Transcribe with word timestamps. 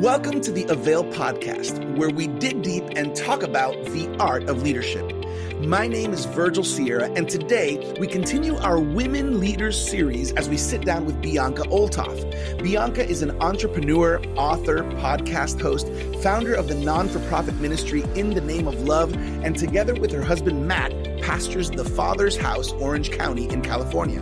Welcome 0.00 0.42
to 0.42 0.52
the 0.52 0.64
Avail 0.64 1.04
podcast, 1.04 1.96
where 1.96 2.10
we 2.10 2.26
dig 2.26 2.60
deep 2.60 2.84
and 2.96 3.16
talk 3.16 3.42
about 3.42 3.72
the 3.86 4.14
art 4.20 4.44
of 4.44 4.62
leadership. 4.62 5.10
My 5.60 5.86
name 5.86 6.12
is 6.12 6.26
Virgil 6.26 6.64
Sierra, 6.64 7.10
and 7.12 7.26
today 7.26 7.94
we 7.98 8.06
continue 8.06 8.56
our 8.56 8.78
Women 8.78 9.40
Leaders 9.40 9.88
series 9.88 10.32
as 10.32 10.50
we 10.50 10.58
sit 10.58 10.84
down 10.84 11.06
with 11.06 11.22
Bianca 11.22 11.62
Olthoff. 11.62 12.62
Bianca 12.62 13.08
is 13.08 13.22
an 13.22 13.40
entrepreneur, 13.40 14.22
author, 14.36 14.82
podcast 15.00 15.62
host, 15.62 15.88
founder 16.22 16.52
of 16.52 16.68
the 16.68 16.74
non 16.74 17.08
for 17.08 17.20
profit 17.20 17.54
ministry 17.54 18.02
In 18.14 18.34
the 18.34 18.42
Name 18.42 18.68
of 18.68 18.78
Love, 18.82 19.14
and 19.42 19.56
together 19.56 19.94
with 19.94 20.12
her 20.12 20.22
husband 20.22 20.68
Matt, 20.68 20.92
pastors 21.26 21.72
the 21.72 21.84
Father's 21.84 22.36
House, 22.36 22.70
Orange 22.74 23.10
County 23.10 23.48
in 23.48 23.60
California. 23.60 24.20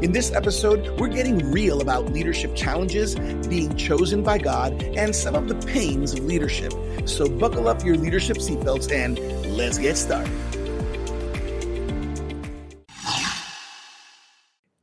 In 0.00 0.12
this 0.12 0.32
episode, 0.32 0.98
we're 0.98 1.08
getting 1.08 1.52
real 1.52 1.82
about 1.82 2.10
leadership 2.14 2.56
challenges, 2.56 3.14
being 3.46 3.76
chosen 3.76 4.22
by 4.22 4.38
God, 4.38 4.82
and 4.82 5.14
some 5.14 5.34
of 5.34 5.48
the 5.48 5.54
pains 5.66 6.14
of 6.14 6.20
leadership. 6.20 6.72
So 7.04 7.28
buckle 7.28 7.68
up 7.68 7.84
your 7.84 7.98
leadership 7.98 8.38
seatbelts 8.38 8.90
and 8.90 9.18
let's 9.54 9.76
get 9.76 9.98
started. 9.98 10.32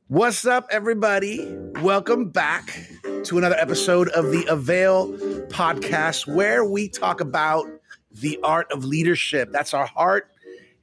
What's 0.06 0.46
up, 0.46 0.68
everybody? 0.70 1.44
Welcome 1.82 2.28
back 2.28 2.86
to 3.24 3.36
another 3.36 3.56
episode 3.56 4.10
of 4.10 4.26
the 4.26 4.44
Avail 4.48 5.12
podcast, 5.48 6.32
where 6.32 6.64
we 6.64 6.88
talk 6.88 7.20
about 7.20 7.66
the 8.12 8.38
art 8.44 8.70
of 8.70 8.84
leadership. 8.84 9.50
That's 9.50 9.74
our 9.74 9.86
heart, 9.86 10.30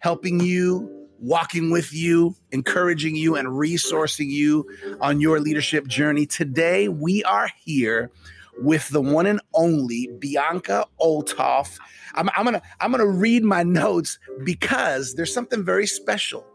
helping 0.02 0.42
you, 0.42 1.08
walking 1.20 1.72
with 1.72 1.94
you, 1.94 2.36
encouraging 2.52 3.16
you, 3.16 3.36
and 3.36 3.48
resourcing 3.48 4.30
you 4.30 4.68
on 5.00 5.22
your 5.22 5.40
leadership 5.40 5.88
journey. 5.88 6.26
Today, 6.26 6.90
we 6.90 7.24
are 7.24 7.50
here 7.64 8.12
with 8.60 8.90
the 8.90 9.02
one 9.02 9.26
and 9.26 9.40
only 9.54 10.10
Bianca 10.20 10.86
Olthoff. 11.00 11.80
I'm, 12.14 12.30
I'm 12.36 12.44
gonna 12.44 12.62
I'm 12.82 12.92
gonna 12.92 13.08
read 13.08 13.44
my 13.44 13.64
notes 13.64 14.20
because 14.44 15.16
there's 15.16 15.34
something 15.34 15.64
very 15.64 15.88
special 15.88 16.46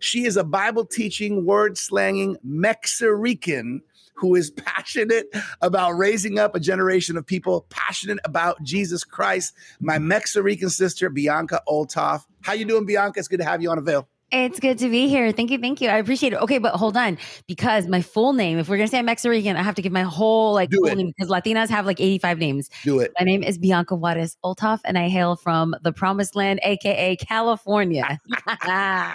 she 0.00 0.24
is 0.24 0.36
a 0.36 0.44
Bible 0.44 0.86
teaching, 0.86 1.44
word 1.44 1.78
slanging 1.78 2.36
Mexican 2.42 3.82
who 4.20 4.34
is 4.34 4.50
passionate 4.50 5.26
about 5.62 5.92
raising 5.92 6.38
up 6.38 6.54
a 6.54 6.60
generation 6.60 7.16
of 7.16 7.26
people 7.26 7.66
passionate 7.70 8.18
about 8.24 8.62
Jesus 8.62 9.04
Christ. 9.04 9.54
My 9.80 9.98
Mexican 9.98 10.70
sister, 10.70 11.08
Bianca 11.10 11.62
Olthoff. 11.68 12.24
How 12.42 12.52
you 12.52 12.64
doing, 12.64 12.86
Bianca? 12.86 13.18
It's 13.18 13.28
good 13.28 13.40
to 13.40 13.44
have 13.44 13.62
you 13.62 13.70
on 13.70 13.78
Avail. 13.78 14.08
It's 14.32 14.60
good 14.60 14.78
to 14.78 14.88
be 14.88 15.08
here. 15.08 15.32
Thank 15.32 15.50
you. 15.50 15.58
Thank 15.58 15.80
you. 15.80 15.88
I 15.88 15.96
appreciate 15.96 16.32
it. 16.32 16.40
Okay, 16.40 16.58
but 16.58 16.74
hold 16.74 16.96
on. 16.96 17.18
Because 17.48 17.88
my 17.88 18.00
full 18.00 18.32
name, 18.32 18.58
if 18.58 18.68
we're 18.68 18.76
going 18.76 18.86
to 18.86 18.90
say 18.90 19.00
I'm 19.00 19.06
Mexican, 19.06 19.56
I 19.56 19.62
have 19.62 19.74
to 19.74 19.82
give 19.82 19.90
my 19.90 20.02
whole 20.02 20.54
like 20.54 20.70
full 20.70 20.94
name 20.94 21.08
because 21.08 21.28
Latinas 21.28 21.68
have 21.68 21.84
like 21.84 22.00
85 22.00 22.38
names. 22.38 22.70
Do 22.84 23.00
it. 23.00 23.12
My 23.18 23.24
name 23.24 23.42
is 23.42 23.58
Bianca 23.58 23.96
Juarez 23.96 24.36
Olthoff 24.44 24.80
and 24.84 24.96
I 24.96 25.08
hail 25.08 25.34
from 25.34 25.74
the 25.82 25.92
promised 25.92 26.36
land, 26.36 26.60
AKA 26.62 27.16
California. 27.16 28.20
I 28.46 29.14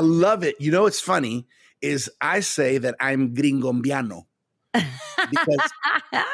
love 0.00 0.42
it. 0.44 0.56
You 0.60 0.72
know 0.72 0.84
it's 0.84 1.00
funny 1.00 1.46
is 1.82 2.10
I 2.20 2.40
say 2.40 2.78
that 2.78 2.94
I'm 3.00 3.34
gringombiano 3.34 4.22
because 4.72 5.72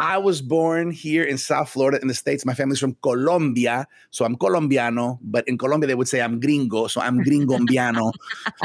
I 0.00 0.18
was 0.22 0.40
born 0.40 0.90
here 0.90 1.24
in 1.24 1.38
South 1.38 1.70
Florida 1.70 2.00
in 2.00 2.08
the 2.08 2.14
States. 2.14 2.44
My 2.44 2.54
family's 2.54 2.78
from 2.78 2.96
Colombia, 3.02 3.86
so 4.10 4.24
I'm 4.24 4.36
Colombiano, 4.36 5.18
but 5.22 5.46
in 5.48 5.58
Colombia 5.58 5.88
they 5.88 5.94
would 5.94 6.08
say 6.08 6.20
I'm 6.20 6.40
gringo, 6.40 6.86
so 6.86 7.00
I'm 7.00 7.22
gringombiano. 7.24 8.12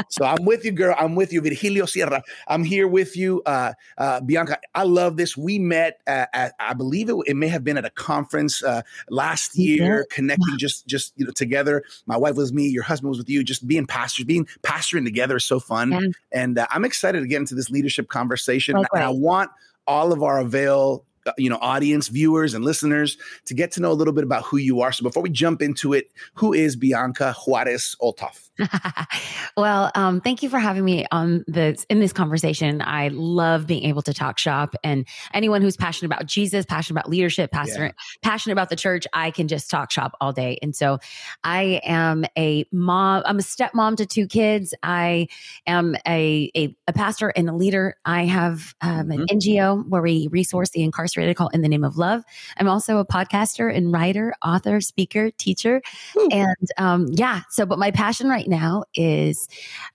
so 0.08 0.24
I'm 0.24 0.44
with 0.44 0.64
you, 0.64 0.72
girl. 0.72 0.94
I'm 0.98 1.14
with 1.14 1.32
you, 1.32 1.40
Virgilio 1.40 1.86
Sierra. 1.86 2.22
I'm 2.48 2.64
here 2.64 2.86
with 2.86 3.16
you, 3.16 3.42
uh, 3.46 3.72
uh, 3.98 4.20
Bianca. 4.20 4.58
I 4.74 4.84
love 4.84 5.16
this. 5.16 5.36
We 5.36 5.58
met 5.58 6.00
at, 6.06 6.28
at 6.32 6.54
I 6.60 6.74
believe 6.74 7.08
it, 7.08 7.16
it 7.26 7.34
may 7.34 7.48
have 7.48 7.64
been 7.64 7.76
at 7.76 7.84
a 7.84 7.90
conference 7.90 8.62
uh, 8.62 8.82
last 9.10 9.56
year, 9.56 9.98
did? 9.98 10.10
connecting 10.10 10.58
just 10.58 10.86
just 10.86 11.12
you 11.16 11.26
know 11.26 11.32
together. 11.32 11.82
My 12.06 12.16
wife 12.16 12.36
was 12.36 12.52
me, 12.52 12.68
your 12.68 12.84
husband 12.84 13.10
was 13.10 13.18
with 13.18 13.28
you, 13.28 13.42
just 13.42 13.66
being 13.66 13.86
pastors, 13.86 14.24
being 14.24 14.46
pastoring 14.62 15.04
together 15.04 15.36
is 15.36 15.44
so 15.44 15.58
fun. 15.60 15.92
Yeah. 15.92 16.00
And 16.32 16.58
uh, 16.58 16.66
I'm 16.70 16.84
excited 16.84 17.20
to 17.20 17.26
get 17.26 17.38
into 17.38 17.54
this 17.54 17.70
leadership 17.70 18.08
conversation. 18.08 18.76
And 18.76 19.02
I 19.02 19.08
want 19.08 19.50
all 19.86 20.12
of 20.12 20.22
our 20.22 20.40
Avail, 20.40 21.04
uh, 21.26 21.32
you 21.38 21.48
know, 21.48 21.58
audience, 21.60 22.08
viewers, 22.08 22.54
and 22.54 22.64
listeners 22.64 23.16
to 23.46 23.54
get 23.54 23.72
to 23.72 23.80
know 23.80 23.90
a 23.90 23.94
little 23.94 24.12
bit 24.12 24.24
about 24.24 24.44
who 24.44 24.56
you 24.56 24.80
are. 24.80 24.92
So 24.92 25.02
before 25.02 25.22
we 25.22 25.30
jump 25.30 25.62
into 25.62 25.92
it, 25.92 26.10
who 26.34 26.52
is 26.52 26.76
Bianca 26.76 27.34
Juarez 27.44 27.96
Olthoff? 28.00 28.43
well, 29.56 29.90
um, 29.94 30.20
thank 30.20 30.42
you 30.42 30.48
for 30.48 30.58
having 30.58 30.84
me 30.84 31.06
on 31.10 31.44
this 31.46 31.84
in 31.90 32.00
this 32.00 32.12
conversation. 32.12 32.80
I 32.82 33.08
love 33.08 33.66
being 33.66 33.84
able 33.84 34.02
to 34.02 34.14
talk 34.14 34.38
shop, 34.38 34.74
and 34.84 35.06
anyone 35.32 35.62
who's 35.62 35.76
passionate 35.76 36.06
about 36.06 36.26
Jesus, 36.26 36.64
passionate 36.64 37.00
about 37.00 37.10
leadership, 37.10 37.50
passionate 37.50 37.94
passionate 38.22 38.52
about 38.52 38.70
the 38.70 38.76
church, 38.76 39.06
I 39.12 39.30
can 39.30 39.48
just 39.48 39.70
talk 39.70 39.90
shop 39.90 40.16
all 40.20 40.32
day. 40.32 40.58
And 40.62 40.74
so, 40.74 40.98
I 41.42 41.80
am 41.84 42.24
a 42.38 42.64
mom. 42.72 43.22
I'm 43.26 43.38
a 43.38 43.42
stepmom 43.42 43.96
to 43.96 44.06
two 44.06 44.26
kids. 44.26 44.74
I 44.82 45.28
am 45.66 45.96
a 46.06 46.50
a, 46.56 46.76
a 46.86 46.92
pastor 46.92 47.30
and 47.30 47.48
a 47.48 47.54
leader. 47.54 47.96
I 48.04 48.24
have 48.24 48.74
um, 48.80 49.10
an 49.10 49.26
NGO 49.26 49.88
where 49.88 50.02
we 50.02 50.28
resource 50.30 50.70
the 50.70 50.82
incarcerated 50.82 51.36
called 51.36 51.54
In 51.54 51.62
the 51.62 51.68
Name 51.68 51.84
of 51.84 51.96
Love. 51.96 52.22
I'm 52.56 52.68
also 52.68 52.98
a 52.98 53.06
podcaster 53.06 53.74
and 53.74 53.92
writer, 53.92 54.34
author, 54.44 54.80
speaker, 54.80 55.30
teacher. 55.30 55.82
And 56.30 56.68
um, 56.78 57.06
yeah, 57.10 57.42
so, 57.50 57.66
but 57.66 57.78
my 57.78 57.90
passion 57.90 58.28
right 58.28 58.43
now 58.48 58.84
is 58.94 59.48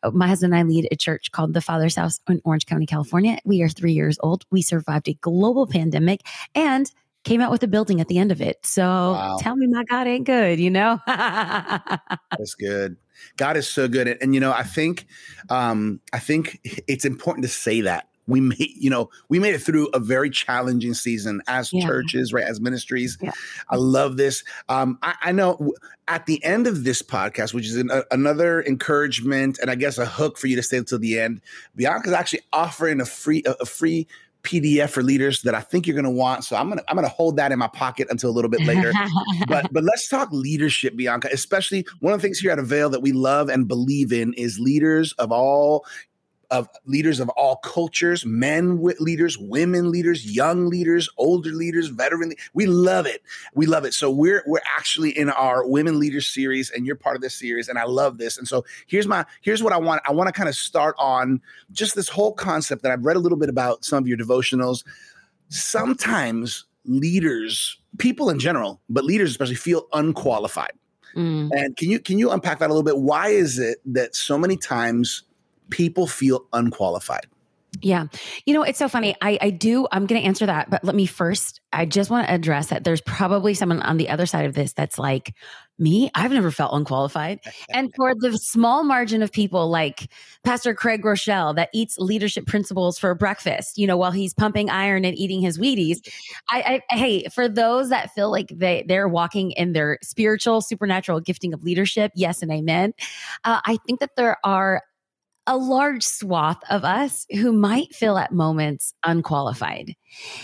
uh, 0.03 0.11
my 0.11 0.27
husband 0.27 0.53
and 0.53 0.59
I 0.59 0.63
lead 0.63 0.87
a 0.91 0.95
church 0.95 1.31
called 1.31 1.53
the 1.53 1.61
Father's 1.61 1.95
House 1.95 2.19
in 2.29 2.41
Orange 2.43 2.65
County, 2.65 2.85
California. 2.85 3.37
We 3.45 3.61
are 3.61 3.69
three 3.69 3.93
years 3.93 4.17
old. 4.21 4.45
We 4.51 4.61
survived 4.61 5.07
a 5.07 5.13
global 5.15 5.67
pandemic 5.67 6.21
and 6.55 6.91
came 7.23 7.41
out 7.41 7.51
with 7.51 7.63
a 7.63 7.67
building 7.67 7.99
at 8.01 8.07
the 8.07 8.17
end 8.17 8.31
of 8.31 8.41
it. 8.41 8.65
So 8.65 9.11
Wow. 9.11 9.37
tell 9.39 9.55
me 9.55 9.67
my 9.67 9.83
God 9.83 10.07
ain't 10.07 10.25
good, 10.25 10.59
you 10.59 10.69
know? 10.69 10.99
That's 11.07 12.55
good. 12.57 12.97
God 13.37 13.57
is 13.57 13.67
so 13.67 13.87
good. 13.87 14.07
And, 14.07 14.21
and, 14.21 14.33
you 14.33 14.39
know, 14.39 14.51
I 14.51 14.63
think 14.63 15.05
um, 15.49 15.99
I 16.13 16.19
think 16.19 16.59
it's 16.87 17.05
important 17.05 17.43
to 17.43 17.49
say 17.49 17.81
that. 17.81 18.07
We 18.29 18.39
made, 18.51 18.71
you 18.75 18.89
know, 18.89 19.09
we 19.29 19.39
made 19.39 19.55
it 19.55 19.59
through 19.61 19.87
a 19.93 19.99
very 19.99 20.29
challenging 20.29 20.93
season 20.93 21.41
as 21.47 21.73
Yeah. 21.73 21.85
churches, 21.85 22.31
right? 22.31 22.45
As 22.45 22.61
ministries. 22.61 23.17
Yeah. 23.21 23.31
I 23.69 23.75
love 23.75 24.17
this. 24.17 24.43
Um, 24.69 24.97
I, 25.01 25.15
I 25.23 25.31
know 25.31 25.73
at 26.07 26.25
the 26.25 26.43
end 26.43 26.67
of 26.67 26.83
this 26.83 27.01
podcast, 27.01 27.53
which 27.53 27.67
is 27.67 27.75
an, 27.75 27.89
a, 27.91 28.03
another 28.11 28.63
encouragement 28.63 29.59
and 29.59 29.69
I 29.69 29.75
guess 29.75 29.97
a 29.97 30.05
hook 30.05 30.37
for 30.37 30.47
you 30.47 30.55
to 30.55 30.63
stay 30.63 30.77
until 30.77 30.99
the 30.99 31.19
end. 31.19 31.41
Bianca's 31.75 32.13
actually 32.13 32.41
offering 32.53 33.01
a 33.01 33.05
free 33.05 33.43
a, 33.45 33.51
a 33.61 33.65
free 33.65 34.07
PDF 34.43 34.89
for 34.89 35.03
leaders 35.03 35.41
that 35.41 35.53
I 35.53 35.59
think 35.59 35.85
you're 35.85 35.95
going 35.95 36.05
to 36.05 36.09
want. 36.09 36.45
So 36.45 36.55
I'm 36.55 36.69
gonna 36.69 36.81
I'm 36.87 36.95
gonna 36.95 37.09
hold 37.09 37.35
that 37.35 37.51
in 37.51 37.59
my 37.59 37.67
pocket 37.67 38.07
until 38.09 38.29
a 38.29 38.31
little 38.31 38.49
bit 38.49 38.61
later 38.61 38.93
but 39.49 39.67
but 39.73 39.83
let's 39.83 40.07
talk 40.07 40.29
leadership, 40.31 40.95
Bianca. 40.95 41.27
Especially 41.33 41.85
one 41.99 42.13
of 42.13 42.21
the 42.21 42.23
things 42.25 42.39
here 42.39 42.51
at 42.51 42.57
Avail 42.57 42.89
that 42.91 43.01
we 43.01 43.11
love 43.11 43.49
and 43.49 43.67
believe 43.67 44.13
in 44.13 44.33
is 44.35 44.57
leaders 44.57 45.11
of 45.19 45.31
all 45.33 45.85
of 46.51 46.67
leaders 46.85 47.19
of 47.19 47.29
all 47.29 47.57
cultures, 47.57 48.25
men 48.25 48.77
wi- 48.77 48.95
leaders, 48.99 49.37
women 49.37 49.91
leaders, 49.91 50.35
young 50.35 50.67
leaders, 50.67 51.09
older 51.17 51.51
leaders, 51.51 51.87
veteran. 51.87 52.33
We 52.53 52.65
love 52.65 53.05
it. 53.05 53.21
We 53.53 53.65
love 53.65 53.85
it. 53.85 53.93
So 53.93 54.09
we're 54.09 54.43
we're 54.47 54.61
actually 54.77 55.17
in 55.17 55.29
our 55.29 55.67
women 55.67 55.99
leaders 55.99 56.27
series, 56.27 56.71
and 56.71 56.85
you're 56.85 56.95
part 56.95 57.15
of 57.15 57.21
this 57.21 57.35
series, 57.35 57.67
and 57.67 57.77
I 57.77 57.83
love 57.83 58.17
this. 58.17 58.37
And 58.37 58.47
so 58.47 58.65
here's 58.87 59.07
my 59.07 59.25
here's 59.41 59.61
what 59.61 59.73
I 59.73 59.77
want. 59.77 60.01
I 60.07 60.11
want 60.11 60.27
to 60.27 60.33
kind 60.33 60.49
of 60.49 60.55
start 60.55 60.95
on 60.97 61.41
just 61.71 61.95
this 61.95 62.09
whole 62.09 62.33
concept 62.33 62.83
that 62.83 62.91
I've 62.91 63.05
read 63.05 63.15
a 63.15 63.19
little 63.19 63.37
bit 63.37 63.49
about 63.49 63.85
some 63.85 64.03
of 64.03 64.07
your 64.07 64.17
devotionals. 64.17 64.83
Sometimes 65.49 66.65
leaders, 66.85 67.77
people 67.97 68.29
in 68.29 68.39
general, 68.39 68.81
but 68.89 69.03
leaders 69.03 69.31
especially, 69.31 69.55
feel 69.55 69.87
unqualified. 69.93 70.73
Mm. 71.15 71.49
And 71.51 71.75
can 71.77 71.89
you 71.89 71.99
can 71.99 72.19
you 72.19 72.31
unpack 72.31 72.59
that 72.59 72.67
a 72.69 72.73
little 72.73 72.83
bit? 72.83 72.97
Why 72.97 73.29
is 73.29 73.59
it 73.59 73.79
that 73.85 74.15
so 74.15 74.37
many 74.37 74.57
times 74.57 75.23
people 75.69 76.07
feel 76.07 76.45
unqualified? 76.53 77.27
Yeah. 77.81 78.07
You 78.45 78.53
know, 78.53 78.63
it's 78.63 78.79
so 78.79 78.89
funny. 78.89 79.15
I, 79.21 79.37
I 79.41 79.49
do, 79.51 79.87
I'm 79.91 80.05
going 80.05 80.19
to 80.19 80.27
answer 80.27 80.45
that, 80.45 80.69
but 80.69 80.83
let 80.83 80.95
me 80.95 81.05
first, 81.05 81.61
I 81.71 81.85
just 81.85 82.09
want 82.09 82.27
to 82.27 82.33
address 82.33 82.67
that 82.67 82.83
there's 82.83 83.01
probably 83.01 83.53
someone 83.53 83.81
on 83.81 83.97
the 83.97 84.09
other 84.09 84.25
side 84.25 84.45
of 84.45 84.55
this 84.55 84.73
that's 84.73 84.97
like, 84.97 85.35
me, 85.77 86.11
I've 86.13 86.31
never 86.31 86.51
felt 86.51 86.73
unqualified. 86.73 87.39
and 87.73 87.93
for 87.95 88.13
the 88.13 88.37
small 88.37 88.83
margin 88.83 89.21
of 89.21 89.31
people 89.31 89.69
like 89.69 90.09
Pastor 90.43 90.73
Craig 90.73 91.01
Groeschel 91.01 91.55
that 91.55 91.69
eats 91.73 91.97
leadership 91.97 92.45
principles 92.47 92.99
for 92.99 93.13
breakfast, 93.15 93.77
you 93.77 93.87
know, 93.87 93.95
while 93.95 94.11
he's 94.11 94.33
pumping 94.33 94.69
iron 94.69 95.05
and 95.05 95.17
eating 95.17 95.41
his 95.41 95.57
Wheaties. 95.57 95.99
I, 96.49 96.81
I 96.89 96.95
hey, 96.95 97.27
for 97.33 97.47
those 97.47 97.89
that 97.89 98.13
feel 98.13 98.29
like 98.29 98.49
they 98.49 98.83
they're 98.87 99.07
walking 99.07 99.51
in 99.51 99.73
their 99.73 99.99
spiritual, 100.01 100.61
supernatural 100.61 101.21
gifting 101.21 101.53
of 101.53 101.63
leadership, 101.63 102.11
yes 102.15 102.41
and 102.41 102.51
amen. 102.51 102.93
Uh, 103.45 103.61
I 103.65 103.77
think 103.87 104.01
that 104.01 104.15
there 104.17 104.37
are 104.43 104.81
a 105.49 105.57
large 105.57 106.03
swath 106.03 106.61
of 106.69 106.85
us 106.85 107.25
who 107.31 107.51
might 107.51 107.93
feel 107.95 108.19
at 108.19 108.31
moments 108.31 108.93
unqualified. 109.03 109.95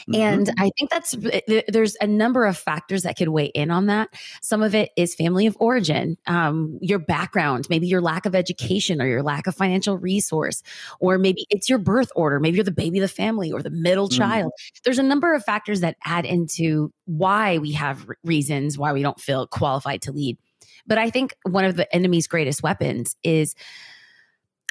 Mm-hmm. 0.09 0.15
And 0.15 0.51
I 0.57 0.71
think 0.77 0.89
that's 0.89 1.15
there's 1.67 1.95
a 2.01 2.07
number 2.07 2.45
of 2.45 2.57
factors 2.57 3.03
that 3.03 3.15
could 3.15 3.29
weigh 3.29 3.45
in 3.45 3.69
on 3.69 3.85
that. 3.85 4.09
Some 4.41 4.63
of 4.63 4.73
it 4.73 4.89
is 4.97 5.13
family 5.13 5.45
of 5.45 5.55
origin, 5.59 6.17
um, 6.25 6.79
your 6.81 6.97
background, 6.97 7.67
maybe 7.69 7.85
your 7.85 8.01
lack 8.01 8.25
of 8.25 8.33
education 8.33 8.99
or 8.99 9.05
your 9.05 9.21
lack 9.21 9.45
of 9.45 9.53
financial 9.55 9.95
resource, 9.95 10.63
or 10.99 11.19
maybe 11.19 11.45
it's 11.51 11.69
your 11.69 11.79
birth 11.79 12.11
order. 12.15 12.39
Maybe 12.39 12.55
you're 12.55 12.63
the 12.63 12.71
baby 12.71 12.97
of 12.97 13.03
the 13.03 13.07
family 13.07 13.51
or 13.51 13.61
the 13.61 13.69
middle 13.69 14.09
mm-hmm. 14.09 14.17
child. 14.17 14.51
There's 14.83 14.99
a 14.99 15.03
number 15.03 15.35
of 15.35 15.45
factors 15.45 15.81
that 15.81 15.97
add 16.03 16.25
into 16.25 16.91
why 17.05 17.59
we 17.59 17.73
have 17.73 18.07
reasons 18.23 18.75
why 18.75 18.91
we 18.91 19.03
don't 19.03 19.19
feel 19.19 19.45
qualified 19.45 20.01
to 20.03 20.11
lead. 20.11 20.39
But 20.87 20.97
I 20.97 21.11
think 21.11 21.35
one 21.43 21.65
of 21.65 21.75
the 21.75 21.93
enemy's 21.95 22.27
greatest 22.27 22.63
weapons 22.63 23.15
is 23.23 23.55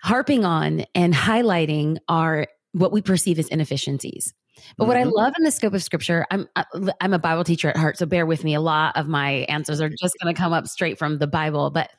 harping 0.05 0.45
on 0.45 0.85
and 0.95 1.15
highlighting 1.15 1.97
are 2.11 2.47
what 2.73 2.93
we 2.93 3.01
perceive 3.01 3.39
as 3.39 3.49
inefficiencies. 3.49 4.35
But 4.77 4.87
what 4.87 4.99
I 4.99 5.01
mm-hmm. 5.01 5.13
love 5.15 5.33
in 5.39 5.45
the 5.45 5.51
scope 5.51 5.73
of 5.73 5.83
scripture, 5.83 6.27
I'm 6.31 6.47
I'm 7.01 7.15
a 7.15 7.19
Bible 7.19 7.43
teacher 7.43 7.71
at 7.71 7.77
heart, 7.77 7.97
so 7.97 8.07
bear 8.07 8.27
with 8.27 8.45
me. 8.45 8.55
A 8.55 8.61
lot 8.61 8.97
of 8.97 9.09
my 9.09 9.47
answers 9.49 9.81
are 9.81 9.89
just 9.89 10.15
going 10.23 10.33
to 10.33 10.39
come 10.39 10.53
up 10.53 10.69
straight 10.69 10.99
from 10.99 11.19
the 11.19 11.27
Bible, 11.27 11.71
but 11.71 11.91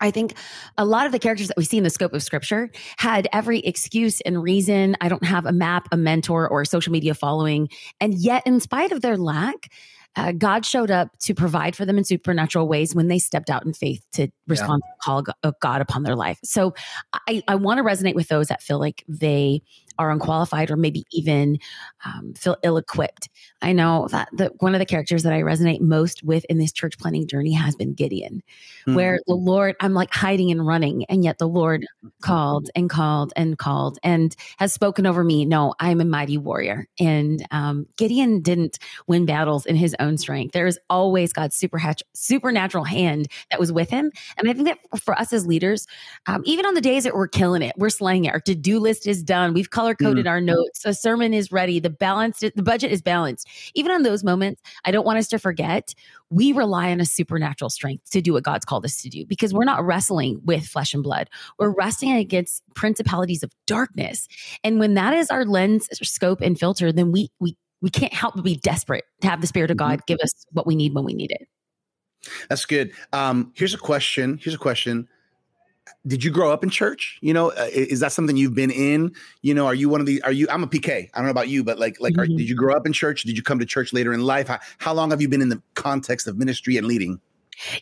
I 0.00 0.10
think 0.10 0.34
a 0.78 0.84
lot 0.84 1.06
of 1.06 1.12
the 1.12 1.18
characters 1.18 1.48
that 1.48 1.56
we 1.56 1.64
see 1.64 1.78
in 1.78 1.84
the 1.84 1.90
scope 1.90 2.12
of 2.12 2.22
scripture 2.22 2.70
had 2.96 3.28
every 3.32 3.60
excuse 3.60 4.20
and 4.22 4.42
reason. 4.42 4.96
I 5.00 5.08
don't 5.08 5.24
have 5.24 5.46
a 5.46 5.52
map, 5.52 5.88
a 5.92 5.96
mentor, 5.96 6.48
or 6.48 6.62
a 6.62 6.66
social 6.66 6.92
media 6.92 7.14
following. 7.14 7.68
And 8.00 8.14
yet, 8.14 8.42
in 8.46 8.60
spite 8.60 8.92
of 8.92 9.02
their 9.02 9.16
lack, 9.16 9.70
uh, 10.16 10.32
God 10.32 10.64
showed 10.64 10.90
up 10.90 11.16
to 11.20 11.34
provide 11.34 11.76
for 11.76 11.84
them 11.84 11.98
in 11.98 12.04
supernatural 12.04 12.68
ways 12.68 12.94
when 12.94 13.08
they 13.08 13.18
stepped 13.18 13.50
out 13.50 13.64
in 13.64 13.72
faith 13.72 14.04
to 14.12 14.28
respond 14.48 14.82
yeah. 14.84 14.90
to 14.90 14.96
the 14.96 15.02
call 15.02 15.34
of 15.42 15.54
God 15.60 15.80
upon 15.80 16.02
their 16.02 16.16
life. 16.16 16.38
So 16.42 16.74
I, 17.28 17.42
I 17.46 17.54
want 17.54 17.78
to 17.78 17.84
resonate 17.84 18.14
with 18.14 18.28
those 18.28 18.48
that 18.48 18.62
feel 18.62 18.78
like 18.78 19.04
they 19.06 19.62
are 19.98 20.10
unqualified 20.10 20.70
or 20.70 20.76
maybe 20.76 21.04
even 21.12 21.58
um, 22.04 22.34
feel 22.34 22.56
ill 22.62 22.76
equipped. 22.76 23.28
I 23.62 23.72
know 23.72 24.08
that 24.10 24.28
the, 24.32 24.52
one 24.58 24.74
of 24.74 24.78
the 24.78 24.86
characters 24.86 25.22
that 25.22 25.32
I 25.32 25.42
resonate 25.42 25.80
most 25.80 26.22
with 26.22 26.44
in 26.46 26.58
this 26.58 26.72
church 26.72 26.98
planting 26.98 27.26
journey 27.26 27.52
has 27.52 27.74
been 27.74 27.94
Gideon, 27.94 28.42
mm-hmm. 28.86 28.94
where 28.94 29.20
the 29.26 29.34
Lord, 29.34 29.76
I'm 29.80 29.94
like 29.94 30.12
hiding 30.12 30.50
and 30.50 30.66
running, 30.66 31.04
and 31.06 31.24
yet 31.24 31.38
the 31.38 31.48
Lord 31.48 31.86
called 32.22 32.70
and 32.74 32.90
called 32.90 33.32
and 33.36 33.58
called 33.58 33.98
and 34.02 34.34
has 34.58 34.72
spoken 34.72 35.06
over 35.06 35.24
me. 35.24 35.44
No, 35.44 35.74
I'm 35.80 36.00
a 36.00 36.04
mighty 36.04 36.38
warrior. 36.38 36.86
And 36.98 37.46
um, 37.50 37.86
Gideon 37.96 38.40
didn't 38.40 38.78
win 39.06 39.26
battles 39.26 39.66
in 39.66 39.76
his 39.76 39.94
own 39.98 40.18
strength. 40.18 40.52
There 40.52 40.66
is 40.66 40.78
always 40.90 41.32
God's 41.32 41.56
super 41.56 41.80
supernatural 42.14 42.84
hand 42.84 43.28
that 43.50 43.60
was 43.60 43.72
with 43.72 43.90
him. 43.90 44.12
And 44.36 44.48
I 44.48 44.52
think 44.52 44.66
that 44.68 44.78
for 45.00 45.18
us 45.18 45.32
as 45.32 45.46
leaders, 45.46 45.86
um, 46.26 46.42
even 46.44 46.66
on 46.66 46.74
the 46.74 46.80
days 46.80 47.04
that 47.04 47.14
we're 47.14 47.28
killing 47.28 47.62
it, 47.62 47.74
we're 47.76 47.90
slaying 47.90 48.24
it, 48.24 48.32
our 48.32 48.40
to 48.40 48.54
do 48.54 48.78
list 48.78 49.06
is 49.06 49.22
done, 49.22 49.54
we've 49.54 49.70
color 49.86 50.10
coded 50.10 50.26
mm. 50.26 50.30
our 50.30 50.40
notes, 50.40 50.82
the 50.82 50.94
sermon 50.94 51.32
is 51.32 51.52
ready, 51.52 51.78
the 51.78 51.90
balance, 51.90 52.40
the 52.40 52.62
budget 52.62 52.90
is 52.90 53.02
balanced. 53.02 53.48
Even 53.74 53.92
on 53.92 54.02
those 54.02 54.24
moments, 54.24 54.62
I 54.84 54.90
don't 54.90 55.06
want 55.06 55.18
us 55.18 55.28
to 55.28 55.38
forget 55.38 55.94
we 56.30 56.52
rely 56.52 56.90
on 56.90 57.00
a 57.00 57.04
supernatural 57.04 57.70
strength 57.70 58.10
to 58.10 58.20
do 58.20 58.32
what 58.32 58.42
God's 58.42 58.64
called 58.64 58.84
us 58.84 59.00
to 59.02 59.08
do 59.08 59.24
because 59.26 59.54
we're 59.54 59.64
not 59.64 59.84
wrestling 59.84 60.40
with 60.44 60.66
flesh 60.66 60.92
and 60.92 61.02
blood. 61.02 61.30
We're 61.58 61.70
wrestling 61.70 62.12
against 62.12 62.62
principalities 62.74 63.42
of 63.42 63.52
darkness. 63.66 64.26
And 64.64 64.80
when 64.80 64.94
that 64.94 65.14
is 65.14 65.30
our 65.30 65.44
lens, 65.44 65.88
scope, 66.02 66.40
and 66.40 66.58
filter, 66.58 66.90
then 66.90 67.12
we 67.12 67.30
we 67.38 67.56
we 67.80 67.90
can't 67.90 68.12
help 68.12 68.34
but 68.34 68.44
be 68.44 68.56
desperate 68.56 69.04
to 69.20 69.28
have 69.28 69.40
the 69.40 69.46
Spirit 69.46 69.70
of 69.70 69.76
mm-hmm. 69.76 69.90
God 69.90 70.06
give 70.06 70.18
us 70.22 70.46
what 70.52 70.66
we 70.66 70.74
need 70.74 70.94
when 70.94 71.04
we 71.04 71.14
need 71.14 71.30
it. 71.30 71.46
That's 72.48 72.64
good. 72.64 72.92
Um, 73.12 73.52
here's 73.54 73.74
a 73.74 73.78
question. 73.78 74.40
Here's 74.42 74.54
a 74.54 74.58
question 74.58 75.06
did 76.06 76.22
you 76.24 76.30
grow 76.30 76.52
up 76.52 76.62
in 76.62 76.70
church? 76.70 77.18
You 77.20 77.34
know, 77.34 77.50
uh, 77.50 77.68
is 77.72 78.00
that 78.00 78.12
something 78.12 78.36
you've 78.36 78.54
been 78.54 78.70
in? 78.70 79.12
You 79.42 79.54
know, 79.54 79.66
are 79.66 79.74
you 79.74 79.88
one 79.88 80.00
of 80.00 80.06
the? 80.06 80.22
Are 80.22 80.32
you? 80.32 80.46
I'm 80.50 80.62
a 80.62 80.66
PK. 80.66 81.10
I 81.12 81.18
don't 81.18 81.24
know 81.24 81.30
about 81.30 81.48
you, 81.48 81.64
but 81.64 81.78
like, 81.78 82.00
like, 82.00 82.14
mm-hmm. 82.14 82.20
are, 82.20 82.26
did 82.26 82.48
you 82.48 82.54
grow 82.54 82.74
up 82.76 82.86
in 82.86 82.92
church? 82.92 83.22
Did 83.22 83.36
you 83.36 83.42
come 83.42 83.58
to 83.58 83.66
church 83.66 83.92
later 83.92 84.12
in 84.12 84.20
life? 84.20 84.48
How, 84.48 84.58
how 84.78 84.94
long 84.94 85.10
have 85.10 85.20
you 85.20 85.28
been 85.28 85.42
in 85.42 85.48
the 85.48 85.62
context 85.74 86.26
of 86.26 86.36
ministry 86.36 86.76
and 86.76 86.86
leading? 86.86 87.20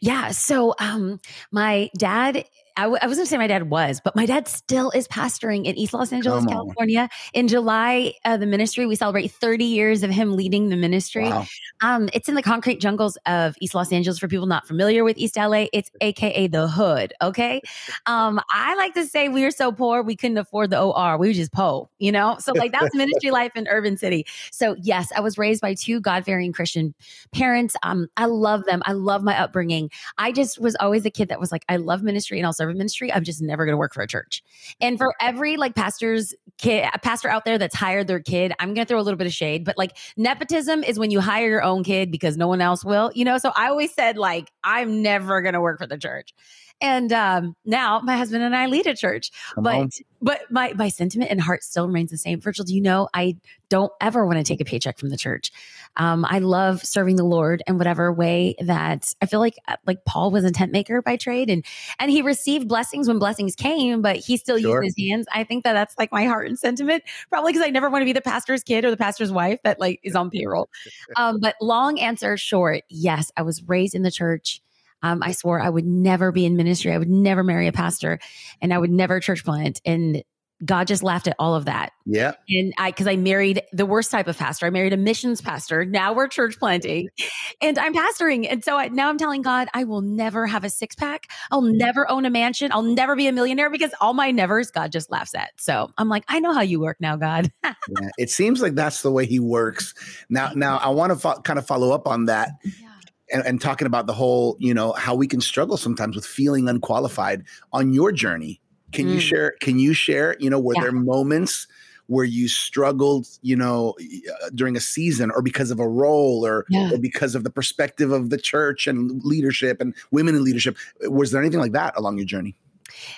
Yeah. 0.01 0.31
So, 0.31 0.75
um, 0.79 1.21
my 1.51 1.91
dad 1.99 2.45
I 2.76 2.82
w- 2.82 2.99
I 3.00 3.06
was 3.06 3.19
going 3.19 3.26
to 3.26 3.31
say 3.31 3.38
my 3.38 3.47
dad 3.47 3.71
was, 3.71 4.00
but 4.03 4.17
my 4.17 4.26
dad 4.26 4.49
still 4.49 4.91
is 4.91 5.06
pastoring 5.06 5.65
in 5.65 5.79
East 5.79 5.94
Los 5.94 6.12
Angeles, 6.12 6.44
California. 6.47 7.09
In 7.32 7.47
July, 7.47 8.15
uh, 8.25 8.37
the 8.37 8.47
ministry, 8.47 8.85
we 8.85 8.97
celebrate 8.97 9.31
30 9.31 9.65
years 9.65 10.03
of 10.03 10.11
him 10.11 10.35
leading 10.35 10.71
the 10.71 10.76
ministry. 10.76 11.29
Wow. 11.29 11.47
Um, 11.82 12.09
it's 12.12 12.29
in 12.29 12.35
the 12.35 12.43
concrete 12.43 12.81
jungles 12.81 13.17
of 13.26 13.55
East 13.61 13.75
Los 13.75 13.93
Angeles. 13.93 14.19
For 14.19 14.26
people 14.26 14.47
not 14.47 14.67
familiar 14.67 15.05
with 15.05 15.19
East 15.19 15.37
LA, 15.37 15.67
it's 15.73 15.91
AKA 16.00 16.49
the 16.49 16.67
hood. 16.67 17.12
Okay. 17.23 17.61
Um, 18.06 18.41
I 18.50 18.75
like 18.75 18.94
to 18.94 19.06
say 19.06 19.29
we 19.29 19.44
were 19.44 19.53
so 19.53 19.70
poor, 19.70 20.03
we 20.03 20.17
couldn't 20.17 20.38
afford 20.38 20.70
the 20.70 20.81
OR. 20.81 21.17
We 21.17 21.29
were 21.29 21.35
just 21.35 21.53
po, 21.53 21.88
you 21.99 22.11
know? 22.11 22.37
So, 22.41 22.53
like, 22.55 22.73
that's 22.73 22.94
ministry 22.94 23.31
life 23.31 23.53
in 23.55 23.69
urban 23.69 23.97
city. 23.97 24.27
So, 24.50 24.75
yes, 24.81 25.12
I 25.17 25.20
was 25.20 25.38
raised 25.38 25.61
by 25.61 25.75
two 25.75 26.00
God 26.00 26.25
fearing 26.25 26.53
Christian 26.53 26.93
parents. 27.32 27.77
Um, 27.85 28.09
I 28.17 28.27
love 28.27 28.65
them. 28.65 28.82
I 28.85 28.93
love 28.93 29.23
my 29.23 29.38
upbringing. 29.38 29.91
I 30.19 30.32
just 30.32 30.61
was 30.61 30.75
always 30.81 31.06
a 31.06 31.11
kid 31.11 31.29
that 31.29 31.38
was 31.38 31.53
like, 31.53 31.65
I 31.69 31.77
love 31.77 32.03
ministry 32.03 32.38
and 32.38 32.47
also 32.47 32.63
serve 32.64 32.76
ministry. 32.76 33.12
I'm 33.12 33.25
just 33.25 33.43
never 33.43 33.64
going 33.64 33.72
to 33.72 33.78
work 33.78 33.94
for 33.94 34.02
a 34.02 34.06
church. 34.06 34.43
And 34.81 34.99
for 34.99 35.14
every 35.20 35.56
like 35.56 35.75
pastor's 35.75 36.34
kid, 36.58 36.88
a 36.93 36.99
pastor 36.99 37.28
out 37.28 37.44
there 37.44 37.58
that's 37.58 37.75
hired 37.75 38.06
their 38.06 38.20
kid, 38.20 38.52
I'm 38.58 38.75
going 38.75 38.87
to 38.87 38.88
throw 38.88 39.00
a 39.00 39.02
little 39.02 39.19
bit 39.19 39.26
of 39.26 39.32
shade, 39.32 39.64
but 39.64 39.76
like 39.76 39.96
nepotism 40.16 40.84
is 40.84 40.99
when 40.99 41.11
you 41.11 41.20
hire 41.20 41.49
your 41.49 41.62
own 41.62 41.84
kid 41.84 42.11
because 42.11 42.37
no 42.37 42.49
one 42.49 42.61
else 42.61 42.84
will, 42.84 43.11
you 43.14 43.25
know? 43.25 43.38
So 43.38 43.52
I 43.56 43.69
always 43.69 43.93
said 43.93 44.16
like, 44.16 44.50
I'm 44.62 45.02
never 45.02 45.43
going 45.43 45.55
to 45.55 45.61
work 45.61 45.78
for 45.78 45.87
the 45.87 45.99
church. 45.99 46.34
And 46.81 47.12
um, 47.12 47.56
now 47.65 48.00
my 48.00 48.17
husband 48.17 48.43
and 48.43 48.55
I 48.55 48.67
lead 48.67 48.87
a 48.87 48.94
church. 48.94 49.31
Come 49.55 49.65
but 49.65 49.75
on. 49.75 49.91
but 50.21 50.41
my 50.50 50.73
my 50.75 50.88
sentiment 50.88 51.31
and 51.31 51.41
heart 51.41 51.62
still 51.62 51.87
remains 51.87 52.11
the 52.11 52.19
same. 52.19 52.41
Virgil, 52.41 52.65
do 52.65 52.75
you 52.75 52.81
know 52.81 53.09
I 53.15 53.37
don't 53.75 53.93
ever 54.00 54.25
want 54.26 54.38
to 54.38 54.44
take 54.44 54.61
a 54.61 54.65
paycheck 54.65 54.99
from 54.99 55.09
the 55.09 55.17
church. 55.17 55.50
Um, 55.97 56.25
I 56.25 56.38
love 56.38 56.85
serving 56.85 57.17
the 57.17 57.25
Lord 57.25 57.62
in 57.67 57.79
whatever 57.79 58.12
way 58.12 58.55
that 58.61 59.12
I 59.21 59.26
feel 59.26 59.41
like 59.41 59.56
uh, 59.67 59.76
like 59.87 60.05
Paul 60.05 60.31
was 60.31 60.44
a 60.44 60.50
tent 60.50 60.73
maker 60.73 61.03
by 61.03 61.17
trade 61.17 61.50
and 61.50 61.65
and 61.99 62.11
he 62.11 62.23
received 62.23 62.69
blessings 62.69 63.09
when 63.09 63.19
blessings 63.19 63.56
came, 63.56 64.03
but 64.03 64.17
he 64.17 64.37
still 64.37 64.59
sure. 64.59 64.82
used 64.82 64.97
his 64.97 65.09
hands. 65.09 65.27
I 65.32 65.44
think 65.44 65.65
that 65.65 65.73
that's 65.73 65.97
like 65.99 66.12
my 66.12 66.25
heart 66.25 66.47
and 66.47 66.59
sentiment. 66.59 67.03
Probably 67.31 67.53
because 67.53 67.67
I 67.67 67.70
never 67.70 67.91
want 67.91 68.03
to 68.03 68.06
be 68.06 68.12
the 68.12 68.20
pastor's 68.20 68.62
kid 68.62 68.85
or 68.85 68.91
the 68.91 68.97
pastor's 68.97 69.32
wife 69.32 69.61
that 69.65 69.81
like 69.81 70.00
is 70.03 70.15
on 70.15 70.31
payroll. 70.31 70.69
Um, 71.17 71.38
but 71.38 71.55
long 71.61 71.99
answer 72.00 72.37
short, 72.37 72.82
yes, 72.88 73.31
I 73.37 73.43
was 73.43 73.62
raised 73.65 73.94
in 73.94 74.03
the 74.03 74.11
church. 74.11 74.61
Um, 75.05 75.23
I 75.23 75.33
swore 75.33 75.61
I 75.61 75.69
would 75.69 75.85
never 75.85 76.33
be 76.33 76.47
in 76.47 76.56
ministry. 76.56 76.91
I 76.91 76.97
would 76.97 77.11
never 77.11 77.45
marry 77.45 77.69
a 77.69 77.73
pastor 77.73 78.19
and 78.62 78.73
I 78.73 78.79
would 78.79 78.91
never 78.91 79.21
church 79.21 79.45
plant. 79.45 79.83
And 79.85 80.25
God 80.65 80.87
just 80.87 81.03
laughed 81.03 81.29
at 81.29 81.37
all 81.39 81.55
of 81.55 81.67
that. 81.67 81.93
Yeah. 82.06 82.33
And 82.49 82.73
I, 82.79 82.91
cause 82.91 83.06
I 83.06 83.17
married 83.17 83.61
the 83.73 83.85
worst 83.85 84.11
type 84.11 84.29
of 84.29 84.39
pastor. 84.39 84.65
I 84.65 84.71
married 84.71 84.95
a 84.95 84.97
missions 84.97 85.43
pastor. 85.43 85.85
Now 85.85 86.15
we're 86.15 86.27
church 86.29 86.59
planting 86.59 87.11
and 87.61 87.79
I'm 87.79 87.93
pastoring. 87.93 88.47
And 88.51 88.65
so 88.65 88.79
I, 88.79 88.89
now 88.89 89.11
I'm 89.11 89.19
telling 89.19 89.43
God, 89.43 89.69
I 89.75 89.85
will 89.85 90.01
never 90.01 90.47
have 90.47 90.65
a 90.65 90.71
six 90.71 90.95
pack. 90.95 91.31
I'll 91.51 91.61
never 91.61 92.11
own 92.11 92.25
a 92.25 92.31
mansion. 92.31 92.73
I'll 92.73 92.81
never 92.81 93.15
be 93.15 93.27
a 93.27 93.33
millionaire 93.33 93.69
because 93.69 93.93
all 94.01 94.15
my 94.15 94.31
nevers, 94.31 94.71
God 94.71 94.91
just 94.91 95.11
laughs 95.11 95.35
at. 95.35 95.51
So 95.59 95.91
I'm 95.99 96.09
like, 96.09 96.25
I 96.29 96.41
know 96.41 96.55
how 96.55 96.62
you 96.62 96.81
work 96.81 96.97
now, 96.99 97.17
God. 97.17 97.53
yeah, 97.65 97.75
it 98.17 98.31
seems 98.31 98.62
like 98.62 98.75
that's 98.75 99.03
the 99.03 99.12
way 99.12 99.27
he 99.27 99.39
works. 99.39 99.93
Now, 100.31 100.53
now 100.55 100.79
I 100.79 100.89
want 100.89 101.12
to 101.12 101.19
fo- 101.19 101.43
kind 101.43 101.59
of 101.59 101.67
follow 101.67 101.91
up 101.91 102.09
on 102.09 102.25
that. 102.27 102.53
Yeah 102.65 102.94
and, 103.34 103.44
and 103.44 103.60
talking 103.60 103.86
about 103.86 104.06
the 104.06 104.12
whole, 104.12 104.56
you 104.58 104.72
know, 104.72 104.93
how 104.93 105.14
we 105.14 105.26
can 105.26 105.41
struggle 105.41 105.76
sometimes 105.76 106.14
with 106.17 106.24
feeling 106.24 106.69
unqualified 106.69 107.44
on 107.72 107.93
your 107.93 108.12
journey. 108.12 108.60
Can 108.93 109.06
mm. 109.06 109.14
you 109.14 109.20
share? 109.20 109.55
Can 109.60 109.79
you 109.79 109.93
share? 109.93 110.36
You 110.38 110.48
know, 110.48 110.60
were 110.60 110.74
yeah. 110.76 110.82
there 110.82 110.93
moments 110.93 111.67
where 112.06 112.24
you 112.24 112.48
struggled, 112.48 113.26
you 113.43 113.56
know, 113.56 113.94
uh, 113.98 114.50
during 114.55 114.76
a 114.76 114.81
season 114.81 115.31
or 115.31 115.43
because 115.43 115.70
of 115.70 115.81
a 115.81 115.88
role 115.88 116.46
or, 116.46 116.67
yeah. 116.69 116.93
or, 116.93 116.98
because 116.98 117.34
of 117.34 117.44
the 117.44 117.50
perspective 117.50 118.12
of 118.12 118.31
the 118.31 118.36
church 118.36 118.86
and 118.86 119.22
leadership 119.24 119.81
and 119.81 119.94
women 120.10 120.34
in 120.34 120.44
leadership? 120.44 120.76
Was 121.03 121.31
there 121.31 121.41
anything 121.41 121.60
like 121.60 121.72
that 121.72 121.94
along 121.96 122.19
your 122.19 122.26
journey? 122.26 122.55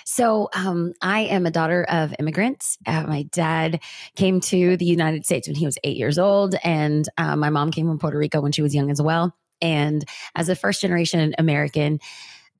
So, 0.05 0.49
um, 0.55 0.93
I 1.01 1.21
am 1.21 1.45
a 1.45 1.51
daughter 1.51 1.83
of 1.83 2.15
immigrants. 2.17 2.77
Uh, 2.87 3.03
my 3.03 3.23
dad 3.23 3.81
came 4.15 4.39
to 4.39 4.77
the 4.77 4.85
United 4.85 5.25
States 5.25 5.47
when 5.47 5.55
he 5.55 5.65
was 5.65 5.77
eight 5.83 5.97
years 5.97 6.17
old, 6.17 6.55
and 6.63 7.07
uh, 7.17 7.35
my 7.35 7.49
mom 7.49 7.71
came 7.71 7.87
from 7.87 7.99
Puerto 7.99 8.17
Rico 8.17 8.41
when 8.41 8.53
she 8.53 8.61
was 8.61 8.73
young 8.73 8.89
as 8.89 9.01
well. 9.01 9.35
And 9.61 10.05
as 10.35 10.49
a 10.49 10.55
first 10.55 10.81
generation 10.81 11.33
American, 11.37 11.99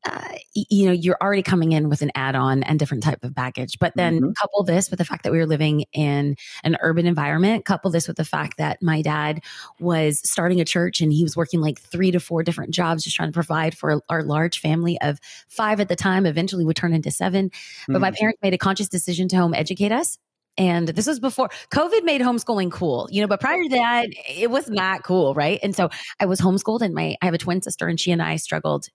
uh, 0.05 0.35
you 0.53 0.85
know 0.85 0.91
you're 0.91 1.17
already 1.21 1.41
coming 1.41 1.71
in 1.71 1.89
with 1.89 2.01
an 2.01 2.11
add-on 2.15 2.63
and 2.63 2.79
different 2.79 3.03
type 3.03 3.23
of 3.23 3.33
baggage 3.33 3.77
but 3.79 3.93
then 3.95 4.21
mm-hmm. 4.21 4.31
couple 4.39 4.63
this 4.63 4.89
with 4.89 4.99
the 4.99 5.05
fact 5.05 5.23
that 5.23 5.31
we 5.31 5.37
were 5.37 5.45
living 5.45 5.83
in 5.91 6.35
an 6.63 6.77
urban 6.81 7.05
environment 7.05 7.65
couple 7.65 7.89
this 7.91 8.07
with 8.07 8.15
the 8.15 8.23
fact 8.23 8.57
that 8.57 8.81
my 8.81 9.01
dad 9.01 9.43
was 9.79 10.21
starting 10.27 10.61
a 10.61 10.65
church 10.65 11.01
and 11.01 11.11
he 11.11 11.23
was 11.23 11.35
working 11.35 11.61
like 11.61 11.79
three 11.79 12.11
to 12.11 12.19
four 12.19 12.43
different 12.43 12.73
jobs 12.73 13.03
just 13.03 13.15
trying 13.15 13.29
to 13.29 13.33
provide 13.33 13.75
for 13.75 14.01
our 14.07 14.23
large 14.23 14.59
family 14.59 14.99
of 15.01 15.19
five 15.49 15.79
at 15.79 15.89
the 15.89 15.95
time 15.95 16.25
eventually 16.25 16.63
would 16.63 16.75
turn 16.75 16.93
into 16.93 17.11
7 17.11 17.49
mm-hmm. 17.49 17.93
but 17.93 17.99
my 17.99 18.11
mm. 18.11 18.15
parents 18.15 18.39
made 18.41 18.53
a 18.53 18.57
conscious 18.57 18.87
decision 18.87 19.27
to 19.27 19.35
home 19.35 19.53
educate 19.53 19.91
us 19.91 20.17
and 20.57 20.89
this 20.89 21.07
was 21.07 21.19
before 21.19 21.49
COVID 21.71 22.03
made 22.03 22.21
homeschooling 22.21 22.71
cool, 22.71 23.07
you 23.11 23.21
know, 23.21 23.27
but 23.27 23.39
prior 23.39 23.61
to 23.63 23.69
that, 23.69 24.07
it 24.29 24.49
was 24.49 24.69
not 24.69 25.03
cool, 25.03 25.33
right? 25.33 25.59
And 25.61 25.75
so 25.75 25.89
I 26.19 26.25
was 26.25 26.41
homeschooled 26.41 26.81
and 26.81 26.93
my 26.93 27.15
I 27.21 27.25
have 27.25 27.33
a 27.33 27.37
twin 27.37 27.61
sister 27.61 27.87
and 27.87 27.99
she 27.99 28.11
and 28.11 28.21
I 28.21 28.37
struggled 28.37 28.87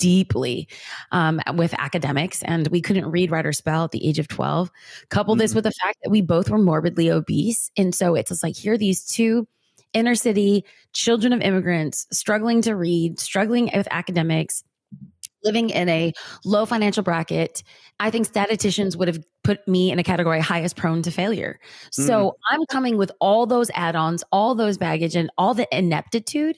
deeply 0.00 0.66
um, 1.12 1.40
with 1.54 1.74
academics, 1.78 2.42
and 2.42 2.66
we 2.68 2.80
couldn't 2.80 3.10
read, 3.10 3.30
write, 3.30 3.46
or 3.46 3.52
spell 3.52 3.84
at 3.84 3.92
the 3.92 4.08
age 4.08 4.18
of 4.18 4.26
12. 4.26 4.70
Couple 5.10 5.34
mm-hmm. 5.34 5.40
this 5.40 5.54
with 5.54 5.64
the 5.64 5.72
fact 5.72 5.98
that 6.02 6.10
we 6.10 6.22
both 6.22 6.50
were 6.50 6.58
morbidly 6.58 7.10
obese. 7.10 7.70
And 7.76 7.94
so 7.94 8.14
it's 8.14 8.30
just 8.30 8.42
like, 8.42 8.56
here 8.56 8.72
are 8.72 8.78
these 8.78 9.04
two 9.04 9.46
inner 9.92 10.14
city 10.14 10.64
children 10.92 11.32
of 11.32 11.40
immigrants 11.42 12.06
struggling 12.10 12.62
to 12.62 12.74
read, 12.74 13.20
struggling 13.20 13.70
with 13.74 13.88
academics, 13.90 14.64
living 15.44 15.70
in 15.70 15.88
a 15.88 16.12
low 16.44 16.66
financial 16.66 17.02
bracket, 17.02 17.62
I 17.98 18.10
think 18.10 18.26
statisticians 18.26 18.96
would 18.96 19.08
have 19.08 19.18
put 19.42 19.66
me 19.66 19.90
in 19.90 19.98
a 19.98 20.02
category 20.02 20.40
highest 20.40 20.76
prone 20.76 21.02
to 21.02 21.10
failure. 21.10 21.58
Mm. 21.98 22.06
So 22.06 22.36
I'm 22.50 22.64
coming 22.66 22.96
with 22.96 23.10
all 23.20 23.46
those 23.46 23.70
add 23.74 23.96
ons, 23.96 24.24
all 24.32 24.54
those 24.54 24.78
baggage, 24.78 25.16
and 25.16 25.30
all 25.38 25.54
the 25.54 25.66
ineptitude 25.76 26.56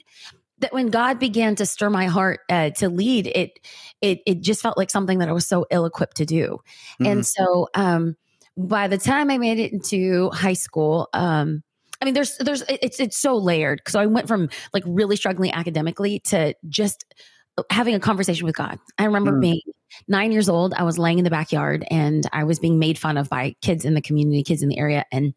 that 0.62 0.72
when 0.72 0.88
God 0.88 1.18
began 1.18 1.54
to 1.56 1.66
stir 1.66 1.90
my 1.90 2.06
heart 2.06 2.40
uh, 2.48 2.70
to 2.70 2.88
lead, 2.88 3.26
it 3.26 3.58
it 4.00 4.20
it 4.26 4.40
just 4.40 4.62
felt 4.62 4.78
like 4.78 4.90
something 4.90 5.18
that 5.18 5.28
I 5.28 5.32
was 5.32 5.46
so 5.46 5.66
ill 5.70 5.84
equipped 5.84 6.16
to 6.18 6.24
do. 6.24 6.58
Mm. 7.00 7.10
And 7.10 7.26
so 7.26 7.68
um, 7.74 8.16
by 8.56 8.88
the 8.88 8.98
time 8.98 9.30
I 9.30 9.38
made 9.38 9.58
it 9.58 9.72
into 9.72 10.30
high 10.30 10.52
school, 10.54 11.08
um, 11.12 11.62
I 12.00 12.04
mean, 12.04 12.14
there's 12.14 12.36
there's 12.38 12.62
it's 12.68 12.98
it's 12.98 13.18
so 13.18 13.36
layered. 13.36 13.82
So 13.86 14.00
I 14.00 14.06
went 14.06 14.28
from 14.28 14.48
like 14.72 14.82
really 14.86 15.16
struggling 15.16 15.52
academically 15.52 16.20
to 16.26 16.54
just 16.68 17.04
having 17.70 17.94
a 17.94 18.00
conversation 18.00 18.46
with 18.46 18.56
God. 18.56 18.78
I 18.98 19.04
remember 19.04 19.32
mm. 19.32 19.40
being 19.40 19.60
nine 20.08 20.32
years 20.32 20.48
old. 20.48 20.74
I 20.74 20.84
was 20.84 20.98
laying 20.98 21.18
in 21.18 21.24
the 21.24 21.30
backyard 21.30 21.84
and 21.90 22.26
I 22.32 22.44
was 22.44 22.58
being 22.58 22.78
made 22.78 22.98
fun 22.98 23.16
of 23.16 23.28
by 23.28 23.54
kids 23.60 23.84
in 23.84 23.94
the 23.94 24.00
community, 24.00 24.42
kids 24.42 24.62
in 24.62 24.68
the 24.68 24.78
area. 24.78 25.04
And 25.12 25.34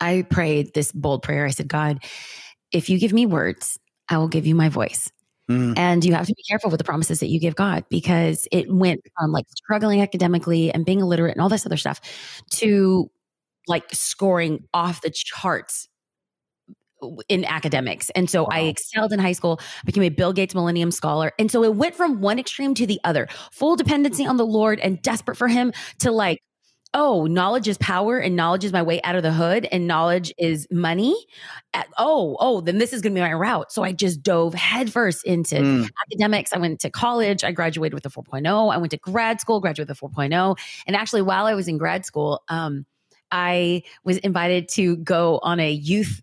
I 0.00 0.26
prayed 0.28 0.74
this 0.74 0.92
bold 0.92 1.22
prayer. 1.22 1.46
I 1.46 1.50
said, 1.50 1.68
God, 1.68 2.04
if 2.72 2.90
you 2.90 2.98
give 2.98 3.12
me 3.12 3.26
words, 3.26 3.78
I 4.08 4.18
will 4.18 4.28
give 4.28 4.46
you 4.46 4.54
my 4.54 4.68
voice. 4.68 5.10
Mm. 5.50 5.76
And 5.76 6.04
you 6.04 6.14
have 6.14 6.26
to 6.26 6.34
be 6.34 6.42
careful 6.48 6.70
with 6.70 6.78
the 6.78 6.84
promises 6.84 7.20
that 7.20 7.28
you 7.28 7.40
give 7.40 7.56
God 7.56 7.84
because 7.88 8.46
it 8.52 8.72
went 8.72 9.00
from 9.18 9.32
like 9.32 9.46
struggling 9.56 10.00
academically 10.00 10.72
and 10.72 10.84
being 10.84 11.00
illiterate 11.00 11.34
and 11.34 11.42
all 11.42 11.48
this 11.48 11.66
other 11.66 11.76
stuff 11.76 12.00
to 12.50 13.10
like 13.68 13.84
scoring 13.92 14.64
off 14.74 15.00
the 15.00 15.10
charts 15.10 15.88
in 17.28 17.44
academics. 17.44 18.10
And 18.10 18.28
so 18.28 18.42
wow. 18.44 18.48
I 18.52 18.60
excelled 18.60 19.12
in 19.12 19.18
high 19.18 19.32
school, 19.32 19.60
became 19.84 20.02
a 20.02 20.08
Bill 20.08 20.32
Gates 20.32 20.54
Millennium 20.54 20.90
Scholar. 20.90 21.32
And 21.38 21.50
so 21.50 21.64
it 21.64 21.74
went 21.74 21.94
from 21.94 22.20
one 22.20 22.38
extreme 22.38 22.74
to 22.74 22.86
the 22.86 23.00
other 23.04 23.28
full 23.50 23.76
dependency 23.76 24.26
on 24.26 24.36
the 24.36 24.46
Lord 24.46 24.80
and 24.80 25.00
desperate 25.02 25.36
for 25.36 25.48
Him 25.48 25.72
to 26.00 26.10
like, 26.10 26.40
oh, 26.94 27.26
knowledge 27.26 27.68
is 27.68 27.78
power 27.78 28.18
and 28.18 28.36
knowledge 28.36 28.64
is 28.64 28.72
my 28.72 28.82
way 28.82 29.00
out 29.02 29.16
of 29.16 29.22
the 29.22 29.32
hood 29.32 29.66
and 29.72 29.86
knowledge 29.86 30.32
is 30.38 30.66
money. 30.70 31.16
Oh, 31.96 32.36
oh, 32.38 32.60
then 32.60 32.78
this 32.78 32.92
is 32.92 33.00
going 33.00 33.14
to 33.14 33.18
be 33.18 33.22
my 33.22 33.32
route. 33.32 33.72
So 33.72 33.82
I 33.82 33.92
just 33.92 34.22
dove 34.22 34.52
headfirst 34.52 35.24
into 35.24 35.56
mm. 35.56 35.88
academics. 36.06 36.52
I 36.52 36.58
went 36.58 36.80
to 36.80 36.90
college. 36.90 37.44
I 37.44 37.52
graduated 37.52 37.94
with 37.94 38.04
a 38.04 38.10
4.0. 38.10 38.72
I 38.72 38.76
went 38.76 38.90
to 38.90 38.98
grad 38.98 39.40
school, 39.40 39.60
graduated 39.60 39.88
with 39.88 40.02
a 40.02 40.06
4.0. 40.06 40.58
And 40.86 40.94
actually, 40.94 41.22
while 41.22 41.46
I 41.46 41.54
was 41.54 41.66
in 41.66 41.78
grad 41.78 42.04
school, 42.04 42.42
um, 42.48 42.84
I 43.30 43.82
was 44.04 44.18
invited 44.18 44.68
to 44.70 44.96
go 44.98 45.40
on 45.42 45.60
a 45.60 45.72
youth 45.72 46.20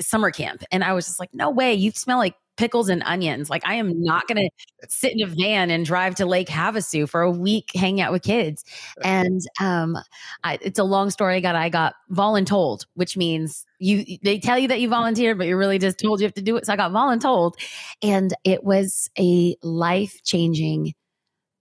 summer 0.00 0.30
camp. 0.30 0.62
And 0.70 0.84
I 0.84 0.92
was 0.92 1.06
just 1.06 1.20
like, 1.20 1.30
no 1.32 1.50
way, 1.50 1.74
you 1.74 1.90
smell 1.92 2.18
like 2.18 2.34
pickles 2.56 2.88
and 2.88 3.02
onions. 3.04 3.50
Like 3.50 3.66
I 3.66 3.74
am 3.74 4.02
not 4.02 4.26
going 4.26 4.36
to 4.82 4.88
sit 4.88 5.12
in 5.12 5.22
a 5.22 5.26
van 5.26 5.70
and 5.70 5.84
drive 5.84 6.14
to 6.16 6.26
Lake 6.26 6.48
Havasu 6.48 7.08
for 7.08 7.22
a 7.22 7.30
week 7.30 7.70
hanging 7.74 8.00
out 8.00 8.12
with 8.12 8.22
kids. 8.22 8.64
And 9.04 9.40
um, 9.60 9.96
I, 10.42 10.58
it's 10.60 10.78
a 10.78 10.84
long 10.84 11.10
story. 11.10 11.36
I 11.36 11.40
got 11.40 11.54
I 11.54 11.68
got 11.68 11.94
voluntold, 12.10 12.86
which 12.94 13.16
means 13.16 13.64
you 13.78 14.04
they 14.22 14.38
tell 14.38 14.58
you 14.58 14.68
that 14.68 14.80
you 14.80 14.88
volunteered, 14.88 15.38
but 15.38 15.46
you're 15.46 15.58
really 15.58 15.78
just 15.78 15.98
told 15.98 16.20
you 16.20 16.26
have 16.26 16.34
to 16.34 16.42
do 16.42 16.56
it. 16.56 16.66
So 16.66 16.72
I 16.72 16.76
got 16.76 16.92
voluntold, 16.92 17.54
and 18.02 18.32
it 18.44 18.64
was 18.64 19.10
a 19.18 19.56
life 19.62 20.22
changing 20.24 20.94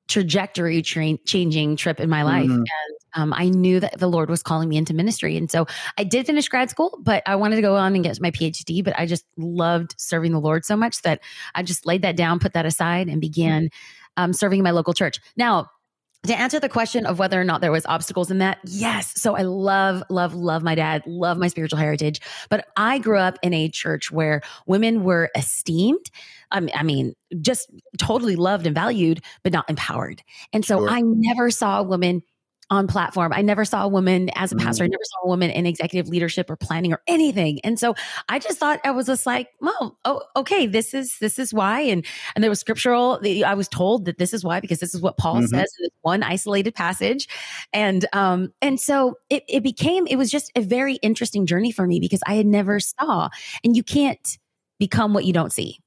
trajectory 0.08 0.82
tra- 0.82 1.18
changing 1.26 1.76
trip 1.76 2.00
in 2.00 2.10
my 2.10 2.24
life. 2.24 2.46
Mm-hmm. 2.46 2.54
And 2.54 2.96
um, 3.16 3.34
I 3.34 3.50
knew 3.50 3.80
that 3.80 3.98
the 3.98 4.08
Lord 4.08 4.30
was 4.30 4.44
calling 4.44 4.70
me 4.70 4.78
into 4.78 4.94
ministry. 4.94 5.38
And 5.38 5.50
so 5.50 5.66
I 5.98 6.04
did 6.04 6.26
finish 6.26 6.48
grad 6.48 6.70
school, 6.70 7.00
but 7.02 7.24
I 7.26 7.36
wanted 7.36 7.56
to 7.56 7.62
go 7.62 7.76
on 7.76 7.96
and 7.96 8.04
get 8.04 8.20
my 8.22 8.32
PhD. 8.32 8.84
But 8.84 8.98
I 8.98 9.06
just 9.06 9.26
loved 9.38 9.96
serving 9.98 10.32
the 10.32 10.40
Lord 10.40 10.66
so 10.66 10.76
much 10.76 11.02
that 11.04 11.22
I 11.56 11.64
just 11.64 11.86
laid 11.86 12.02
that 12.02 12.18
down, 12.18 12.40
put 12.40 12.54
that 12.54 12.66
aside, 12.66 13.08
and 13.08 13.22
began 13.22 13.70
um, 14.18 14.34
serving 14.34 14.60
in 14.60 14.64
my 14.64 14.72
local 14.72 14.94
church. 14.94 15.20
Now, 15.36 15.70
to 16.28 16.38
answer 16.38 16.60
the 16.60 16.70
question 16.70 17.06
of 17.06 17.20
whether 17.20 17.40
or 17.40 17.44
not 17.44 17.62
there 17.62 17.72
was 17.72 17.86
obstacles 17.86 18.32
in 18.32 18.40
that 18.40 18.60
yes 18.66 19.14
so 19.20 19.36
i 19.36 19.42
love 19.42 20.04
love 20.10 20.34
love 20.34 20.64
my 20.64 20.76
dad 20.76 21.04
love 21.06 21.38
my 21.38 21.48
spiritual 21.48 21.78
heritage 21.78 22.20
but 22.50 22.68
i 22.78 22.98
grew 22.98 23.18
up 23.18 23.38
in 23.42 23.54
a 23.54 23.70
church 23.70 24.12
where 24.12 24.42
women 24.66 25.04
were 25.04 25.30
esteemed 25.36 26.10
I 26.52 26.84
mean, 26.84 27.14
just 27.42 27.70
totally 27.98 28.36
loved 28.36 28.66
and 28.66 28.74
valued, 28.74 29.22
but 29.44 29.52
not 29.52 29.70
empowered. 29.70 30.22
And 30.54 30.64
so 30.64 30.80
sure. 30.80 30.90
I 30.90 31.02
never 31.02 31.52
saw 31.52 31.80
a 31.80 31.84
woman 31.84 32.24
on 32.70 32.88
platform. 32.88 33.32
I 33.34 33.42
never 33.42 33.64
saw 33.64 33.84
a 33.84 33.88
woman 33.88 34.30
as 34.36 34.52
a 34.52 34.56
pastor. 34.56 34.84
Mm. 34.84 34.88
I 34.88 34.90
never 34.90 35.04
saw 35.04 35.26
a 35.26 35.28
woman 35.28 35.52
in 35.52 35.66
executive 35.66 36.10
leadership 36.10 36.50
or 36.50 36.56
planning 36.56 36.92
or 36.94 37.02
anything. 37.08 37.60
And 37.64 37.80
so 37.80 37.94
I 38.28 38.40
just 38.40 38.58
thought 38.58 38.80
I 38.84 38.92
was 38.92 39.06
just 39.06 39.26
like, 39.26 39.50
well, 39.62 39.98
oh, 40.06 40.22
okay, 40.36 40.66
this 40.66 40.94
is 40.94 41.18
this 41.20 41.38
is 41.38 41.54
why. 41.54 41.82
And 41.82 42.06
and 42.34 42.44
there 42.44 42.50
was 42.50 42.60
scriptural. 42.60 43.20
I 43.46 43.54
was 43.54 43.68
told 43.68 44.06
that 44.06 44.18
this 44.18 44.34
is 44.34 44.44
why 44.44 44.60
because 44.60 44.80
this 44.80 44.96
is 44.96 45.02
what 45.02 45.18
Paul 45.18 45.36
mm-hmm. 45.36 45.46
says 45.46 45.74
in 45.80 45.84
this 45.84 45.92
one 46.02 46.24
isolated 46.24 46.74
passage. 46.74 47.28
And 47.72 48.06
um 48.14 48.52
and 48.62 48.80
so 48.80 49.16
it 49.30 49.44
it 49.48 49.62
became 49.62 50.08
it 50.08 50.16
was 50.16 50.32
just 50.32 50.52
a 50.56 50.62
very 50.62 50.96
interesting 50.96 51.46
journey 51.46 51.72
for 51.72 51.86
me 51.86 52.00
because 52.00 52.22
I 52.26 52.34
had 52.36 52.48
never 52.48 52.80
saw. 52.80 53.30
And 53.64 53.78
you 53.78 53.84
can't 53.84 54.38
become 54.80 55.14
what 55.14 55.26
you 55.26 55.34
don't 55.34 55.54
see. 55.54 55.80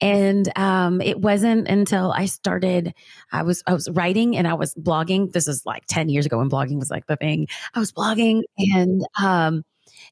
And 0.00 0.56
um, 0.58 1.00
it 1.00 1.20
wasn't 1.20 1.68
until 1.68 2.12
I 2.12 2.26
started, 2.26 2.94
I 3.32 3.42
was 3.42 3.62
I 3.66 3.72
was 3.72 3.88
writing 3.90 4.36
and 4.36 4.46
I 4.46 4.54
was 4.54 4.74
blogging. 4.74 5.32
This 5.32 5.48
is 5.48 5.64
like 5.64 5.84
10 5.86 6.08
years 6.08 6.26
ago 6.26 6.38
when 6.38 6.50
blogging 6.50 6.78
was 6.78 6.90
like 6.90 7.06
the 7.06 7.16
thing. 7.16 7.46
I 7.74 7.78
was 7.78 7.92
blogging 7.92 8.42
and 8.58 9.02
um 9.20 9.64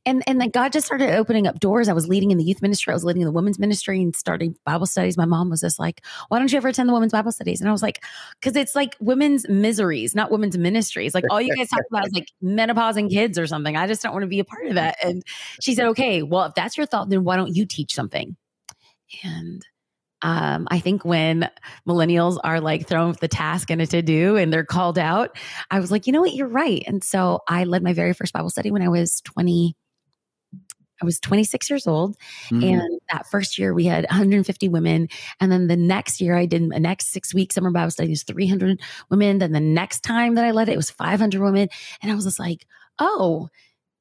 and 0.05 0.23
and 0.27 0.41
then 0.41 0.51
God 0.51 0.73
just 0.73 0.87
started 0.87 1.15
opening 1.15 1.47
up 1.47 1.61
doors. 1.61 1.89
I 1.89 1.93
was 1.93 2.09
leading 2.09 2.31
in 2.31 2.39
the 2.39 2.45
youth 2.45 2.63
ministry, 2.63 2.93
I 2.93 2.95
was 2.95 3.05
leading 3.05 3.23
in 3.23 3.27
the 3.27 3.33
women's 3.33 3.59
ministry 3.59 4.01
and 4.01 4.15
starting 4.15 4.57
Bible 4.65 4.87
studies. 4.87 5.17
My 5.17 5.25
mom 5.25 5.51
was 5.51 5.61
just 5.61 5.79
like, 5.79 6.05
"Why 6.29 6.39
don't 6.39 6.51
you 6.51 6.57
ever 6.57 6.69
attend 6.69 6.89
the 6.89 6.93
women's 6.93 7.13
Bible 7.13 7.33
studies?" 7.33 7.61
And 7.61 7.69
I 7.69 7.73
was 7.73 7.83
like, 7.83 8.03
"Because 8.41 8.57
it's 8.57 8.75
like 8.75 8.97
women's 9.01 9.49
miseries, 9.49 10.15
not 10.15 10.31
women's 10.31 10.59
ministries. 10.59 11.15
Like 11.15 11.25
all 11.31 11.41
you 11.41 11.55
guys 11.55 11.69
talk 11.69 11.85
about 11.91 12.07
is 12.07 12.13
like 12.13 12.29
menopause 12.41 12.97
and 12.97 13.11
kids 13.11 13.39
or 13.39 13.47
something. 13.47 13.77
I 13.77 13.87
just 13.87 14.03
don't 14.03 14.13
want 14.13 14.23
to 14.25 14.29
be 14.29 14.41
a 14.41 14.45
part 14.45 14.67
of 14.67 14.75
that." 14.75 14.97
And 15.05 15.23
she 15.61 15.75
said, 15.75 15.87
"Okay, 15.89 16.23
well, 16.23 16.45
if 16.45 16.55
that's 16.55 16.77
your 16.77 16.87
thought, 16.87 17.09
then 17.09 17.25
why 17.25 17.37
don't 17.37 17.55
you 17.55 17.67
teach 17.67 17.95
something?" 17.95 18.37
And 19.25 19.65
um, 20.23 20.69
I 20.71 20.79
think 20.79 21.05
when 21.05 21.51
millennials 21.87 22.39
are 22.43 22.61
like 22.61 22.87
thrown 22.87 23.09
with 23.09 23.21
the 23.21 23.29
task 23.29 23.71
and 23.71 23.83
a 23.83 23.87
to 23.87 24.03
do 24.03 24.37
and 24.37 24.53
they're 24.53 24.65
called 24.65 24.99
out, 24.99 25.37
I 25.71 25.81
was 25.81 25.91
like, 25.91 26.07
you 26.07 26.13
know 26.13 26.21
what, 26.21 26.35
you're 26.35 26.47
right. 26.47 26.83
And 26.87 27.03
so 27.03 27.41
I 27.49 27.65
led 27.65 27.83
my 27.83 27.93
very 27.93 28.13
first 28.13 28.33
Bible 28.33 28.51
study 28.51 28.71
when 28.71 28.83
I 28.83 28.89
was 28.89 29.21
20. 29.23 29.77
I 31.01 31.05
was 31.05 31.19
26 31.19 31.69
years 31.69 31.89
old. 31.89 32.17
Mm-hmm. 32.49 32.63
And 32.63 33.01
that 33.11 33.27
first 33.27 33.59
year 33.59 33.75
we 33.75 33.85
had 33.87 34.05
150 34.05 34.69
women. 34.69 35.09
And 35.41 35.51
then 35.51 35.67
the 35.67 35.77
next 35.77 36.21
year 36.21 36.37
I 36.37 36.47
did 36.47 36.71
the 36.71 36.79
next 36.79 37.09
six 37.09 37.35
weeks 37.35 37.57
summer 37.57 37.73
Bible 37.73 37.91
study 37.91 38.11
was 38.11 38.23
300 38.23 38.81
women. 39.11 39.39
Then 39.39 39.51
the 39.51 39.59
next 39.59 40.03
time 40.05 40.37
that 40.37 40.45
I 40.45 40.53
led 40.53 40.69
it, 40.69 40.75
it 40.75 40.77
was 40.77 40.91
500 40.91 41.43
women. 41.43 41.69
And 42.01 42.13
I 42.13 42.15
was 42.15 42.25
just 42.25 42.39
like, 42.39 42.67
oh, 43.01 43.49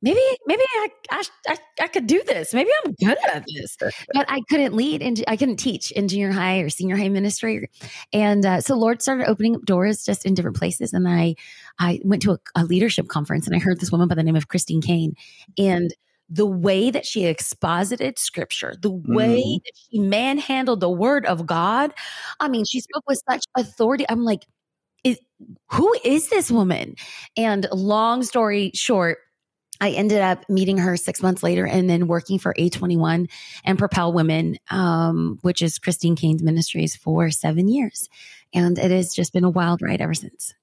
maybe 0.02 0.22
maybe 0.46 0.64
I, 0.76 0.90
I, 1.12 1.24
I, 1.48 1.58
I, 1.82 1.88
could 1.88 2.08
do 2.08 2.24
this. 2.24 2.54
Maybe 2.54 2.70
I'm 2.84 2.94
good 2.94 3.18
at 3.34 3.46
this. 3.48 3.78
But 4.14 4.26
I 4.30 4.42
couldn't 4.50 4.76
lead 4.76 5.02
and 5.02 5.24
I 5.28 5.38
couldn't 5.38 5.58
teach 5.58 5.92
in 5.92 6.08
junior 6.08 6.32
high 6.32 6.60
or 6.60 6.70
senior 6.70 6.98
high 6.98 7.10
ministry. 7.10 7.70
And 8.12 8.46
uh, 8.46 8.62
so 8.62 8.76
Lord 8.76 9.02
started 9.02 9.28
opening 9.28 9.56
up 9.56 9.64
doors 9.64 10.04
just 10.04 10.26
in 10.26 10.34
different 10.34 10.58
places. 10.58 10.94
And 10.94 11.08
I 11.08 11.36
I 11.80 12.00
went 12.04 12.22
to 12.24 12.32
a, 12.32 12.40
a 12.56 12.66
leadership 12.66 13.08
conference 13.08 13.48
and 13.48 13.56
I 13.56 13.60
heard 13.60 13.80
this 13.80 13.92
woman 13.92 14.08
by 14.08 14.16
the 14.16 14.24
name 14.24 14.36
of 14.36 14.48
Christine 14.48 14.82
Caine 14.82 15.16
And 15.58 15.94
the 16.32 16.46
way 16.46 16.90
that 16.90 17.06
she 17.06 17.26
exposited 17.26 18.18
scripture, 18.18 18.74
the 18.82 18.90
way 18.90 19.44
mm. 19.44 19.64
that 19.66 19.74
she 19.76 20.00
manhandled 20.00 20.80
the 20.80 20.90
word 20.90 21.26
of 21.26 21.46
God. 21.46 21.94
I 22.40 22.48
mean, 22.48 22.64
she 22.64 22.80
spoke 22.80 23.04
with 23.06 23.22
such 23.30 23.44
authority. 23.58 24.06
I'm 24.08 24.24
like, 24.24 24.46
is, 25.04 25.20
who 25.74 25.94
is 26.06 26.30
this 26.30 26.50
woman? 26.50 26.96
And 27.36 27.68
long 27.74 28.24
story 28.24 28.72
short, 28.74 29.18
I 29.82 29.90
ended 29.90 30.22
up 30.22 30.48
meeting 30.48 30.78
her 30.78 30.96
six 30.96 31.24
months 31.24 31.42
later 31.42 31.66
and 31.66 31.90
then 31.90 32.08
working 32.08 32.38
for 32.38 32.54
A21 32.54 33.30
and 33.66 33.80
Propel 33.80 34.14
Women, 34.14 34.58
um, 34.70 35.40
which 35.42 35.62
is 35.64 35.80
Christine 35.80 36.16
Caine's 36.16 36.44
ministries 36.44 36.96
for 36.96 37.32
seven 37.32 37.68
years. 37.68 38.08
And 38.54 38.78
it 38.78 38.92
has 38.92 39.14
just 39.14 39.34
been 39.34 39.44
a 39.44 39.50
wild 39.50 39.82
ride 39.82 40.00
ever 40.00 40.14
since. 40.14 40.54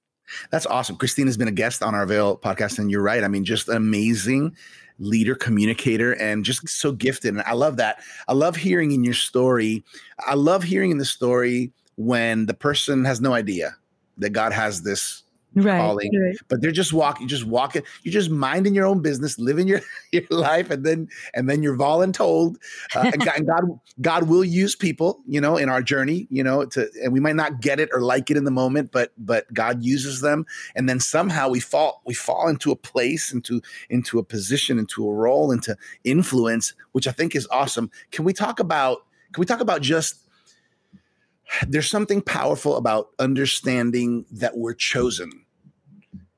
That's 0.51 0.65
awesome. 0.65 0.95
Christine 0.95 1.27
has 1.27 1.37
been 1.37 1.47
a 1.47 1.51
guest 1.51 1.83
on 1.83 1.95
our 1.95 2.05
Veil 2.05 2.37
podcast, 2.37 2.79
and 2.79 2.89
you're 2.89 3.01
right. 3.01 3.23
I 3.23 3.27
mean, 3.27 3.43
just 3.43 3.67
amazing 3.67 4.55
leader, 4.99 5.35
communicator, 5.35 6.13
and 6.13 6.45
just 6.45 6.67
so 6.69 6.91
gifted. 6.91 7.33
And 7.33 7.41
I 7.43 7.53
love 7.53 7.77
that. 7.77 8.01
I 8.27 8.33
love 8.33 8.55
hearing 8.55 8.91
in 8.91 9.03
your 9.03 9.13
story. 9.13 9.83
I 10.19 10.35
love 10.35 10.63
hearing 10.63 10.91
in 10.91 10.97
the 10.97 11.05
story 11.05 11.73
when 11.95 12.45
the 12.45 12.53
person 12.53 13.05
has 13.05 13.19
no 13.19 13.33
idea 13.33 13.75
that 14.17 14.31
God 14.31 14.53
has 14.53 14.83
this 14.83 15.23
right, 15.61 15.79
calling, 15.79 16.11
right. 16.19 16.35
but 16.47 16.61
they're 16.61 16.71
just 16.71 16.93
walking, 16.93 17.27
just 17.27 17.45
walking, 17.45 17.83
you're 18.03 18.13
just 18.13 18.29
minding 18.29 18.75
your 18.75 18.85
own 18.85 19.01
business, 19.01 19.37
living 19.39 19.67
your, 19.67 19.81
your 20.11 20.23
life, 20.29 20.69
and 20.69 20.85
then 20.85 21.07
and 21.33 21.49
then 21.49 21.63
you're 21.63 21.77
voluntold. 21.77 22.57
Uh, 22.95 23.11
and, 23.13 23.23
God, 23.23 23.37
and 23.37 23.47
God, 23.47 23.79
God 24.01 24.29
will 24.29 24.43
use 24.43 24.75
people, 24.75 25.21
you 25.27 25.41
know, 25.41 25.57
in 25.57 25.69
our 25.69 25.81
journey, 25.81 26.27
you 26.29 26.43
know, 26.43 26.65
to 26.65 26.89
and 27.03 27.13
we 27.13 27.19
might 27.19 27.35
not 27.35 27.61
get 27.61 27.79
it 27.79 27.89
or 27.93 28.01
like 28.01 28.29
it 28.31 28.37
in 28.37 28.43
the 28.43 28.51
moment, 28.51 28.91
but 28.91 29.11
but 29.17 29.51
God 29.53 29.83
uses 29.83 30.21
them, 30.21 30.45
and 30.75 30.87
then 30.87 30.99
somehow 30.99 31.49
we 31.49 31.59
fall 31.59 32.01
we 32.05 32.13
fall 32.13 32.47
into 32.47 32.71
a 32.71 32.75
place, 32.75 33.33
into 33.33 33.61
into 33.89 34.19
a 34.19 34.23
position, 34.23 34.79
into 34.79 35.07
a 35.07 35.13
role, 35.13 35.51
into 35.51 35.77
influence, 36.03 36.73
which 36.91 37.07
I 37.07 37.11
think 37.11 37.35
is 37.35 37.47
awesome. 37.51 37.91
Can 38.11 38.25
we 38.25 38.33
talk 38.33 38.59
about? 38.59 39.05
Can 39.31 39.41
we 39.41 39.45
talk 39.45 39.61
about 39.61 39.81
just 39.81 40.25
there's 41.67 41.89
something 41.89 42.21
powerful 42.21 42.77
about 42.77 43.09
understanding 43.19 44.25
that 44.31 44.57
we're 44.57 44.73
chosen. 44.73 45.45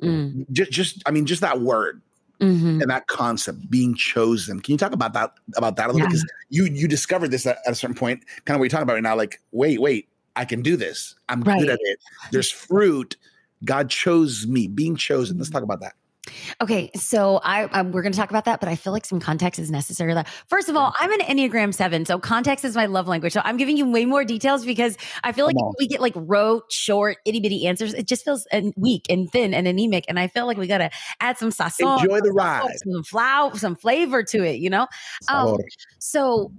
Mm. 0.02 0.50
Just, 0.52 0.72
just, 0.72 1.04
I 1.06 1.12
mean, 1.12 1.26
just 1.26 1.42
that 1.42 1.62
word 1.62 2.02
mm-hmm. 2.42 2.82
and 2.82 2.90
that 2.90 3.08
concept, 3.08 3.70
being 3.70 3.96
chosen. 3.96 4.60
Can 4.60 4.74
you 4.74 4.78
talk 4.78 4.92
about 4.92 5.14
that 5.14 5.34
about 5.56 5.76
that 5.78 5.90
a 5.90 5.94
little? 5.94 6.02
Yeah. 6.02 6.08
Because 6.08 6.26
you 6.50 6.66
you 6.66 6.88
discovered 6.88 7.30
this 7.30 7.46
at, 7.46 7.60
at, 7.66 7.72
a 7.72 7.76
certain 7.76 7.96
point, 7.96 8.26
kind 8.46 8.56
of 8.56 8.60
what 8.60 8.66
you're 8.66 8.70
talking 8.70 8.84
about 8.84 8.96
right 8.96 9.04
now. 9.04 9.16
Like, 9.16 9.40
wait, 9.52 9.80
wait, 9.80 10.10
I 10.36 10.46
can 10.46 10.62
do 10.62 10.76
this. 10.76 11.16
I'm 11.30 11.42
right. 11.42 11.60
good 11.60 11.70
at 11.70 11.80
it. 11.82 12.00
There's 12.32 12.52
fruit. 12.52 13.16
God 13.64 13.90
chose 13.90 14.48
me. 14.48 14.68
Being 14.68 14.96
chosen. 14.96 15.38
Let's 15.38 15.52
talk 15.52 15.64
about 15.64 15.82
that. 15.82 15.94
Okay, 16.62 16.92
so 16.96 17.40
I, 17.44 17.66
I 17.66 17.82
we're 17.82 18.02
going 18.02 18.12
to 18.12 18.18
talk 18.18 18.30
about 18.30 18.46
that, 18.46 18.60
but 18.60 18.70
I 18.70 18.76
feel 18.76 18.94
like 18.94 19.06
some 19.06 19.20
context 19.20 19.60
is 19.60 19.72
necessary. 19.72 20.14
That 20.14 20.28
first 20.48 20.70
of 20.70 20.76
all, 20.76 20.94
I'm 21.00 21.12
an 21.12 21.20
Enneagram 21.22 21.74
Seven, 21.74 22.06
so 22.06 22.20
context 22.20 22.66
is 22.66 22.76
my 22.76 22.86
love 22.86 23.08
language. 23.08 23.34
So 23.34 23.42
I'm 23.44 23.58
giving 23.58 23.78
you 23.78 23.90
way 23.90 24.06
more 24.06 24.24
details 24.24 24.66
because 24.66 24.98
I 25.24 25.32
feel 25.32 25.46
like 25.46 25.56
we 25.80 25.88
get 25.88 26.02
like 26.02 26.14
rote, 26.16 26.72
short, 26.72 27.18
itty 27.26 27.40
bitty 27.40 27.68
answers. 27.68 27.94
It 27.94 28.08
just 28.08 28.24
feels 28.26 28.48
weak 28.76 29.06
and 29.10 29.32
thin 29.32 29.54
and 29.54 29.68
anemic, 29.68 30.06
and 30.08 30.20
I 30.20 30.28
feel 30.28 30.46
like 30.46 30.58
we 30.58 30.68
got 30.68 30.80
to 30.80 30.90
add 31.20 31.38
some 31.38 31.50
sazon, 31.50 32.02
enjoy 32.02 32.22
the 32.22 32.32
ride, 32.32 32.68
some 32.84 33.04
flour, 33.04 33.58
some 33.58 33.76
flavor 33.76 34.24
to 34.24 34.44
it. 34.44 34.60
You 34.60 34.70
know, 34.70 34.88
um, 35.30 35.58
so 36.00 36.52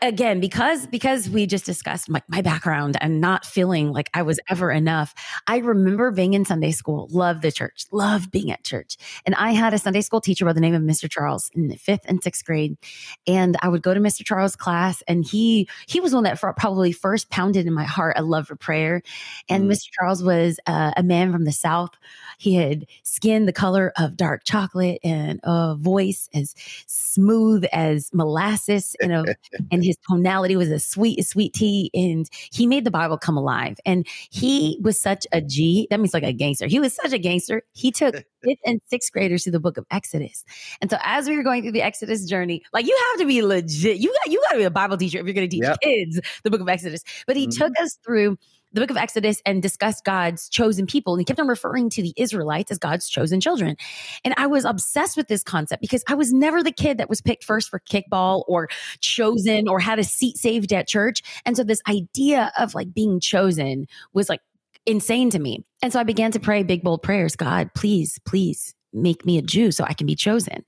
again 0.00 0.40
because 0.40 0.86
because 0.86 1.28
we 1.28 1.46
just 1.46 1.66
discussed 1.66 2.08
my, 2.08 2.22
my 2.28 2.40
background 2.40 2.96
and 3.02 3.20
not 3.20 3.44
feeling 3.44 3.92
like 3.92 4.08
i 4.14 4.22
was 4.22 4.40
ever 4.48 4.70
enough 4.70 5.14
i 5.46 5.58
remember 5.58 6.10
being 6.10 6.32
in 6.32 6.44
sunday 6.46 6.70
school 6.70 7.06
loved 7.10 7.42
the 7.42 7.52
church 7.52 7.84
loved 7.92 8.30
being 8.30 8.50
at 8.50 8.64
church. 8.64 8.96
And 9.26 9.34
i 9.34 9.52
had 9.52 9.74
a 9.74 9.78
sunday 9.78 10.00
school 10.00 10.22
teacher 10.22 10.46
by 10.46 10.54
the 10.54 10.60
name 10.60 10.74
of 10.74 10.80
mr 10.80 11.10
charles 11.10 11.50
in 11.52 11.68
the 11.68 11.76
fifth 11.76 12.00
and 12.06 12.22
sixth 12.22 12.46
grade. 12.46 12.78
And 13.26 13.56
i 13.60 13.68
would 13.68 13.82
go 13.82 13.92
to 13.92 14.00
mr 14.00 14.24
charles 14.24 14.56
class 14.56 15.02
and 15.06 15.22
he 15.22 15.68
he 15.86 16.00
was 16.00 16.14
one 16.14 16.24
that 16.24 16.40
probably 16.40 16.92
first 16.92 17.28
pounded 17.28 17.66
in 17.66 17.74
my 17.74 17.84
heart 17.84 18.16
a 18.16 18.22
love 18.22 18.46
for 18.46 18.56
prayer. 18.56 19.02
And 19.50 19.64
mm. 19.64 19.72
mr 19.72 19.90
charles 19.92 20.22
was 20.22 20.58
uh, 20.66 20.92
a 20.96 21.02
man 21.02 21.30
from 21.30 21.44
the 21.44 21.52
south. 21.52 21.90
He 22.38 22.54
had 22.54 22.86
skin 23.02 23.44
the 23.44 23.52
color 23.52 23.92
of 23.98 24.16
dark 24.16 24.44
chocolate 24.44 24.98
and 25.04 25.40
a 25.42 25.76
voice 25.78 26.30
as 26.32 26.54
smooth 26.86 27.64
as 27.70 28.10
molasses 28.14 28.96
and 29.00 29.12
a 29.12 29.24
and 29.74 29.84
his 29.84 29.96
tonality 30.08 30.54
was 30.54 30.70
as 30.70 30.86
sweet 30.86 31.18
as 31.18 31.28
sweet 31.28 31.52
tea. 31.52 31.90
And 31.92 32.28
he 32.52 32.66
made 32.66 32.84
the 32.84 32.90
Bible 32.90 33.18
come 33.18 33.36
alive. 33.36 33.76
And 33.84 34.06
he 34.30 34.78
was 34.80 34.98
such 34.98 35.26
a 35.32 35.40
G. 35.40 35.88
That 35.90 35.98
means 35.98 36.14
like 36.14 36.22
a 36.22 36.32
gangster. 36.32 36.68
He 36.68 36.78
was 36.78 36.94
such 36.94 37.12
a 37.12 37.18
gangster. 37.18 37.62
He 37.72 37.90
took 37.90 38.14
fifth 38.44 38.60
and 38.64 38.80
sixth 38.86 39.12
graders 39.12 39.42
through 39.42 39.52
the 39.52 39.60
book 39.60 39.76
of 39.76 39.84
Exodus. 39.90 40.44
And 40.80 40.90
so 40.90 40.96
as 41.02 41.28
we 41.28 41.36
were 41.36 41.42
going 41.42 41.62
through 41.62 41.72
the 41.72 41.82
Exodus 41.82 42.24
journey, 42.24 42.62
like 42.72 42.86
you 42.86 42.96
have 43.10 43.20
to 43.20 43.26
be 43.26 43.42
legit. 43.42 43.98
You 43.98 44.14
got 44.22 44.32
you 44.32 44.40
got 44.48 44.52
to 44.52 44.58
be 44.58 44.64
a 44.64 44.70
Bible 44.70 44.96
teacher 44.96 45.18
if 45.18 45.26
you're 45.26 45.34
going 45.34 45.48
to 45.48 45.54
teach 45.56 45.64
yep. 45.64 45.80
kids 45.80 46.20
the 46.44 46.50
book 46.50 46.60
of 46.60 46.68
Exodus. 46.68 47.02
But 47.26 47.36
he 47.36 47.48
mm-hmm. 47.48 47.64
took 47.64 47.72
us 47.80 47.98
through 48.04 48.38
the 48.74 48.80
book 48.80 48.90
of 48.90 48.96
Exodus 48.96 49.40
and 49.46 49.62
discussed 49.62 50.04
God's 50.04 50.48
chosen 50.48 50.86
people. 50.86 51.14
And 51.14 51.20
he 51.20 51.24
kept 51.24 51.40
on 51.40 51.48
referring 51.48 51.88
to 51.90 52.02
the 52.02 52.12
Israelites 52.16 52.70
as 52.70 52.78
God's 52.78 53.08
chosen 53.08 53.40
children. 53.40 53.76
And 54.24 54.34
I 54.36 54.46
was 54.46 54.64
obsessed 54.64 55.16
with 55.16 55.28
this 55.28 55.42
concept 55.42 55.80
because 55.80 56.04
I 56.08 56.14
was 56.14 56.32
never 56.32 56.62
the 56.62 56.72
kid 56.72 56.98
that 56.98 57.08
was 57.08 57.20
picked 57.20 57.44
first 57.44 57.70
for 57.70 57.80
kickball 57.80 58.44
or 58.48 58.68
chosen 59.00 59.68
or 59.68 59.78
had 59.78 59.98
a 59.98 60.04
seat 60.04 60.36
saved 60.36 60.72
at 60.72 60.88
church. 60.88 61.22
And 61.46 61.56
so 61.56 61.64
this 61.64 61.80
idea 61.88 62.52
of 62.58 62.74
like 62.74 62.92
being 62.92 63.20
chosen 63.20 63.86
was 64.12 64.28
like 64.28 64.40
insane 64.86 65.30
to 65.30 65.38
me. 65.38 65.64
And 65.80 65.92
so 65.92 66.00
I 66.00 66.04
began 66.04 66.32
to 66.32 66.40
pray 66.40 66.62
big, 66.62 66.82
bold 66.82 67.02
prayers 67.02 67.36
God, 67.36 67.70
please, 67.74 68.18
please 68.26 68.74
make 68.92 69.24
me 69.24 69.38
a 69.38 69.42
Jew 69.42 69.70
so 69.70 69.84
I 69.84 69.94
can 69.94 70.06
be 70.06 70.14
chosen. 70.14 70.64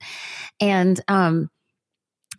And, 0.59 0.99
um, 1.07 1.49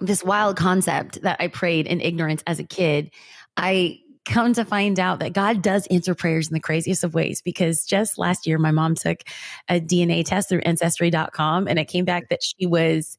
this 0.01 0.23
wild 0.23 0.57
concept 0.57 1.23
that 1.23 1.39
I 1.41 1.49
prayed 1.49 1.87
in 1.89 2.01
ignorance 2.01 2.43
as 2.47 2.61
a 2.61 2.65
kid, 2.65 3.11
I 3.57 3.99
come 4.29 4.53
to 4.53 4.65
find 4.65 5.01
out 5.01 5.19
that 5.21 5.33
God 5.33 5.63
does 5.63 5.87
answer 5.89 6.15
prayers 6.15 6.49
in 6.49 6.55
the 6.55 6.61
craziest 6.61 7.03
of 7.03 7.15
ways 7.15 7.43
because 7.43 7.85
just 7.85 8.19
last 8.19 8.47
year, 8.47 8.59
my 8.59 8.71
mom 8.71 8.95
took 8.95 9.23
a 9.69 9.81
DNA 9.81 10.25
test 10.25 10.49
through 10.49 10.61
ancestry.com 10.61 11.67
and 11.67 11.79
it 11.79 11.87
came 11.87 12.05
back 12.05 12.29
that 12.29 12.43
she 12.43 12.67
was 12.67 13.19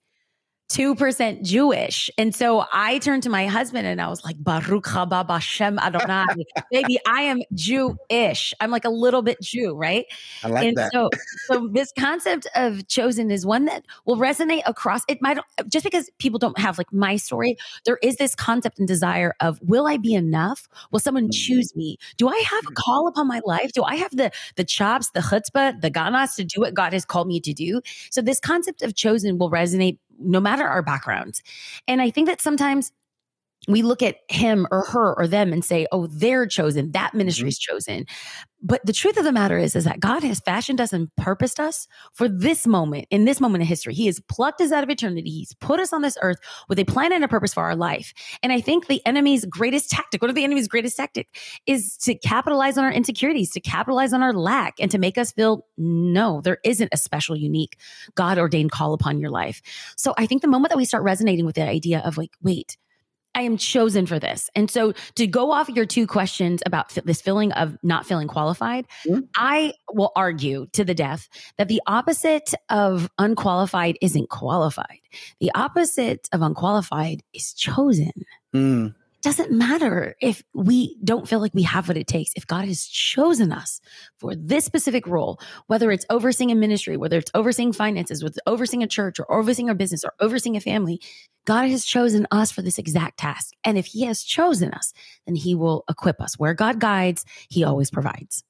2% 0.70 1.42
Jewish. 1.44 2.12
And 2.18 2.34
so 2.36 2.64
I 2.72 3.00
turned 3.00 3.24
to 3.24 3.30
my 3.30 3.48
husband 3.48 3.88
and 3.88 4.00
I 4.00 4.08
was 4.08 4.24
like, 4.24 4.36
Baruch 4.44 4.86
haba 4.86 5.28
Bashem 5.28 5.80
Adonai. 5.80 6.46
Baby, 6.72 7.00
I 7.08 7.22
am 7.22 7.42
Jewish. 7.56 8.54
I'm 8.60 8.70
like 8.70 8.86
a 8.86 8.90
little 8.90 9.24
bit 9.24 9.42
Jew, 9.42 9.74
right? 9.74 10.06
I 10.44 10.48
like 10.50 10.68
and 10.68 10.78
that. 10.78 10.92
So, 10.94 11.10
so 11.48 11.70
this 11.72 11.92
concept 11.98 12.48
of 12.56 12.88
chosen 12.88 13.32
is 13.32 13.48
one 13.48 13.66
that 13.66 13.84
will 14.06 14.18
resonate 14.18 14.62
across 14.68 15.02
it 15.08 15.20
might 15.22 15.40
just 15.68 15.84
because 15.84 16.10
people 16.20 16.38
don't 16.38 16.60
have 16.60 16.78
like 16.78 16.94
my 16.94 17.16
story, 17.16 17.58
there 17.86 17.98
is 18.04 18.18
this 18.18 18.36
concept 18.36 18.78
and 18.78 18.88
desire 18.88 19.34
of 19.40 19.60
will 19.64 19.88
I 19.88 19.98
be 19.98 20.14
enough? 20.14 20.68
Will 20.92 21.00
someone 21.00 21.30
mm. 21.30 21.34
choose 21.34 21.76
me? 21.76 21.98
Do 22.18 22.30
I 22.30 22.44
have 22.48 22.64
a 22.70 22.74
call 22.74 23.08
upon 23.08 23.28
my 23.28 23.42
life? 23.44 23.72
Do 23.74 23.84
I 23.84 23.96
have 23.96 24.16
the 24.16 24.32
the 24.56 24.64
chops, 24.64 25.10
the 25.12 25.22
chutzpah, 25.22 25.82
the 25.82 25.90
ganas 25.90 26.36
to 26.36 26.44
do 26.44 26.62
what 26.62 26.76
God 26.76 26.94
has 26.94 27.06
called 27.06 27.28
me 27.28 27.40
to 27.40 27.54
do? 27.54 27.82
So 28.12 28.22
this 28.22 28.40
concept 28.40 28.84
of 28.84 28.94
chosen 28.94 29.40
will 29.40 29.50
resonate 29.50 29.98
no 30.20 30.40
matter 30.40 30.66
our 30.66 30.82
backgrounds. 30.82 31.42
And 31.88 32.02
I 32.02 32.10
think 32.12 32.28
that 32.28 32.42
sometimes 32.42 32.92
we 33.70 33.82
look 33.82 34.02
at 34.02 34.18
him 34.30 34.68
or 34.72 34.84
her 34.86 35.14
or 35.14 35.28
them 35.28 35.54
and 35.54 35.64
say, 35.64 35.88
oh, 35.92 36.08
they're 36.08 36.48
chosen, 36.48 36.92
that 36.92 37.14
ministry 37.14 37.50
is 37.50 37.60
mm-hmm. 37.60 37.76
chosen. 37.76 38.06
But 38.62 38.86
the 38.86 38.92
truth 38.92 39.16
of 39.16 39.24
the 39.24 39.32
matter 39.32 39.58
is, 39.58 39.74
is 39.74 39.86
that 39.86 40.02
God 40.02 40.22
has 40.24 40.42
fashioned 40.42 40.82
us 40.82 40.92
and 40.92 41.16
purposed 41.16 41.62
us 41.62 41.88
for 42.14 42.28
this 42.28 42.68
moment, 42.68 43.08
in 43.10 43.24
this 43.24 43.40
moment 43.40 43.62
of 43.62 43.70
history. 43.70 43.94
He 43.94 44.08
has 44.08 44.20
plucked 44.28 44.60
us 44.60 44.74
out 44.74 44.84
of 44.84 44.90
eternity. 44.90 45.30
He's 45.30 45.54
put 45.54 45.80
us 45.80 45.94
on 45.94 46.02
this 46.02 46.18
earth 46.22 46.40
with 46.68 46.78
a 46.78 46.84
plan 46.84 47.14
and 47.14 47.24
a 47.24 47.30
purpose 47.30 47.54
for 47.54 47.64
our 47.64 47.76
life. 47.76 48.14
And 48.44 48.52
I 48.52 48.60
think 48.60 48.88
the 48.88 49.06
enemy's 49.06 49.46
greatest 49.46 49.90
tactic, 49.90 50.22
one 50.22 50.30
of 50.30 50.36
the 50.36 50.44
enemy's 50.44 50.68
greatest 50.68 50.98
tactic 50.98 51.30
is 51.68 51.96
to 52.00 52.16
capitalize 52.16 52.78
on 52.78 52.84
our 52.84 52.92
insecurities, 52.92 53.52
to 53.52 53.62
capitalize 53.62 54.12
on 54.12 54.22
our 54.22 54.34
lack, 54.34 54.74
and 54.80 54.92
to 54.92 54.98
make 54.98 55.18
us 55.18 55.32
feel, 55.32 55.66
no, 55.78 56.42
there 56.42 56.58
isn't 56.66 56.90
a 56.92 56.98
special, 56.98 57.38
unique, 57.38 57.78
God 58.16 58.38
ordained 58.38 58.72
call 58.72 58.94
upon 58.94 59.22
your 59.22 59.30
life. 59.30 59.62
So 59.96 60.14
I 60.18 60.26
think 60.26 60.42
the 60.42 60.50
moment 60.50 60.72
that 60.72 60.78
we 60.78 60.86
start 60.86 61.04
resonating 61.04 61.46
with 61.46 61.56
the 61.56 61.68
idea 61.68 62.00
of 62.00 62.18
like, 62.18 62.32
wait, 62.42 62.78
I 63.40 63.44
am 63.44 63.56
chosen 63.56 64.06
for 64.06 64.20
this. 64.20 64.50
And 64.54 64.70
so 64.70 64.92
to 65.16 65.26
go 65.26 65.52
off 65.54 65.70
your 65.70 65.86
two 65.86 66.06
questions 66.06 66.62
about 66.66 66.90
this 67.06 67.22
feeling 67.22 67.54
of 67.54 67.78
not 67.84 68.06
feeling 68.06 68.28
qualified, 68.28 68.86
mm-hmm. 69.08 69.22
I 69.34 69.76
will 69.94 70.12
argue 70.14 70.68
to 70.74 70.84
the 70.84 70.94
death 70.94 71.30
that 71.58 71.70
the 71.70 71.82
opposite 71.88 72.54
of 72.70 73.10
unqualified 73.18 73.98
isn't 74.02 74.30
qualified. 74.30 75.00
The 75.40 75.52
opposite 75.56 76.28
of 76.34 76.42
unqualified 76.42 77.24
is 77.34 77.54
chosen. 77.54 78.12
Mm 78.54 78.94
doesn't 79.22 79.52
matter 79.52 80.16
if 80.22 80.44
we 80.54 80.98
don't 81.04 81.28
feel 81.28 81.40
like 81.40 81.54
we 81.54 81.64
have 81.64 81.88
what 81.88 81.98
it 81.98 82.08
takes. 82.08 82.32
If 82.36 82.48
God 82.48 82.66
has 82.66 82.86
chosen 82.86 83.52
us 83.52 83.82
for 84.18 84.36
this 84.36 84.66
specific 84.66 85.08
role, 85.08 85.40
whether 85.68 85.92
it's 85.92 86.06
overseeing 86.10 86.52
a 86.52 86.56
ministry, 86.56 86.96
whether 86.96 87.18
it's 87.18 87.32
overseeing 87.34 87.74
finances, 87.74 88.24
whether 88.24 88.32
it's 88.32 88.40
overseeing 88.48 88.84
a 88.84 88.88
church 88.88 89.20
or 89.20 89.32
overseeing 89.32 89.70
a 89.70 89.76
business 89.76 90.06
or 90.06 90.14
overseeing 90.20 90.56
a 90.56 90.62
family, 90.62 91.02
God 91.46 91.70
has 91.70 91.86
chosen 91.86 92.28
us 92.32 92.52
for 92.52 92.62
this 92.62 92.78
exact 92.78 93.20
task. 93.20 93.54
And 93.64 93.78
if 93.78 93.88
He 93.88 94.04
has 94.06 94.24
chosen 94.24 94.72
us, 94.74 94.94
then 95.26 95.36
He 95.36 95.56
will 95.56 95.84
equip 95.90 96.22
us. 96.22 96.38
Where 96.38 96.54
God 96.54 96.80
guides, 96.80 97.26
He 97.50 97.64
always 97.64 97.92
provides. 97.92 98.44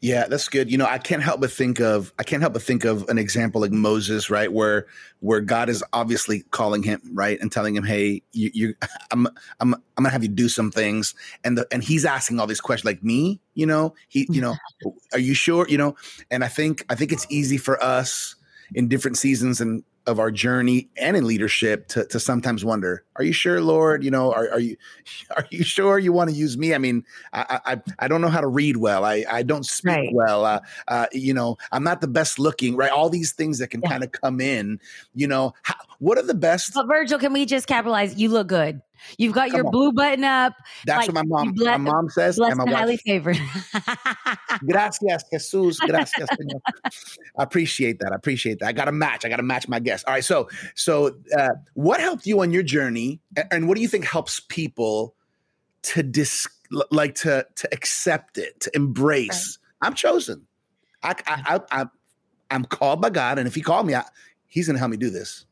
Yeah, 0.00 0.26
that's 0.26 0.48
good. 0.48 0.70
You 0.70 0.78
know, 0.78 0.86
I 0.86 0.98
can't 0.98 1.22
help 1.22 1.40
but 1.40 1.52
think 1.52 1.80
of 1.80 2.12
I 2.18 2.22
can't 2.22 2.40
help 2.40 2.54
but 2.54 2.62
think 2.62 2.84
of 2.84 3.06
an 3.08 3.18
example 3.18 3.60
like 3.60 3.72
Moses, 3.72 4.30
right, 4.30 4.50
where 4.50 4.86
where 5.20 5.40
God 5.40 5.68
is 5.68 5.84
obviously 5.92 6.42
calling 6.50 6.82
him, 6.82 7.00
right, 7.12 7.38
and 7.40 7.52
telling 7.52 7.76
him, 7.76 7.84
"Hey, 7.84 8.22
you, 8.32 8.50
you 8.54 8.74
I'm 9.10 9.26
I'm 9.60 9.74
I'm 9.74 9.82
gonna 9.96 10.10
have 10.10 10.22
you 10.22 10.30
do 10.30 10.48
some 10.48 10.70
things," 10.70 11.14
and 11.44 11.58
the 11.58 11.66
and 11.70 11.84
he's 11.84 12.06
asking 12.06 12.40
all 12.40 12.46
these 12.46 12.60
questions, 12.60 12.86
like 12.86 13.02
me, 13.04 13.40
you 13.54 13.66
know, 13.66 13.94
he, 14.08 14.24
mm-hmm. 14.24 14.34
you 14.34 14.40
know, 14.40 14.56
are 15.12 15.18
you 15.18 15.34
sure, 15.34 15.66
you 15.68 15.76
know? 15.76 15.94
And 16.30 16.42
I 16.42 16.48
think 16.48 16.84
I 16.88 16.94
think 16.94 17.12
it's 17.12 17.26
easy 17.28 17.58
for 17.58 17.82
us 17.82 18.36
in 18.74 18.88
different 18.88 19.18
seasons 19.18 19.60
and 19.60 19.84
of 20.06 20.18
our 20.18 20.30
journey 20.30 20.88
and 20.96 21.16
in 21.16 21.26
leadership 21.26 21.86
to, 21.88 22.06
to 22.06 22.18
sometimes 22.18 22.64
wonder, 22.64 23.04
are 23.20 23.22
you 23.22 23.34
sure, 23.34 23.60
Lord? 23.60 24.02
You 24.02 24.10
know, 24.10 24.32
are, 24.32 24.50
are 24.50 24.60
you 24.60 24.76
are 25.36 25.46
you 25.50 25.62
sure 25.62 25.98
you 25.98 26.10
want 26.10 26.30
to 26.30 26.36
use 26.36 26.56
me? 26.56 26.74
I 26.74 26.78
mean, 26.78 27.04
I 27.34 27.60
I, 27.66 27.80
I 27.98 28.08
don't 28.08 28.22
know 28.22 28.30
how 28.30 28.40
to 28.40 28.46
read 28.46 28.78
well. 28.78 29.04
I, 29.04 29.26
I 29.30 29.42
don't 29.42 29.66
speak 29.66 29.94
right. 29.94 30.08
well. 30.14 30.46
Uh, 30.46 30.60
uh, 30.88 31.06
you 31.12 31.34
know, 31.34 31.58
I'm 31.70 31.84
not 31.84 32.00
the 32.00 32.08
best 32.08 32.38
looking, 32.38 32.76
right? 32.76 32.90
All 32.90 33.10
these 33.10 33.32
things 33.32 33.58
that 33.58 33.68
can 33.68 33.82
yeah. 33.82 33.90
kind 33.90 34.04
of 34.04 34.12
come 34.12 34.40
in. 34.40 34.80
You 35.14 35.28
know, 35.28 35.52
how, 35.62 35.74
what 35.98 36.16
are 36.16 36.22
the 36.22 36.34
best? 36.34 36.72
But 36.72 36.86
Virgil, 36.86 37.18
can 37.18 37.34
we 37.34 37.44
just 37.44 37.66
capitalize? 37.66 38.18
You 38.18 38.30
look 38.30 38.46
good. 38.46 38.80
You've 39.18 39.34
got 39.34 39.50
Come 39.50 39.56
your 39.56 39.66
on. 39.66 39.72
blue 39.72 39.92
button 39.92 40.24
up. 40.24 40.54
That's 40.86 41.08
Like, 41.08 41.08
what 41.08 41.14
my 41.14 41.22
mom 41.24 41.54
you 41.56 41.64
my 41.64 41.76
mom 41.76 42.08
says 42.10 42.36
Blessed 42.36 42.52
and 42.52 42.58
my 42.58 42.64
and 42.64 42.74
highly 42.74 42.96
favored. 42.98 43.38
Gracias, 44.66 45.24
Jesus. 45.30 45.78
Gracias, 45.80 46.28
Señor. 46.38 46.60
I 47.38 47.42
appreciate 47.42 47.98
that. 48.00 48.12
I 48.12 48.14
appreciate 48.14 48.58
that. 48.60 48.68
I 48.68 48.72
got 48.72 48.86
to 48.86 48.92
match. 48.92 49.24
I 49.24 49.28
got 49.28 49.36
to 49.36 49.42
match 49.42 49.68
my 49.68 49.80
guest. 49.80 50.04
All 50.06 50.14
right. 50.14 50.24
So, 50.24 50.48
so 50.74 51.16
uh, 51.36 51.50
what 51.74 52.00
helped 52.00 52.26
you 52.26 52.40
on 52.40 52.50
your 52.50 52.62
journey, 52.62 53.09
And 53.50 53.68
what 53.68 53.76
do 53.76 53.82
you 53.82 53.88
think 53.88 54.04
helps 54.04 54.40
people 54.40 55.14
to 55.82 56.02
dis 56.02 56.46
like 56.90 57.14
to 57.16 57.46
to 57.56 57.68
accept 57.72 58.38
it, 58.38 58.60
to 58.60 58.70
embrace? 58.76 59.58
I'm 59.82 59.94
chosen. 59.94 60.46
I, 61.02 61.14
I, 61.26 61.42
I, 61.56 61.82
I 61.82 61.86
I'm 62.50 62.64
called 62.64 63.00
by 63.00 63.10
God, 63.10 63.38
and 63.38 63.48
if 63.48 63.54
He 63.54 63.62
called 63.62 63.86
me, 63.86 63.94
I, 63.94 64.04
He's 64.46 64.66
going 64.66 64.74
to 64.74 64.78
help 64.78 64.90
me 64.90 64.96
do 64.96 65.10
this. 65.10 65.46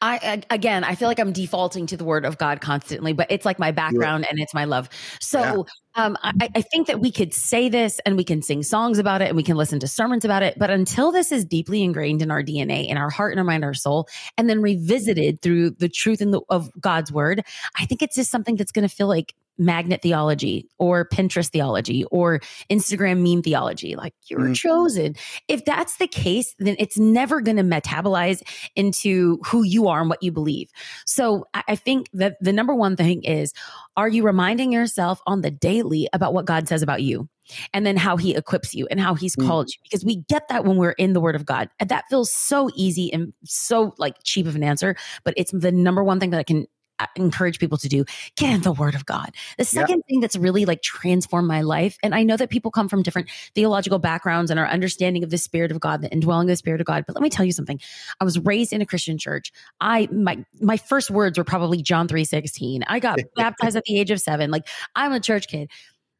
I 0.00 0.42
again, 0.50 0.84
I 0.84 0.94
feel 0.94 1.08
like 1.08 1.20
I'm 1.20 1.32
defaulting 1.32 1.86
to 1.86 1.96
the 1.96 2.04
word 2.04 2.24
of 2.24 2.38
God 2.38 2.60
constantly, 2.60 3.12
but 3.12 3.28
it's 3.30 3.44
like 3.44 3.58
my 3.58 3.70
background 3.70 4.26
and 4.28 4.38
it's 4.40 4.52
my 4.52 4.64
love. 4.64 4.88
So 5.20 5.66
um, 5.94 6.16
I, 6.22 6.48
I 6.54 6.62
think 6.62 6.86
that 6.86 7.00
we 7.00 7.10
could 7.10 7.32
say 7.34 7.68
this 7.68 8.00
and 8.04 8.16
we 8.16 8.24
can 8.24 8.42
sing 8.42 8.62
songs 8.62 8.98
about 8.98 9.22
it 9.22 9.28
and 9.28 9.36
we 9.36 9.42
can 9.42 9.56
listen 9.56 9.78
to 9.80 9.88
sermons 9.88 10.24
about 10.24 10.42
it, 10.42 10.58
but 10.58 10.70
until 10.70 11.12
this 11.12 11.30
is 11.32 11.44
deeply 11.44 11.82
ingrained 11.82 12.22
in 12.22 12.30
our 12.30 12.42
DNA, 12.42 12.88
in 12.88 12.96
our 12.96 13.10
heart 13.10 13.32
and 13.32 13.38
our 13.38 13.44
mind, 13.44 13.64
our 13.64 13.74
soul, 13.74 14.08
and 14.36 14.48
then 14.48 14.62
revisited 14.62 15.42
through 15.42 15.70
the 15.70 15.88
truth 15.88 16.20
in 16.20 16.30
the, 16.30 16.40
of 16.48 16.70
God's 16.80 17.12
word, 17.12 17.44
I 17.78 17.86
think 17.86 18.02
it's 18.02 18.16
just 18.16 18.30
something 18.30 18.56
that's 18.56 18.72
going 18.72 18.88
to 18.88 18.94
feel 18.94 19.08
like 19.08 19.34
magnet 19.58 20.00
theology 20.02 20.68
or 20.78 21.06
Pinterest 21.08 21.48
theology 21.50 22.04
or 22.10 22.40
Instagram 22.70 23.22
meme 23.22 23.42
theology. 23.42 23.94
Like 23.96 24.14
you're 24.28 24.40
Mhm. 24.40 24.54
chosen. 24.54 25.16
If 25.48 25.64
that's 25.64 25.98
the 25.98 26.06
case, 26.06 26.54
then 26.58 26.76
it's 26.78 26.98
never 26.98 27.40
going 27.40 27.58
to 27.58 27.62
metabolize 27.62 28.42
into 28.76 29.38
who 29.46 29.62
you 29.62 29.88
are 29.88 30.00
and 30.00 30.08
what 30.10 30.22
you 30.22 30.32
believe. 30.32 30.70
So 31.06 31.46
I, 31.54 31.76
think 31.76 32.08
that 32.14 32.36
the 32.40 32.52
number 32.52 32.74
one 32.74 32.96
thing 32.96 33.22
is 33.24 33.52
are 33.96 34.08
you 34.08 34.22
reminding 34.22 34.72
yourself 34.72 35.20
on 35.26 35.42
the 35.42 35.50
daily 35.50 36.08
about 36.12 36.32
what 36.32 36.44
God 36.46 36.68
says 36.68 36.82
about 36.82 37.02
you? 37.02 37.28
And 37.74 37.84
then 37.84 37.96
how 37.96 38.16
he 38.16 38.34
equips 38.36 38.72
you 38.72 38.86
and 38.90 39.00
how 39.00 39.14
he's 39.14 39.34
Mm. 39.36 39.46
called 39.46 39.68
you. 39.68 39.74
Because 39.82 40.04
we 40.04 40.22
get 40.28 40.46
that 40.48 40.64
when 40.64 40.76
we're 40.76 40.92
in 40.92 41.12
the 41.12 41.20
word 41.20 41.34
of 41.34 41.44
God. 41.44 41.68
And 41.80 41.88
that 41.90 42.04
feels 42.08 42.32
so 42.32 42.70
easy 42.74 43.12
and 43.12 43.32
so 43.44 43.94
like 43.98 44.14
cheap 44.24 44.46
of 44.46 44.54
an 44.56 44.62
answer, 44.62 44.94
but 45.24 45.34
it's 45.36 45.50
the 45.52 45.72
number 45.72 46.02
one 46.04 46.20
thing 46.20 46.30
that 46.30 46.38
I 46.38 46.44
can 46.44 46.66
Uh, 46.98 47.06
encourage 47.16 47.58
people 47.58 47.78
to 47.78 47.88
do 47.88 48.04
get 48.36 48.52
in 48.52 48.60
the 48.60 48.72
word 48.72 48.94
of 48.94 49.06
god. 49.06 49.30
The 49.56 49.64
second 49.64 50.02
thing 50.02 50.20
that's 50.20 50.36
really 50.36 50.66
like 50.66 50.82
transformed 50.82 51.48
my 51.48 51.62
life 51.62 51.96
and 52.02 52.14
i 52.14 52.22
know 52.22 52.36
that 52.36 52.50
people 52.50 52.70
come 52.70 52.88
from 52.88 53.02
different 53.02 53.30
theological 53.54 53.98
backgrounds 53.98 54.50
and 54.50 54.60
our 54.60 54.68
understanding 54.68 55.24
of 55.24 55.30
the 55.30 55.38
spirit 55.38 55.72
of 55.72 55.80
god 55.80 56.02
the 56.02 56.10
indwelling 56.10 56.48
of 56.48 56.52
the 56.52 56.56
spirit 56.56 56.80
of 56.80 56.86
god 56.86 57.04
but 57.06 57.16
let 57.16 57.22
me 57.22 57.30
tell 57.30 57.46
you 57.46 57.52
something. 57.52 57.80
I 58.20 58.24
was 58.24 58.38
raised 58.38 58.72
in 58.72 58.82
a 58.82 58.86
christian 58.86 59.16
church. 59.16 59.52
I 59.80 60.08
my 60.12 60.44
my 60.60 60.76
first 60.76 61.10
words 61.10 61.38
were 61.38 61.44
probably 61.44 61.82
john 61.82 62.08
3.16 62.08 62.82
i 62.86 62.98
got 62.98 63.18
baptized 63.36 63.76
at 63.76 63.84
the 63.84 63.98
age 63.98 64.10
of 64.10 64.20
seven. 64.20 64.50
Like 64.50 64.66
i'm 64.94 65.12
a 65.12 65.20
church 65.20 65.48
kid. 65.48 65.70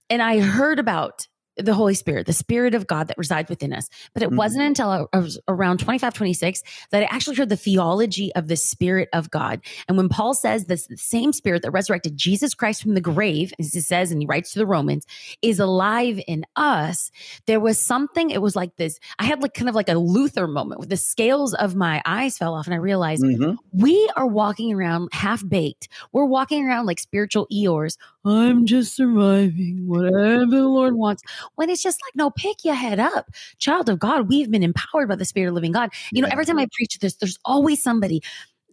And 0.09 0.23
i 0.23 0.41
heard 0.41 0.79
about 0.79 1.27
the 1.57 1.75
Holy 1.75 1.95
Spirit, 1.95 2.27
the 2.27 2.33
Spirit 2.33 2.75
of 2.75 2.87
God 2.87 3.09
that 3.09 3.19
resides 3.19 3.51
within 3.51 3.73
us. 3.73 3.89
But 4.15 4.23
it 4.23 4.31
Mhm. 4.31 4.37
wasn't 4.37 4.65
until 4.65 5.09
I 5.13 5.19
was 5.19 5.39
around 5.49 5.79
25, 5.79 6.15
26 6.15 6.63
that 6.91 7.03
I 7.03 7.07
actually 7.15 7.37
heard 7.37 7.49
the 7.49 7.57
theology 7.57 8.35
of 8.35 8.49
the 8.49 8.57
Spirit 8.57 9.09
of 9.13 9.31
God. 9.31 9.61
And 9.89 9.97
when 9.97 10.09
Paul 10.09 10.35
says 10.35 10.65
this 10.65 10.87
the 10.87 10.97
same 10.97 11.33
Spirit 11.33 11.63
that 11.63 11.71
resurrected 11.71 12.17
Jesus 12.17 12.55
Christ 12.55 12.83
from 12.83 12.95
the 12.95 13.01
grave, 13.01 13.53
as 13.59 13.75
he 13.75 13.81
says, 13.81 14.11
and 14.11 14.21
he 14.23 14.27
writes 14.27 14.53
to 14.53 14.59
the 14.59 14.67
Romans, 14.67 15.07
is 15.43 15.59
alive 15.59 16.21
in 16.27 16.45
us, 16.57 17.11
there 17.47 17.61
was 17.61 17.79
something, 17.79 18.31
it 18.31 18.41
was 18.41 18.57
like 18.57 18.77
this. 18.77 18.99
I 19.19 19.25
had 19.25 19.43
like 19.43 19.55
kind 19.55 19.69
of 19.69 19.75
like 19.75 19.89
a 19.89 19.99
Luther 19.99 20.47
moment 20.47 20.81
where 20.81 20.89
the 20.89 20.97
scales 20.97 21.55
of 21.55 21.75
my 21.75 22.01
eyes 22.07 22.39
fell 22.39 22.55
off 22.55 22.67
and 22.67 22.75
I 22.75 22.79
realized 22.79 23.23
Mhm. 23.23 23.57
we 23.73 24.11
are 24.17 24.27
walking 24.27 24.73
around 24.73 25.09
half 25.13 25.47
baked. 25.47 25.89
We're 26.13 26.25
walking 26.25 26.65
around 26.67 26.87
like 26.87 26.99
spiritual 26.99 27.47
Eeyores. 27.53 27.97
I'm 28.25 28.67
just 28.67 28.95
surviving 28.95 29.83
whatever 29.87 30.47
the 30.47 30.69
Lord 30.69 30.95
wants. 30.95 31.23
When 31.57 31.71
it's 31.71 31.83
just 31.83 31.99
like, 32.07 32.15
no, 32.17 32.31
pick 32.31 32.65
your 32.65 32.75
head 32.75 32.99
up. 33.01 33.31
Child 33.59 33.89
of 33.89 33.99
God, 33.99 34.29
we've 34.29 34.51
been 34.51 34.63
empowered 34.63 35.09
by 35.09 35.17
the 35.17 35.25
Spirit 35.25 35.49
of 35.49 35.55
living 35.55 35.73
God. 35.73 35.91
You 36.11 36.23
know, 36.23 36.29
every 36.31 36.45
time 36.45 36.59
I 36.59 36.67
preach 36.73 36.99
this, 36.99 37.15
there's 37.15 37.39
always 37.45 37.83
somebody 37.83 38.23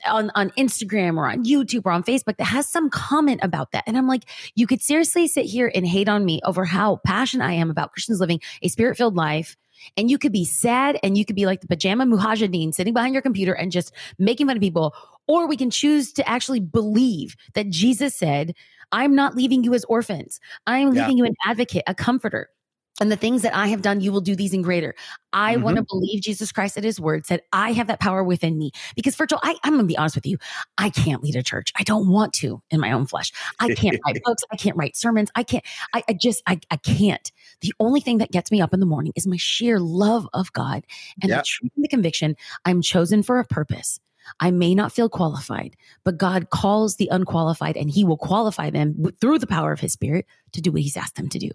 on, 0.05 0.31
on 0.35 0.49
Instagram 0.51 1.17
or 1.17 1.27
on 1.27 1.43
YouTube 1.43 1.81
or 1.85 1.91
on 1.91 2.03
Facebook 2.03 2.37
that 2.37 2.45
has 2.45 2.67
some 2.67 2.89
comment 2.89 3.41
about 3.43 3.71
that. 3.71 3.83
And 3.87 3.97
I'm 3.97 4.07
like, 4.07 4.23
you 4.55 4.67
could 4.67 4.81
seriously 4.81 5.27
sit 5.27 5.45
here 5.45 5.71
and 5.73 5.85
hate 5.85 6.09
on 6.09 6.25
me 6.25 6.39
over 6.45 6.65
how 6.65 7.01
passionate 7.05 7.45
I 7.45 7.53
am 7.53 7.69
about 7.69 7.91
Christians 7.91 8.19
living 8.19 8.39
a 8.61 8.69
spirit 8.69 8.97
filled 8.97 9.15
life. 9.15 9.57
And 9.95 10.09
you 10.11 10.17
could 10.17 10.33
be 10.33 10.45
sad 10.45 10.99
and 11.03 11.17
you 11.17 11.25
could 11.25 11.35
be 11.35 11.45
like 11.45 11.61
the 11.61 11.67
pajama 11.67 12.05
mujahideen 12.05 12.73
sitting 12.73 12.93
behind 12.93 13.13
your 13.13 13.21
computer 13.21 13.53
and 13.53 13.71
just 13.71 13.93
making 14.17 14.47
fun 14.47 14.57
of 14.57 14.61
people. 14.61 14.93
Or 15.27 15.47
we 15.47 15.55
can 15.57 15.69
choose 15.69 16.11
to 16.13 16.27
actually 16.27 16.59
believe 16.59 17.35
that 17.53 17.69
Jesus 17.69 18.15
said, 18.15 18.55
I'm 18.91 19.15
not 19.15 19.35
leaving 19.35 19.63
you 19.63 19.73
as 19.73 19.85
orphans. 19.85 20.39
I 20.67 20.79
am 20.79 20.93
Yeah. 20.93 21.01
leaving 21.03 21.17
you 21.17 21.25
an 21.25 21.35
advocate, 21.45 21.83
a 21.87 21.95
comforter. 21.95 22.49
And 22.99 23.11
the 23.11 23.15
things 23.15 23.41
that 23.43 23.55
I 23.55 23.67
have 23.67 23.81
done, 23.81 24.01
you 24.01 24.11
will 24.11 24.21
do 24.21 24.35
these 24.35 24.53
in 24.53 24.61
greater. 24.61 24.95
I 25.31 25.57
want 25.57 25.77
to 25.77 25.83
mm-hmm. 25.83 25.97
believe 25.97 26.21
Jesus 26.21 26.51
Christ 26.51 26.77
at 26.77 26.83
his 26.83 26.99
word 26.99 27.25
said, 27.25 27.41
I 27.53 27.71
have 27.73 27.87
that 27.87 27.99
power 27.99 28.23
within 28.23 28.57
me. 28.57 28.71
Because 28.95 29.15
Virgil, 29.15 29.39
I, 29.43 29.55
I'm 29.63 29.73
going 29.73 29.83
to 29.83 29.87
be 29.87 29.97
honest 29.97 30.15
with 30.15 30.25
you. 30.25 30.37
I 30.77 30.89
can't 30.89 31.23
lead 31.23 31.35
a 31.35 31.43
church. 31.43 31.71
I 31.77 31.83
don't 31.83 32.09
want 32.09 32.33
to 32.33 32.61
in 32.71 32.79
my 32.79 32.91
own 32.91 33.05
flesh. 33.05 33.31
I 33.59 33.73
can't 33.73 33.99
write 34.05 34.21
books. 34.25 34.43
I 34.51 34.55
can't 34.55 34.75
write 34.75 34.95
sermons. 34.95 35.29
I 35.35 35.43
can't, 35.43 35.63
I, 35.93 36.03
I 36.09 36.13
just, 36.13 36.41
I, 36.47 36.59
I 36.71 36.77
can't. 36.77 37.31
The 37.61 37.73
only 37.79 38.01
thing 38.01 38.17
that 38.17 38.31
gets 38.31 38.51
me 38.51 38.61
up 38.61 38.73
in 38.73 38.79
the 38.79 38.85
morning 38.85 39.13
is 39.15 39.27
my 39.27 39.37
sheer 39.37 39.79
love 39.79 40.27
of 40.33 40.51
God 40.53 40.85
and 41.21 41.31
the 41.31 41.43
truth 41.45 41.71
and 41.75 41.83
the 41.83 41.89
conviction 41.89 42.35
I'm 42.65 42.81
chosen 42.81 43.23
for 43.23 43.39
a 43.39 43.45
purpose. 43.45 43.99
I 44.39 44.51
may 44.51 44.75
not 44.75 44.91
feel 44.91 45.09
qualified, 45.09 45.75
but 46.03 46.17
God 46.17 46.49
calls 46.49 46.97
the 46.97 47.07
unqualified 47.11 47.77
and 47.77 47.89
he 47.89 48.03
will 48.03 48.17
qualify 48.17 48.69
them 48.69 49.11
through 49.19 49.39
the 49.39 49.47
power 49.47 49.71
of 49.71 49.79
his 49.79 49.93
spirit 49.93 50.25
to 50.53 50.61
do 50.61 50.71
what 50.71 50.81
he's 50.81 50.97
asked 50.97 51.15
them 51.15 51.29
to 51.29 51.39
do. 51.39 51.49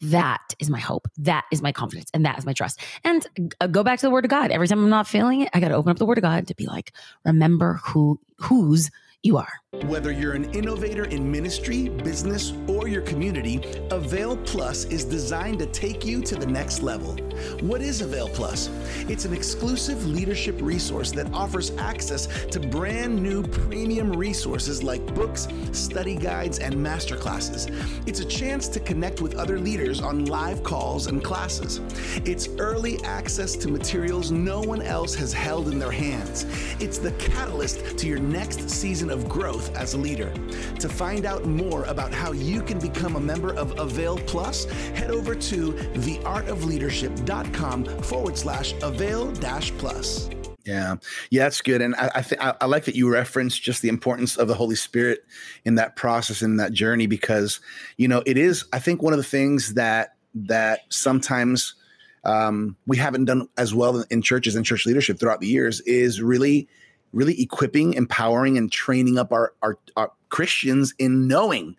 That 0.00 0.54
is 0.58 0.68
my 0.68 0.78
hope. 0.78 1.08
That 1.18 1.44
is 1.50 1.62
my 1.62 1.72
confidence. 1.72 2.10
And 2.12 2.24
that 2.26 2.38
is 2.38 2.44
my 2.44 2.52
trust. 2.52 2.80
And 3.04 3.26
uh, 3.60 3.66
go 3.66 3.82
back 3.82 3.98
to 4.00 4.06
the 4.06 4.10
word 4.10 4.24
of 4.24 4.30
God. 4.30 4.50
Every 4.50 4.68
time 4.68 4.78
I'm 4.78 4.90
not 4.90 5.06
feeling 5.06 5.40
it, 5.42 5.48
I 5.54 5.60
got 5.60 5.68
to 5.68 5.74
open 5.74 5.90
up 5.90 5.98
the 5.98 6.06
word 6.06 6.18
of 6.18 6.22
God 6.22 6.46
to 6.48 6.54
be 6.54 6.66
like, 6.66 6.92
remember 7.24 7.80
who, 7.84 8.20
whose 8.36 8.90
you 9.22 9.38
are. 9.38 9.52
Whether 9.84 10.10
you're 10.10 10.32
an 10.32 10.52
innovator 10.52 11.04
in 11.04 11.30
ministry, 11.30 11.88
business, 11.88 12.54
or 12.66 12.88
your 12.88 13.02
community, 13.02 13.60
Avail 13.90 14.36
Plus 14.38 14.84
is 14.86 15.04
designed 15.04 15.58
to 15.58 15.66
take 15.66 16.04
you 16.04 16.22
to 16.22 16.34
the 16.34 16.46
next 16.46 16.82
level. 16.82 17.12
What 17.60 17.82
is 17.82 18.00
Avail 18.00 18.28
Plus? 18.28 18.70
It's 19.08 19.26
an 19.26 19.34
exclusive 19.34 20.04
leadership 20.06 20.56
resource 20.60 21.12
that 21.12 21.32
offers 21.32 21.72
access 21.76 22.26
to 22.46 22.58
brand 22.58 23.22
new 23.22 23.42
premium 23.42 24.12
resources 24.12 24.82
like 24.82 25.04
books, 25.14 25.46
study 25.72 26.16
guides, 26.16 26.58
and 26.58 26.74
masterclasses. 26.74 27.70
It's 28.08 28.20
a 28.20 28.24
chance 28.24 28.68
to 28.68 28.80
connect 28.80 29.20
with 29.20 29.36
other 29.36 29.58
leaders 29.58 30.00
on 30.00 30.24
live 30.24 30.62
calls 30.62 31.06
and 31.06 31.22
classes. 31.22 31.80
It's 32.24 32.48
early 32.58 32.98
access 33.04 33.54
to 33.56 33.68
materials 33.68 34.30
no 34.30 34.60
one 34.62 34.80
else 34.80 35.14
has 35.16 35.32
held 35.32 35.68
in 35.68 35.78
their 35.78 35.92
hands. 35.92 36.46
It's 36.80 36.98
the 36.98 37.12
catalyst 37.12 37.98
to 37.98 38.06
your 38.06 38.18
next 38.18 38.68
season 38.70 39.10
of 39.10 39.28
growth 39.28 39.65
as 39.70 39.94
a 39.94 39.98
leader. 39.98 40.32
To 40.80 40.88
find 40.88 41.26
out 41.26 41.44
more 41.44 41.84
about 41.84 42.12
how 42.12 42.32
you 42.32 42.62
can 42.62 42.78
become 42.78 43.16
a 43.16 43.20
member 43.20 43.52
of 43.54 43.78
Avail 43.78 44.18
Plus, 44.18 44.66
head 44.94 45.10
over 45.10 45.34
to 45.34 45.72
theartofleadership.com 45.72 47.84
forward 48.02 48.38
slash 48.38 48.74
avail 48.82 49.32
dash 49.32 49.72
plus. 49.78 50.30
Yeah, 50.64 50.96
yeah, 51.30 51.44
that's 51.44 51.62
good, 51.62 51.80
and 51.80 51.94
I 51.94 52.10
I, 52.16 52.22
th- 52.22 52.40
I 52.40 52.54
I 52.60 52.66
like 52.66 52.86
that 52.86 52.96
you 52.96 53.08
referenced 53.08 53.62
just 53.62 53.82
the 53.82 53.88
importance 53.88 54.36
of 54.36 54.48
the 54.48 54.54
Holy 54.54 54.74
Spirit 54.74 55.24
in 55.64 55.76
that 55.76 55.94
process 55.94 56.42
in 56.42 56.56
that 56.56 56.72
journey 56.72 57.06
because 57.06 57.60
you 57.96 58.08
know 58.08 58.20
it 58.26 58.36
is 58.36 58.64
I 58.72 58.80
think 58.80 59.00
one 59.00 59.12
of 59.12 59.18
the 59.18 59.24
things 59.24 59.74
that 59.74 60.16
that 60.34 60.80
sometimes 60.88 61.76
um, 62.24 62.76
we 62.86 62.96
haven't 62.96 63.26
done 63.26 63.48
as 63.56 63.72
well 63.72 64.04
in 64.10 64.22
churches 64.22 64.56
and 64.56 64.66
church 64.66 64.86
leadership 64.86 65.20
throughout 65.20 65.40
the 65.40 65.46
years 65.46 65.80
is 65.82 66.20
really 66.20 66.68
really 67.16 67.40
equipping, 67.40 67.94
empowering, 67.94 68.56
and 68.58 68.70
training 68.70 69.18
up 69.18 69.32
our 69.32 69.52
our, 69.62 69.78
our 69.96 70.12
Christians 70.28 70.94
in 70.98 71.26
knowing 71.26 71.74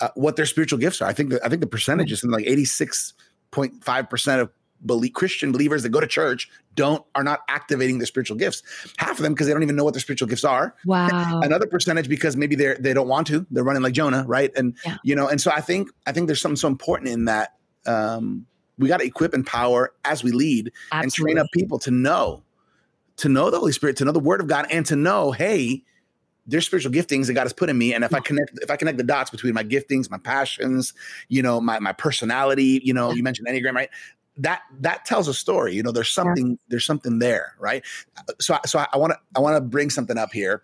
uh, 0.00 0.08
what 0.16 0.36
their 0.36 0.46
spiritual 0.46 0.78
gifts 0.78 1.00
are. 1.00 1.08
I 1.08 1.12
think 1.12 1.30
that 1.30 1.44
I 1.44 1.48
think 1.48 1.60
the 1.60 1.66
percentage 1.66 2.12
is 2.12 2.20
something 2.20 2.34
like 2.38 2.46
eighty 2.46 2.64
six 2.64 3.14
point 3.52 3.82
five 3.84 4.10
percent 4.10 4.42
of 4.42 4.50
belie- 4.84 5.08
Christian 5.08 5.52
believers 5.52 5.82
that 5.84 5.90
go 5.90 6.00
to 6.00 6.06
church 6.06 6.50
don't 6.74 7.04
are 7.14 7.22
not 7.22 7.40
activating 7.48 7.98
their 7.98 8.06
spiritual 8.06 8.36
gifts. 8.36 8.62
Half 8.98 9.18
of 9.18 9.22
them 9.22 9.32
because 9.32 9.46
they 9.46 9.52
don't 9.52 9.62
even 9.62 9.76
know 9.76 9.84
what 9.84 9.94
their 9.94 10.00
spiritual 10.00 10.28
gifts 10.28 10.44
are. 10.44 10.74
Wow. 10.84 11.08
Another 11.42 11.66
percentage 11.66 12.08
because 12.08 12.36
maybe 12.36 12.56
they're 12.56 12.76
they 12.78 12.92
don't 12.92 13.08
want 13.08 13.28
to. 13.28 13.46
They're 13.52 13.64
running 13.64 13.82
like 13.82 13.94
Jonah, 13.94 14.24
right? 14.26 14.50
And 14.56 14.76
Yeah. 14.84 14.96
you 15.04 15.14
know, 15.14 15.28
and 15.28 15.40
so 15.40 15.50
I 15.52 15.60
think 15.60 15.88
I 16.06 16.12
think 16.12 16.26
there's 16.26 16.40
something 16.42 16.56
so 16.56 16.68
important 16.68 17.10
in 17.10 17.24
that. 17.26 17.54
Um, 17.86 18.46
we 18.76 18.88
got 18.88 18.96
to 18.98 19.04
equip 19.06 19.34
and 19.34 19.46
power 19.46 19.92
as 20.04 20.24
we 20.24 20.32
lead 20.32 20.72
and 20.90 21.12
train 21.12 21.38
up 21.38 21.46
people 21.54 21.78
to 21.78 21.92
know 21.92 22.42
to 23.16 23.28
know 23.28 23.50
the 23.50 23.58
Holy 23.58 23.72
Spirit, 23.72 23.96
to 23.98 24.04
know 24.04 24.12
the 24.12 24.20
Word 24.20 24.40
of 24.40 24.46
God, 24.46 24.66
and 24.70 24.84
to 24.86 24.96
know, 24.96 25.32
hey, 25.32 25.84
there's 26.46 26.66
spiritual 26.66 26.92
giftings 26.92 27.26
that 27.26 27.34
God 27.34 27.42
has 27.44 27.52
put 27.52 27.70
in 27.70 27.78
me, 27.78 27.94
and 27.94 28.04
if 28.04 28.14
I 28.14 28.20
connect, 28.20 28.58
if 28.60 28.70
I 28.70 28.76
connect 28.76 28.98
the 28.98 29.04
dots 29.04 29.30
between 29.30 29.54
my 29.54 29.64
giftings, 29.64 30.10
my 30.10 30.18
passions, 30.18 30.92
you 31.28 31.42
know, 31.42 31.60
my 31.60 31.78
my 31.78 31.92
personality, 31.92 32.80
you 32.84 32.92
know, 32.92 33.12
you 33.12 33.22
mentioned 33.22 33.48
Enneagram, 33.48 33.74
right? 33.74 33.90
That 34.36 34.62
that 34.80 35.04
tells 35.04 35.28
a 35.28 35.34
story. 35.34 35.74
You 35.74 35.82
know, 35.82 35.92
there's 35.92 36.10
something 36.10 36.58
there's 36.68 36.84
something 36.84 37.18
there, 37.18 37.54
right? 37.58 37.82
So 38.40 38.58
so 38.66 38.84
I 38.92 38.96
want 38.98 39.12
to 39.12 39.18
I 39.34 39.40
want 39.40 39.56
to 39.56 39.60
bring 39.62 39.88
something 39.88 40.18
up 40.18 40.32
here, 40.32 40.62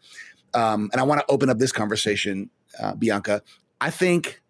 um, 0.53 0.91
and 0.93 1.01
I 1.01 1.05
want 1.05 1.21
to 1.21 1.33
open 1.33 1.49
up 1.49 1.59
this 1.59 1.73
conversation 1.73 2.51
uh, 2.79 2.95
Bianca, 2.95 3.43
I 3.81 3.91
think 3.91 4.43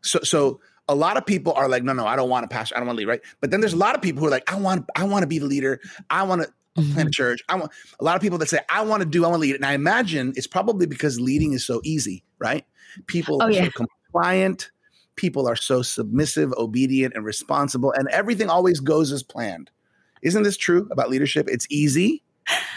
so. 0.00 0.20
So 0.20 0.60
a 0.88 0.94
lot 0.94 1.16
of 1.16 1.26
people 1.26 1.52
are 1.52 1.68
like, 1.68 1.82
no, 1.82 1.92
no, 1.92 2.06
I 2.06 2.16
don't 2.16 2.28
want 2.28 2.48
to 2.48 2.54
pastor. 2.54 2.76
I 2.76 2.78
don't 2.78 2.86
want 2.86 2.96
to 2.96 3.00
lead, 3.00 3.08
right? 3.08 3.20
But 3.40 3.50
then 3.50 3.60
there's 3.60 3.72
a 3.72 3.78
lot 3.78 3.94
of 3.94 4.02
people 4.02 4.20
who 4.20 4.26
are 4.26 4.30
like, 4.30 4.50
I 4.52 4.56
want, 4.56 4.88
I 4.96 5.04
want 5.04 5.22
to 5.22 5.26
be 5.26 5.38
the 5.38 5.46
leader. 5.46 5.80
I 6.10 6.22
want 6.24 6.42
to 6.42 6.52
mm-hmm. 6.76 6.92
plant 6.92 7.08
a 7.08 7.12
church. 7.12 7.42
I 7.48 7.56
want 7.56 7.72
a 8.00 8.04
lot 8.04 8.16
of 8.16 8.22
people 8.22 8.38
that 8.38 8.48
say, 8.48 8.60
I 8.68 8.82
want 8.82 9.02
to 9.02 9.08
do, 9.08 9.24
I 9.24 9.28
want 9.28 9.36
to 9.36 9.40
lead. 9.40 9.54
And 9.54 9.64
I 9.64 9.72
imagine 9.74 10.32
it's 10.36 10.46
probably 10.46 10.86
because 10.86 11.20
leading 11.20 11.52
is 11.52 11.66
so 11.66 11.80
easy, 11.84 12.24
right? 12.38 12.64
People 13.06 13.38
oh, 13.42 13.46
are 13.46 13.50
yeah. 13.50 13.64
so 13.64 13.70
compliant. 13.70 14.70
People 15.16 15.46
are 15.46 15.56
so 15.56 15.82
submissive, 15.82 16.52
obedient, 16.54 17.14
and 17.14 17.24
responsible, 17.24 17.92
and 17.92 18.08
everything 18.08 18.48
always 18.48 18.80
goes 18.80 19.12
as 19.12 19.22
planned. 19.22 19.70
Isn't 20.22 20.42
this 20.42 20.56
true 20.56 20.88
about 20.90 21.10
leadership? 21.10 21.48
It's 21.50 21.66
easy. 21.68 22.22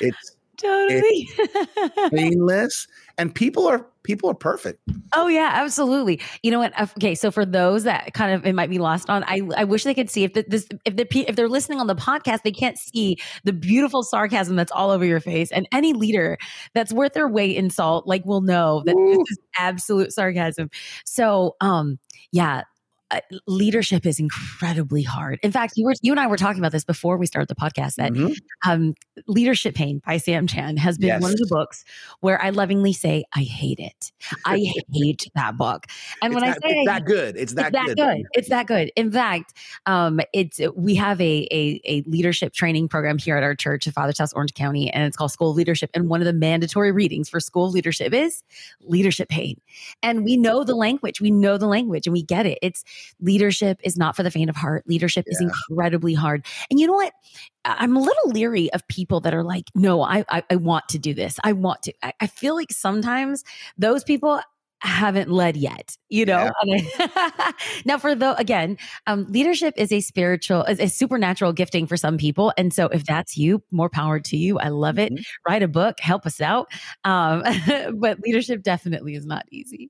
It's 0.01 0.35
totally 0.57 1.29
painless 2.09 2.87
and 3.17 3.33
people 3.33 3.67
are 3.67 3.85
people 4.03 4.29
are 4.29 4.35
perfect. 4.35 4.79
Oh 5.13 5.27
yeah 5.27 5.51
absolutely. 5.53 6.21
You 6.43 6.51
know 6.51 6.59
what? 6.59 6.79
Okay 6.97 7.15
so 7.15 7.31
for 7.31 7.45
those 7.45 7.83
that 7.83 8.13
kind 8.13 8.33
of 8.33 8.45
it 8.45 8.53
might 8.53 8.69
be 8.69 8.79
lost 8.79 9.09
on 9.09 9.23
i 9.25 9.41
i 9.57 9.63
wish 9.63 9.83
they 9.83 9.93
could 9.93 10.09
see 10.09 10.23
if 10.23 10.33
the, 10.33 10.45
this 10.47 10.67
if 10.85 10.95
the 10.95 11.07
if 11.27 11.35
they're 11.35 11.49
listening 11.49 11.79
on 11.79 11.87
the 11.87 11.95
podcast 11.95 12.43
they 12.43 12.51
can't 12.51 12.77
see 12.77 13.17
the 13.43 13.53
beautiful 13.53 14.03
sarcasm 14.03 14.55
that's 14.55 14.71
all 14.71 14.91
over 14.91 15.05
your 15.05 15.19
face. 15.19 15.51
And 15.51 15.67
any 15.71 15.93
leader 15.93 16.37
that's 16.73 16.93
worth 16.93 17.13
their 17.13 17.27
weight 17.27 17.55
in 17.55 17.69
salt 17.69 18.07
like 18.07 18.25
will 18.25 18.41
know 18.41 18.83
that 18.85 18.95
Ooh. 18.95 19.17
this 19.17 19.31
is 19.31 19.39
absolute 19.57 20.11
sarcasm. 20.11 20.69
So 21.05 21.55
um 21.61 21.99
yeah 22.31 22.63
leadership 23.47 24.05
is 24.05 24.19
incredibly 24.19 25.03
hard. 25.03 25.39
In 25.43 25.51
fact, 25.51 25.73
you 25.75 25.85
were 25.85 25.93
you 26.01 26.11
and 26.13 26.19
I 26.19 26.27
were 26.27 26.37
talking 26.37 26.59
about 26.59 26.71
this 26.71 26.83
before 26.83 27.17
we 27.17 27.25
started 27.25 27.47
the 27.47 27.55
podcast 27.55 27.95
that 27.95 28.13
mm-hmm. 28.13 28.33
um, 28.69 28.93
Leadership 29.27 29.75
Pain 29.75 30.01
by 30.05 30.17
Sam 30.17 30.47
Chand 30.47 30.79
has 30.79 30.97
been 30.97 31.07
yes. 31.07 31.21
one 31.21 31.31
of 31.31 31.37
the 31.37 31.47
books 31.49 31.83
where 32.21 32.41
I 32.41 32.49
lovingly 32.49 32.93
say 32.93 33.23
I 33.33 33.41
hate 33.41 33.79
it. 33.79 34.11
I 34.45 34.65
hate 34.93 35.27
that 35.35 35.57
book. 35.57 35.85
And 36.21 36.33
it's 36.33 36.41
when 36.41 36.49
that, 36.49 36.59
I 36.63 36.69
say 36.69 36.75
it's 36.77 36.87
that 36.87 37.05
good, 37.05 37.37
it's 37.37 37.53
that, 37.53 37.67
it's 37.67 37.73
that 37.73 37.85
good. 37.87 37.95
good. 37.95 38.25
It's 38.33 38.49
that 38.49 38.67
good. 38.67 38.91
In 38.95 39.11
fact, 39.11 39.53
um, 39.85 40.19
it's 40.33 40.59
we 40.75 40.95
have 40.95 41.19
a, 41.21 41.47
a 41.51 41.81
a 41.85 42.03
leadership 42.07 42.53
training 42.53 42.87
program 42.87 43.17
here 43.17 43.37
at 43.37 43.43
our 43.43 43.55
church, 43.55 43.87
at 43.87 43.93
Father's 43.93 44.17
House, 44.17 44.33
Orange 44.33 44.53
County, 44.53 44.89
and 44.91 45.03
it's 45.03 45.17
called 45.17 45.31
School 45.31 45.51
of 45.51 45.55
Leadership. 45.55 45.89
And 45.93 46.09
one 46.09 46.21
of 46.21 46.25
the 46.25 46.33
mandatory 46.33 46.91
readings 46.91 47.29
for 47.29 47.39
School 47.39 47.69
Leadership 47.69 48.13
is 48.13 48.43
Leadership 48.81 49.29
Pain. 49.29 49.59
And 50.03 50.23
we 50.23 50.37
know 50.37 50.63
the 50.63 50.75
language. 50.75 51.21
We 51.21 51.31
know 51.31 51.57
the 51.57 51.67
language, 51.67 52.07
and 52.07 52.13
we 52.13 52.23
get 52.23 52.45
it. 52.45 52.57
It's 52.61 52.83
leadership 53.19 53.79
is 53.83 53.97
not 53.97 54.15
for 54.15 54.23
the 54.23 54.31
faint 54.31 54.49
of 54.49 54.55
heart. 54.55 54.83
Leadership 54.87 55.25
yeah. 55.27 55.33
is 55.33 55.41
incredibly 55.41 56.13
hard. 56.13 56.45
And 56.69 56.79
you 56.79 56.87
know 56.87 56.93
what? 56.93 57.13
I'm 57.65 57.95
a 57.95 57.99
little 57.99 58.29
leery 58.29 58.71
of 58.73 58.87
people 58.87 59.21
that 59.21 59.33
are 59.33 59.43
like, 59.43 59.65
no, 59.73 60.01
I, 60.01 60.23
I, 60.29 60.43
I 60.49 60.55
want 60.55 60.87
to 60.89 60.99
do 60.99 61.13
this. 61.13 61.39
I 61.43 61.53
want 61.53 61.83
to. 61.83 61.93
I, 62.03 62.13
I, 62.21 62.27
feel 62.27 62.53
like 62.53 62.71
sometimes 62.71 63.43
those 63.77 64.03
people 64.03 64.39
haven't 64.81 65.31
led 65.31 65.57
yet, 65.57 65.97
you 66.09 66.25
know? 66.25 66.51
Yeah. 66.63 67.51
now 67.85 67.97
for 67.97 68.13
though, 68.13 68.33
again, 68.33 68.77
um, 69.07 69.25
leadership 69.29 69.73
is 69.77 69.91
a 69.91 70.01
spiritual, 70.01 70.63
is 70.63 70.79
a 70.79 70.87
supernatural 70.87 71.53
gifting 71.53 71.87
for 71.87 71.97
some 71.97 72.17
people. 72.17 72.53
And 72.57 72.73
so 72.73 72.87
if 72.87 73.03
that's 73.05 73.37
you, 73.37 73.63
more 73.71 73.89
power 73.89 74.19
to 74.19 74.37
you. 74.37 74.59
I 74.59 74.69
love 74.69 74.99
it. 74.99 75.11
Mm-hmm. 75.11 75.51
Write 75.51 75.63
a 75.63 75.67
book, 75.67 75.99
help 75.99 76.25
us 76.25 76.39
out. 76.39 76.67
Um, 77.03 77.43
but 77.99 78.19
leadership 78.19 78.61
definitely 78.63 79.15
is 79.15 79.25
not 79.25 79.45
easy. 79.51 79.89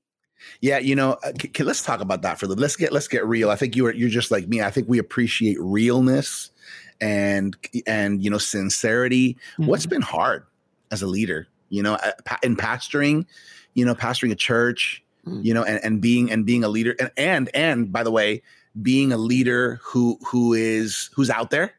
Yeah, 0.60 0.78
you 0.78 0.94
know, 0.94 1.12
uh, 1.24 1.32
c- 1.40 1.64
let's 1.64 1.82
talk 1.82 2.00
about 2.00 2.22
that 2.22 2.38
for 2.38 2.46
a 2.46 2.48
little. 2.48 2.62
Let's 2.62 2.76
get 2.76 2.92
let's 2.92 3.08
get 3.08 3.24
real. 3.26 3.50
I 3.50 3.56
think 3.56 3.76
you're 3.76 3.92
you're 3.92 4.08
just 4.08 4.30
like 4.30 4.48
me. 4.48 4.62
I 4.62 4.70
think 4.70 4.88
we 4.88 4.98
appreciate 4.98 5.56
realness 5.60 6.50
and 7.00 7.56
and 7.86 8.22
you 8.22 8.30
know 8.30 8.38
sincerity. 8.38 9.34
Mm-hmm. 9.34 9.66
What's 9.66 9.86
been 9.86 10.02
hard 10.02 10.44
as 10.90 11.02
a 11.02 11.06
leader? 11.06 11.48
You 11.68 11.82
know, 11.82 11.94
uh, 11.94 12.36
in 12.42 12.56
pastoring, 12.56 13.26
you 13.74 13.84
know, 13.84 13.94
pastoring 13.94 14.30
a 14.30 14.36
church, 14.36 15.02
mm-hmm. 15.26 15.40
you 15.42 15.52
know, 15.54 15.64
and, 15.64 15.82
and 15.84 16.00
being 16.00 16.30
and 16.30 16.46
being 16.46 16.64
a 16.64 16.68
leader, 16.68 16.94
and 16.98 17.10
and 17.16 17.50
and 17.54 17.92
by 17.92 18.02
the 18.02 18.10
way, 18.10 18.42
being 18.80 19.12
a 19.12 19.16
leader 19.16 19.80
who 19.82 20.18
who 20.26 20.52
is 20.52 21.10
who's 21.14 21.30
out 21.30 21.50
there 21.50 21.75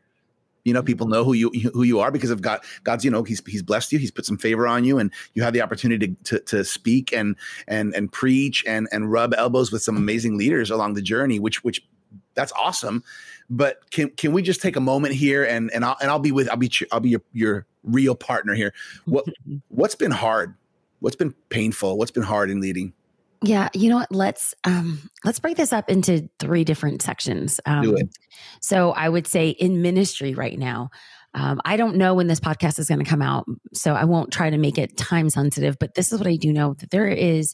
you 0.67 0.73
know, 0.73 0.83
people 0.83 1.07
know 1.07 1.23
who 1.23 1.31
you 1.31 1.49
who 1.73 1.83
you 1.83 2.01
are 2.01 2.11
because 2.11 2.29
of 2.29 2.41
God. 2.41 2.59
God's, 2.83 3.05
you 3.05 3.11
know, 3.11 3.23
he's 3.23 3.41
he's 3.47 3.63
blessed 3.63 3.93
you. 3.93 3.99
He's 3.99 4.11
put 4.11 4.25
some 4.25 4.37
favor 4.37 4.67
on 4.67 4.83
you, 4.83 4.99
and 4.99 5.13
you 5.33 5.41
have 5.41 5.53
the 5.53 5.61
opportunity 5.61 6.09
to 6.09 6.15
to, 6.25 6.39
to 6.41 6.65
speak 6.65 7.13
and 7.13 7.37
and 7.69 7.95
and 7.95 8.11
preach 8.11 8.65
and 8.67 8.89
and 8.91 9.09
rub 9.09 9.33
elbows 9.33 9.71
with 9.71 9.81
some 9.81 9.95
amazing 9.95 10.37
leaders 10.37 10.69
along 10.69 10.95
the 10.95 11.01
journey. 11.01 11.39
Which 11.39 11.63
which 11.63 11.81
that's 12.33 12.51
awesome. 12.51 13.01
But 13.49 13.89
can 13.91 14.09
can 14.09 14.33
we 14.33 14.41
just 14.41 14.61
take 14.61 14.75
a 14.75 14.81
moment 14.81 15.13
here 15.13 15.45
and 15.45 15.71
and 15.71 15.85
I'll 15.85 15.95
and 16.01 16.11
I'll 16.11 16.19
be 16.19 16.33
with 16.33 16.49
I'll 16.49 16.57
be 16.57 16.69
I'll 16.91 16.99
be 16.99 17.09
your 17.09 17.21
your 17.31 17.65
real 17.83 18.13
partner 18.13 18.53
here. 18.53 18.73
What 19.05 19.25
what's 19.69 19.95
been 19.95 20.11
hard? 20.11 20.53
What's 20.99 21.15
been 21.15 21.33
painful? 21.49 21.97
What's 21.97 22.11
been 22.11 22.23
hard 22.23 22.49
in 22.49 22.59
leading? 22.59 22.91
Yeah, 23.41 23.69
you 23.73 23.89
know 23.89 23.97
what? 23.97 24.11
Let's 24.11 24.55
um 24.63 25.09
let's 25.23 25.39
break 25.39 25.57
this 25.57 25.73
up 25.73 25.89
into 25.89 26.29
three 26.39 26.63
different 26.63 27.01
sections. 27.01 27.59
Um, 27.65 27.83
Do 27.83 27.95
it. 27.95 28.09
So 28.61 28.91
I 28.91 29.07
would 29.07 29.27
say 29.27 29.49
in 29.49 29.81
ministry 29.81 30.33
right 30.33 30.57
now, 30.57 30.89
um, 31.33 31.61
I 31.63 31.77
don't 31.77 31.97
know 31.97 32.15
when 32.15 32.27
this 32.27 32.39
podcast 32.39 32.79
is 32.79 32.87
going 32.87 33.03
to 33.03 33.09
come 33.09 33.21
out, 33.21 33.45
so 33.73 33.93
I 33.93 34.05
won't 34.05 34.33
try 34.33 34.49
to 34.49 34.57
make 34.57 34.77
it 34.77 34.97
time 34.97 35.29
sensitive. 35.29 35.77
But 35.79 35.93
this 35.93 36.11
is 36.11 36.19
what 36.19 36.27
I 36.27 36.35
do 36.35 36.51
know 36.51 36.73
that 36.79 36.89
there 36.89 37.07
is 37.07 37.53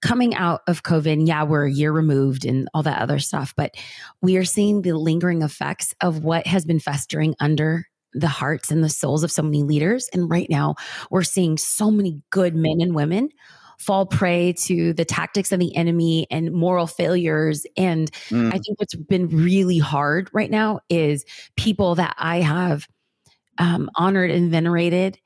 coming 0.00 0.34
out 0.34 0.62
of 0.66 0.82
COVID. 0.82 1.26
Yeah, 1.26 1.44
we're 1.44 1.66
a 1.66 1.72
year 1.72 1.92
removed 1.92 2.44
and 2.44 2.68
all 2.72 2.82
that 2.84 3.02
other 3.02 3.18
stuff, 3.18 3.52
but 3.56 3.74
we 4.22 4.36
are 4.36 4.44
seeing 4.44 4.82
the 4.82 4.92
lingering 4.92 5.42
effects 5.42 5.94
of 6.00 6.24
what 6.24 6.46
has 6.46 6.64
been 6.64 6.80
festering 6.80 7.34
under 7.38 7.86
the 8.14 8.28
hearts 8.28 8.70
and 8.70 8.82
the 8.82 8.88
souls 8.88 9.24
of 9.24 9.32
so 9.32 9.42
many 9.42 9.62
leaders. 9.62 10.08
And 10.12 10.28
right 10.28 10.48
now, 10.50 10.74
we're 11.10 11.22
seeing 11.22 11.56
so 11.56 11.90
many 11.90 12.20
good 12.30 12.54
men 12.54 12.80
and 12.80 12.94
women 12.94 13.30
fall 13.78 14.06
prey 14.06 14.52
to 14.52 14.92
the 14.92 15.04
tactics 15.04 15.52
of 15.52 15.60
the 15.60 15.74
enemy 15.76 16.26
and 16.30 16.52
moral 16.52 16.86
failures. 16.86 17.66
And 17.76 18.10
mm. 18.28 18.48
I 18.48 18.58
think 18.58 18.78
what's 18.78 18.94
been 18.94 19.28
really 19.28 19.78
hard 19.78 20.30
right 20.32 20.50
now 20.50 20.80
is 20.88 21.24
people 21.56 21.96
that 21.96 22.14
I 22.18 22.40
have 22.40 22.86
um, 23.58 23.90
honored 23.96 24.30
and 24.30 24.50
venerated 24.50 25.18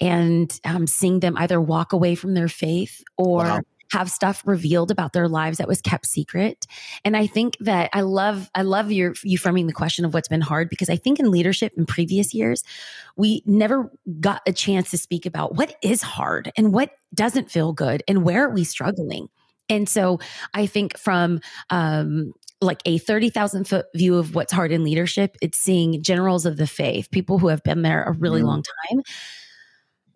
and 0.00 0.58
um, 0.64 0.86
seeing 0.86 1.20
them 1.20 1.36
either 1.36 1.60
walk 1.60 1.92
away 1.92 2.14
from 2.14 2.34
their 2.34 2.48
faith 2.48 3.02
or 3.16 3.44
wow 3.44 3.60
have 3.90 4.10
stuff 4.10 4.42
revealed 4.44 4.90
about 4.90 5.12
their 5.12 5.28
lives 5.28 5.58
that 5.58 5.68
was 5.68 5.80
kept 5.80 6.06
secret. 6.06 6.66
And 7.04 7.16
I 7.16 7.26
think 7.26 7.56
that 7.60 7.90
I 7.92 8.02
love, 8.02 8.50
I 8.54 8.62
love 8.62 8.92
your, 8.92 9.14
you 9.22 9.38
framing 9.38 9.66
the 9.66 9.72
question 9.72 10.04
of 10.04 10.14
what's 10.14 10.28
been 10.28 10.40
hard 10.40 10.68
because 10.68 10.88
I 10.88 10.96
think 10.96 11.18
in 11.18 11.30
leadership 11.30 11.72
in 11.76 11.86
previous 11.86 12.32
years, 12.32 12.62
we 13.16 13.42
never 13.46 13.90
got 14.20 14.42
a 14.46 14.52
chance 14.52 14.90
to 14.90 14.98
speak 14.98 15.26
about 15.26 15.54
what 15.56 15.74
is 15.82 16.02
hard 16.02 16.52
and 16.56 16.72
what 16.72 16.92
doesn't 17.14 17.50
feel 17.50 17.72
good 17.72 18.02
and 18.06 18.24
where 18.24 18.46
are 18.46 18.54
we 18.54 18.64
struggling. 18.64 19.28
And 19.68 19.88
so 19.88 20.18
I 20.54 20.66
think 20.66 20.98
from 20.98 21.40
um, 21.70 22.32
like 22.60 22.82
a 22.84 22.98
30,000 22.98 23.66
foot 23.66 23.86
view 23.94 24.16
of 24.16 24.34
what's 24.34 24.52
hard 24.52 24.72
in 24.72 24.84
leadership, 24.84 25.36
it's 25.40 25.58
seeing 25.58 26.02
generals 26.02 26.46
of 26.46 26.56
the 26.56 26.66
faith, 26.66 27.10
people 27.10 27.38
who 27.38 27.48
have 27.48 27.62
been 27.62 27.82
there 27.82 28.04
a 28.04 28.12
really 28.12 28.42
mm. 28.42 28.46
long 28.46 28.62
time 28.88 29.02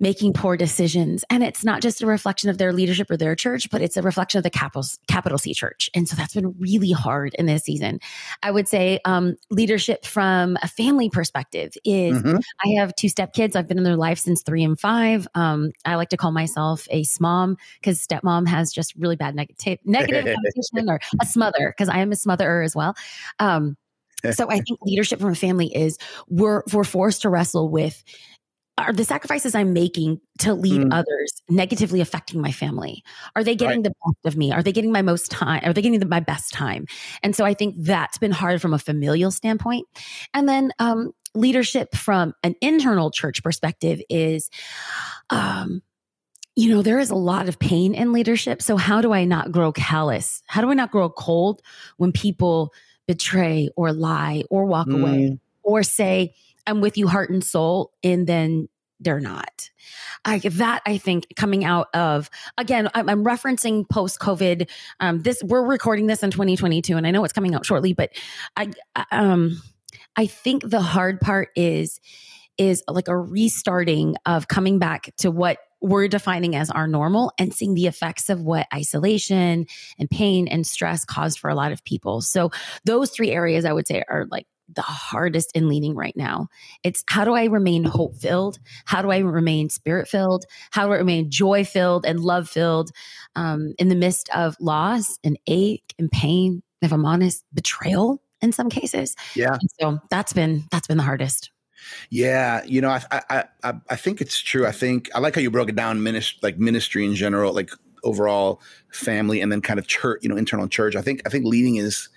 making 0.04 0.34
poor 0.34 0.54
decisions. 0.54 1.24
And 1.30 1.42
it's 1.42 1.64
not 1.64 1.80
just 1.80 2.02
a 2.02 2.06
reflection 2.06 2.50
of 2.50 2.58
their 2.58 2.74
leadership 2.74 3.10
or 3.10 3.16
their 3.16 3.34
church, 3.34 3.70
but 3.70 3.80
it's 3.80 3.96
a 3.96 4.02
reflection 4.02 4.36
of 4.36 4.44
the 4.44 4.50
capital, 4.50 4.84
capital 5.08 5.38
C 5.38 5.54
church. 5.54 5.88
And 5.94 6.06
so 6.06 6.14
that's 6.14 6.34
been 6.34 6.54
really 6.58 6.90
hard 6.90 7.32
in 7.38 7.46
this 7.46 7.62
season. 7.62 8.00
I 8.42 8.50
would 8.50 8.68
say 8.68 9.00
um, 9.06 9.36
leadership 9.48 10.04
from 10.04 10.58
a 10.60 10.68
family 10.68 11.08
perspective 11.08 11.72
is 11.86 12.22
mm-hmm. 12.22 12.36
I 12.62 12.78
have 12.78 12.94
two 12.96 13.08
step 13.08 13.32
kids. 13.32 13.56
I've 13.56 13.66
been 13.66 13.78
in 13.78 13.84
their 13.84 13.96
life 13.96 14.18
since 14.18 14.42
three 14.42 14.62
and 14.62 14.78
five. 14.78 15.26
Um, 15.34 15.72
I 15.86 15.94
like 15.94 16.10
to 16.10 16.18
call 16.18 16.32
myself 16.32 16.86
a 16.90 17.02
smom 17.04 17.56
because 17.80 18.06
stepmom 18.06 18.46
has 18.46 18.74
just 18.74 18.94
really 18.96 19.16
bad 19.16 19.34
negative, 19.34 19.78
negative 19.86 20.24
connotation 20.34 20.90
or 20.90 21.00
a 21.22 21.24
smother 21.24 21.72
because 21.74 21.88
I 21.88 22.00
am 22.00 22.12
a 22.12 22.14
smotherer 22.14 22.62
as 22.62 22.76
well. 22.76 22.94
Um, 23.38 23.78
so 24.32 24.48
I 24.50 24.60
think 24.60 24.78
leadership 24.82 25.20
from 25.20 25.30
a 25.30 25.34
family 25.34 25.74
is 25.74 25.98
we're, 26.28 26.62
we're 26.72 26.84
forced 26.84 27.22
to 27.22 27.28
wrestle 27.28 27.68
with 27.68 28.02
are 28.76 28.92
the 28.92 29.04
sacrifices 29.04 29.54
I'm 29.54 29.72
making 29.72 30.20
to 30.40 30.52
lead 30.52 30.82
mm. 30.82 30.92
others 30.92 31.42
negatively 31.48 32.00
affecting 32.00 32.40
my 32.40 32.50
family? 32.50 33.04
Are 33.37 33.44
they 33.44 33.54
getting 33.54 33.82
right. 33.82 33.84
the 33.84 33.94
best 34.04 34.26
of 34.26 34.37
me? 34.37 34.52
Are 34.52 34.62
they 34.62 34.72
getting 34.72 34.90
my 34.90 35.02
most 35.02 35.30
time? 35.30 35.62
Are 35.64 35.72
they 35.72 35.82
getting 35.82 36.00
the, 36.00 36.06
my 36.06 36.20
best 36.20 36.52
time? 36.52 36.87
And 37.22 37.37
so 37.37 37.44
I 37.44 37.54
think 37.54 37.76
that's 37.78 38.18
been 38.18 38.32
hard 38.32 38.60
from 38.60 38.74
a 38.74 38.78
familial 38.78 39.30
standpoint. 39.30 39.87
And 40.32 40.48
then 40.48 40.72
um, 40.80 41.12
leadership 41.34 41.94
from 41.94 42.34
an 42.42 42.56
internal 42.60 43.12
church 43.12 43.42
perspective 43.44 44.02
is, 44.08 44.50
um, 45.30 45.80
you 46.56 46.70
know, 46.70 46.82
there 46.82 46.98
is 46.98 47.10
a 47.10 47.16
lot 47.16 47.48
of 47.48 47.58
pain 47.60 47.94
in 47.94 48.12
leadership. 48.12 48.60
So 48.60 48.76
how 48.76 49.00
do 49.00 49.12
I 49.12 49.24
not 49.24 49.52
grow 49.52 49.72
callous? 49.72 50.42
How 50.46 50.60
do 50.62 50.70
I 50.70 50.74
not 50.74 50.90
grow 50.90 51.10
cold 51.10 51.62
when 51.96 52.10
people 52.10 52.72
betray 53.06 53.68
or 53.76 53.92
lie 53.92 54.44
or 54.50 54.64
walk 54.64 54.88
mm. 54.88 55.00
away 55.00 55.38
or 55.62 55.82
say, 55.82 56.34
I'm 56.66 56.81
with 56.81 56.96
you 56.96 57.09
heart 57.09 57.31
and 57.31 57.42
soul, 57.42 57.92
and 58.03 58.27
then 58.27 58.68
they're 59.00 59.20
not. 59.20 59.70
I, 60.24 60.38
that 60.38 60.83
I 60.87 60.98
think 60.98 61.27
coming 61.37 61.64
out 61.64 61.88
of 61.94 62.31
again, 62.57 62.88
I'm, 62.94 63.09
I'm 63.09 63.24
referencing 63.24 63.88
post 63.88 64.18
COVID. 64.18 64.68
Um, 65.00 65.22
this 65.22 65.42
we're 65.42 65.64
recording 65.64 66.07
this 66.07 66.22
in 66.22 66.31
2022, 66.31 66.96
and 66.96 67.07
I 67.07 67.11
know 67.11 67.24
it's 67.24 67.33
coming 67.33 67.55
out 67.55 67.66
shortly, 67.66 67.92
but 67.92 68.11
I 68.57 68.70
um 69.11 69.61
I 70.16 70.27
think 70.27 70.68
the 70.68 70.81
hard 70.81 71.20
part 71.20 71.50
is 71.57 72.00
is 72.57 72.83
like 72.88 73.09
a 73.09 73.16
restarting 73.16 74.16
of 74.27 74.48
coming 74.48 74.79
back 74.79 75.12
to 75.18 75.31
what 75.31 75.59
we're 75.81 76.09
defining 76.09 76.57
as 76.57 76.70
our 76.70 76.87
normal 76.87 77.33
and 77.38 77.53
seeing 77.53 77.74
the 77.74 77.87
effects 77.87 78.31
of 78.31 78.40
what 78.40 78.66
isolation 78.72 79.66
and 79.98 80.11
pain 80.11 80.48
and 80.48 80.66
stress 80.66 81.05
caused 81.05 81.38
for 81.38 81.50
a 81.50 81.55
lot 81.55 81.72
of 81.72 81.85
people. 81.85 82.22
So 82.22 82.50
those 82.85 83.11
three 83.11 83.31
areas 83.31 83.64
I 83.64 83.72
would 83.72 83.87
say 83.87 84.03
are 84.09 84.27
like 84.31 84.46
the 84.72 84.83
hardest 84.83 85.53
in 85.55 85.68
leading 85.68 85.94
right 85.94 86.16
now. 86.16 86.48
It's 86.83 87.05
how 87.09 87.24
do 87.24 87.35
I 87.35 87.44
remain 87.44 87.85
hope 87.85 88.16
filled? 88.16 88.59
How 88.85 89.03
do 89.03 89.11
I 89.11 89.18
remain 89.18 89.68
spirit 89.68 90.09
filled? 90.09 90.44
How 90.70 90.87
do 90.87 90.92
I 90.92 90.96
remain 90.96 91.31
joy 91.31 91.64
filled 91.64 92.07
and 92.07 92.20
love 92.20 92.48
filled 92.48 92.90
um, 93.37 93.74
in 93.79 93.88
the 93.88 93.94
midst 93.94 94.29
of 94.35 94.57
loss 94.61 95.18
and 95.24 95.38
ache 95.46 95.94
and 95.98 96.11
pain? 96.11 96.62
If 96.83 96.92
I'm 96.92 97.05
honest, 97.05 97.44
betrayal 97.55 98.20
in 98.42 98.53
some 98.53 98.68
cases. 98.68 99.16
Yeah. 99.35 99.55
And 99.55 99.70
so 99.81 99.98
that's 100.11 100.33
been 100.33 100.64
that's 100.70 100.87
been 100.87 100.98
the 100.98 101.03
hardest. 101.03 101.50
Yeah, 102.11 102.62
you 102.64 102.81
know, 102.81 102.90
I, 102.90 103.03
I 103.11 103.44
I 103.62 103.74
I 103.90 103.96
think 103.96 104.20
it's 104.20 104.38
true. 104.38 104.66
I 104.66 104.72
think 104.72 105.11
I 105.14 105.18
like 105.18 105.35
how 105.35 105.40
you 105.40 105.50
broke 105.50 105.68
it 105.68 105.77
down, 105.77 106.03
ministry, 106.03 106.38
like 106.42 106.59
ministry 106.59 107.05
in 107.05 107.14
general, 107.14 107.53
like 107.53 107.70
overall 108.04 108.60
family, 108.92 109.40
and 109.40 109.50
then 109.50 109.60
kind 109.60 109.78
of 109.78 109.86
church, 109.86 110.20
you 110.22 110.28
know, 110.28 110.36
internal 110.36 110.68
church. 110.68 110.96
I 110.96 111.02
think 111.02 111.22
I 111.26 111.30
think 111.30 111.44
leading 111.44 111.76
is 111.76 112.08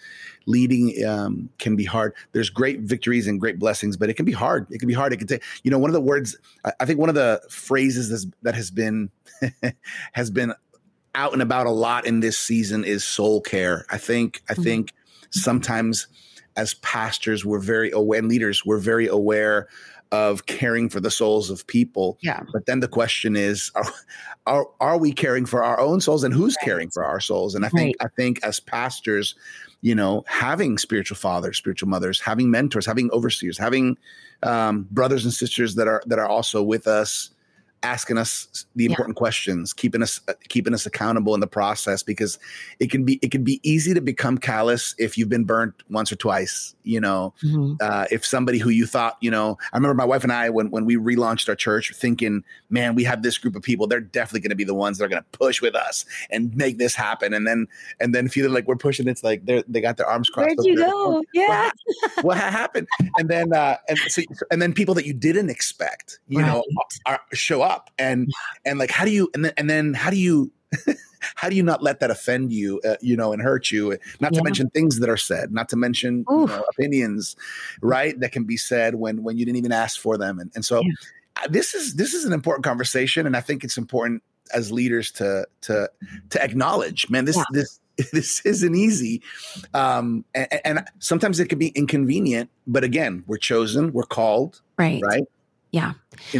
leading 0.47 1.05
um, 1.05 1.49
can 1.59 1.75
be 1.75 1.83
hard. 1.83 2.13
There's 2.31 2.49
great 2.49 2.79
victories 2.79 3.27
and 3.27 3.39
great 3.39 3.59
blessings, 3.59 3.95
but 3.97 4.09
it 4.09 4.15
can 4.15 4.25
be 4.25 4.31
hard. 4.31 4.65
It 4.71 4.79
can 4.79 4.87
be 4.87 4.93
hard. 4.93 5.13
It 5.13 5.17
can 5.17 5.27
take, 5.27 5.43
you 5.63 5.69
know, 5.69 5.77
one 5.77 5.89
of 5.89 5.93
the 5.93 6.01
words, 6.01 6.37
I, 6.65 6.73
I 6.79 6.85
think 6.85 6.99
one 6.99 7.09
of 7.09 7.15
the 7.15 7.41
phrases 7.49 8.25
that 8.41 8.55
has 8.55 8.71
been, 8.71 9.11
has 10.13 10.31
been 10.31 10.53
out 11.13 11.33
and 11.33 11.41
about 11.41 11.67
a 11.67 11.71
lot 11.71 12.07
in 12.07 12.21
this 12.21 12.37
season 12.37 12.83
is 12.83 13.03
soul 13.03 13.41
care. 13.41 13.85
I 13.91 13.97
think, 13.97 14.41
I 14.49 14.53
mm-hmm. 14.53 14.63
think 14.63 14.93
sometimes 15.31 16.07
as 16.55 16.73
pastors, 16.75 17.45
we're 17.45 17.59
very 17.59 17.91
aware 17.91 18.19
and 18.19 18.29
leaders, 18.29 18.65
we're 18.65 18.79
very 18.79 19.07
aware 19.07 19.67
of 20.11 20.45
caring 20.45 20.89
for 20.89 20.99
the 20.99 21.11
souls 21.11 21.49
of 21.49 21.65
people. 21.67 22.17
Yeah. 22.21 22.43
But 22.53 22.65
then 22.65 22.79
the 22.79 22.87
question 22.87 23.35
is, 23.35 23.71
are, 23.75 23.93
are, 24.45 24.67
are 24.79 24.97
we 24.97 25.11
caring 25.11 25.45
for 25.45 25.63
our 25.63 25.79
own 25.79 26.01
souls 26.01 26.23
and 26.23 26.33
who's 26.33 26.55
right. 26.61 26.65
caring 26.65 26.89
for 26.89 27.03
our 27.03 27.19
souls? 27.19 27.55
And 27.55 27.65
I 27.65 27.69
think, 27.69 27.95
right. 27.99 28.07
I 28.11 28.15
think 28.15 28.43
as 28.43 28.59
pastors, 28.59 29.35
you 29.81 29.93
know, 29.93 30.23
having 30.27 30.77
spiritual 30.77 31.17
fathers, 31.17 31.57
spiritual 31.57 31.89
mothers, 31.89 32.19
having 32.19 32.49
mentors, 32.49 32.85
having 32.85 33.11
overseers, 33.11 33.57
having 33.57 33.97
um, 34.43 34.87
brothers 34.91 35.23
and 35.23 35.33
sisters 35.33 35.75
that 35.75 35.87
are 35.87 36.01
that 36.05 36.19
are 36.19 36.27
also 36.27 36.63
with 36.63 36.87
us 36.87 37.31
asking 37.83 38.17
us 38.17 38.65
the 38.75 38.85
important 38.85 39.15
yeah. 39.15 39.19
questions, 39.19 39.73
keeping 39.73 40.01
us 40.01 40.19
uh, 40.27 40.33
keeping 40.49 40.73
us 40.73 40.85
accountable 40.85 41.33
in 41.33 41.39
the 41.39 41.47
process 41.47 42.01
because 42.01 42.39
it 42.79 42.89
can 42.89 43.03
be 43.03 43.19
it 43.21 43.31
can 43.31 43.43
be 43.43 43.59
easy 43.63 43.93
to 43.93 44.01
become 44.01 44.37
callous 44.37 44.95
if 44.97 45.17
you've 45.17 45.29
been 45.29 45.43
burnt 45.43 45.73
once 45.89 46.11
or 46.11 46.15
twice. 46.15 46.75
You 46.83 46.99
know, 46.99 47.33
mm-hmm. 47.43 47.73
uh, 47.79 48.05
if 48.09 48.25
somebody 48.25 48.57
who 48.57 48.69
you 48.69 48.85
thought 48.85 49.17
you 49.21 49.29
know, 49.29 49.57
I 49.73 49.77
remember 49.77 49.93
my 49.93 50.05
wife 50.05 50.23
and 50.23 50.33
I 50.33 50.49
when 50.49 50.71
when 50.71 50.85
we 50.85 50.95
relaunched 50.95 51.49
our 51.49 51.55
church, 51.55 51.93
thinking, 51.95 52.43
man, 52.69 52.95
we 52.95 53.03
have 53.03 53.21
this 53.21 53.37
group 53.37 53.55
of 53.55 53.61
people. 53.61 53.85
They're 53.85 54.01
definitely 54.01 54.41
going 54.41 54.49
to 54.49 54.55
be 54.55 54.63
the 54.63 54.73
ones 54.73 54.97
that 54.97 55.05
are 55.05 55.09
going 55.09 55.23
to 55.23 55.37
push 55.37 55.61
with 55.61 55.75
us 55.75 56.05
and 56.29 56.55
make 56.55 56.77
this 56.79 56.95
happen. 56.95 57.33
And 57.33 57.45
then 57.45 57.67
and 57.99 58.13
then 58.13 58.27
feeling 58.27 58.53
like 58.53 58.67
we're 58.67 58.75
pushing, 58.75 59.07
it's 59.07 59.23
like 59.23 59.45
they 59.45 59.63
they 59.67 59.81
got 59.81 59.97
their 59.97 60.07
arms 60.07 60.29
crossed. 60.29 60.57
Where'd 60.57 60.65
you 60.65 60.77
go? 60.77 61.23
Yeah, 61.33 61.69
what, 62.15 62.23
what, 62.23 62.37
happened? 62.37 62.87
And 63.17 63.29
then 63.29 63.53
uh, 63.53 63.77
and 63.87 63.99
so 63.99 64.23
and 64.49 64.61
then 64.61 64.73
people 64.73 64.95
that 64.95 65.05
you 65.05 65.13
didn't 65.13 65.49
expect, 65.49 66.19
you 66.27 66.39
right. 66.39 66.47
know, 66.47 66.63
are, 67.05 67.19
show 67.33 67.61
up 67.61 67.66
up 67.67 67.91
and 67.99 68.31
and 68.65 68.79
like 68.79 68.89
how 68.91 69.05
do 69.05 69.11
you 69.11 69.29
and 69.33 69.45
then 69.45 69.53
and 69.57 69.69
then 69.69 69.93
how 69.93 70.09
do 70.09 70.17
you 70.17 70.51
how 71.35 71.49
do 71.49 71.55
you 71.55 71.63
not 71.63 71.83
let 71.83 71.99
that 71.99 72.11
offend 72.11 72.51
you 72.51 72.79
uh, 72.85 72.95
you 73.01 73.15
know 73.15 73.33
and 73.33 73.41
hurt 73.41 73.71
you? 73.71 73.97
Not 74.19 74.33
yeah. 74.33 74.39
to 74.39 74.43
mention 74.43 74.69
things 74.69 74.99
that 74.99 75.09
are 75.09 75.17
said 75.17 75.51
not 75.51 75.69
to 75.69 75.75
mention 75.75 76.25
you 76.29 76.45
know, 76.45 76.63
opinions 76.69 77.35
right 77.81 78.19
that 78.19 78.31
can 78.31 78.45
be 78.45 78.57
said 78.57 78.95
when 78.95 79.23
when 79.23 79.37
you 79.37 79.45
didn't 79.45 79.57
even 79.57 79.71
ask 79.71 79.99
for 79.99 80.17
them. 80.17 80.39
And, 80.39 80.51
and 80.55 80.65
so 80.65 80.81
yeah. 80.81 81.47
this 81.49 81.73
is 81.73 81.95
this 81.95 82.13
is 82.13 82.25
an 82.25 82.33
important 82.33 82.63
conversation 82.65 83.25
and 83.25 83.35
i 83.37 83.41
think 83.41 83.63
it's 83.63 83.77
important 83.77 84.23
as 84.53 84.71
leaders 84.71 85.11
to 85.11 85.45
to 85.61 85.89
to 86.29 86.43
acknowledge 86.43 87.09
man 87.09 87.25
this 87.25 87.37
yeah. 87.37 87.43
this 87.51 87.79
this 88.13 88.45
isn't 88.45 88.75
easy. 88.75 89.23
Um 89.73 90.23
and, 90.35 90.47
and 90.63 90.87
sometimes 90.99 91.39
it 91.39 91.49
can 91.49 91.57
be 91.57 91.69
inconvenient 91.69 92.49
but 92.67 92.83
again 92.83 93.23
we're 93.25 93.37
chosen 93.37 93.91
we're 93.91 94.03
called 94.03 94.61
right. 94.77 95.01
right 95.03 95.23
yeah. 95.71 95.93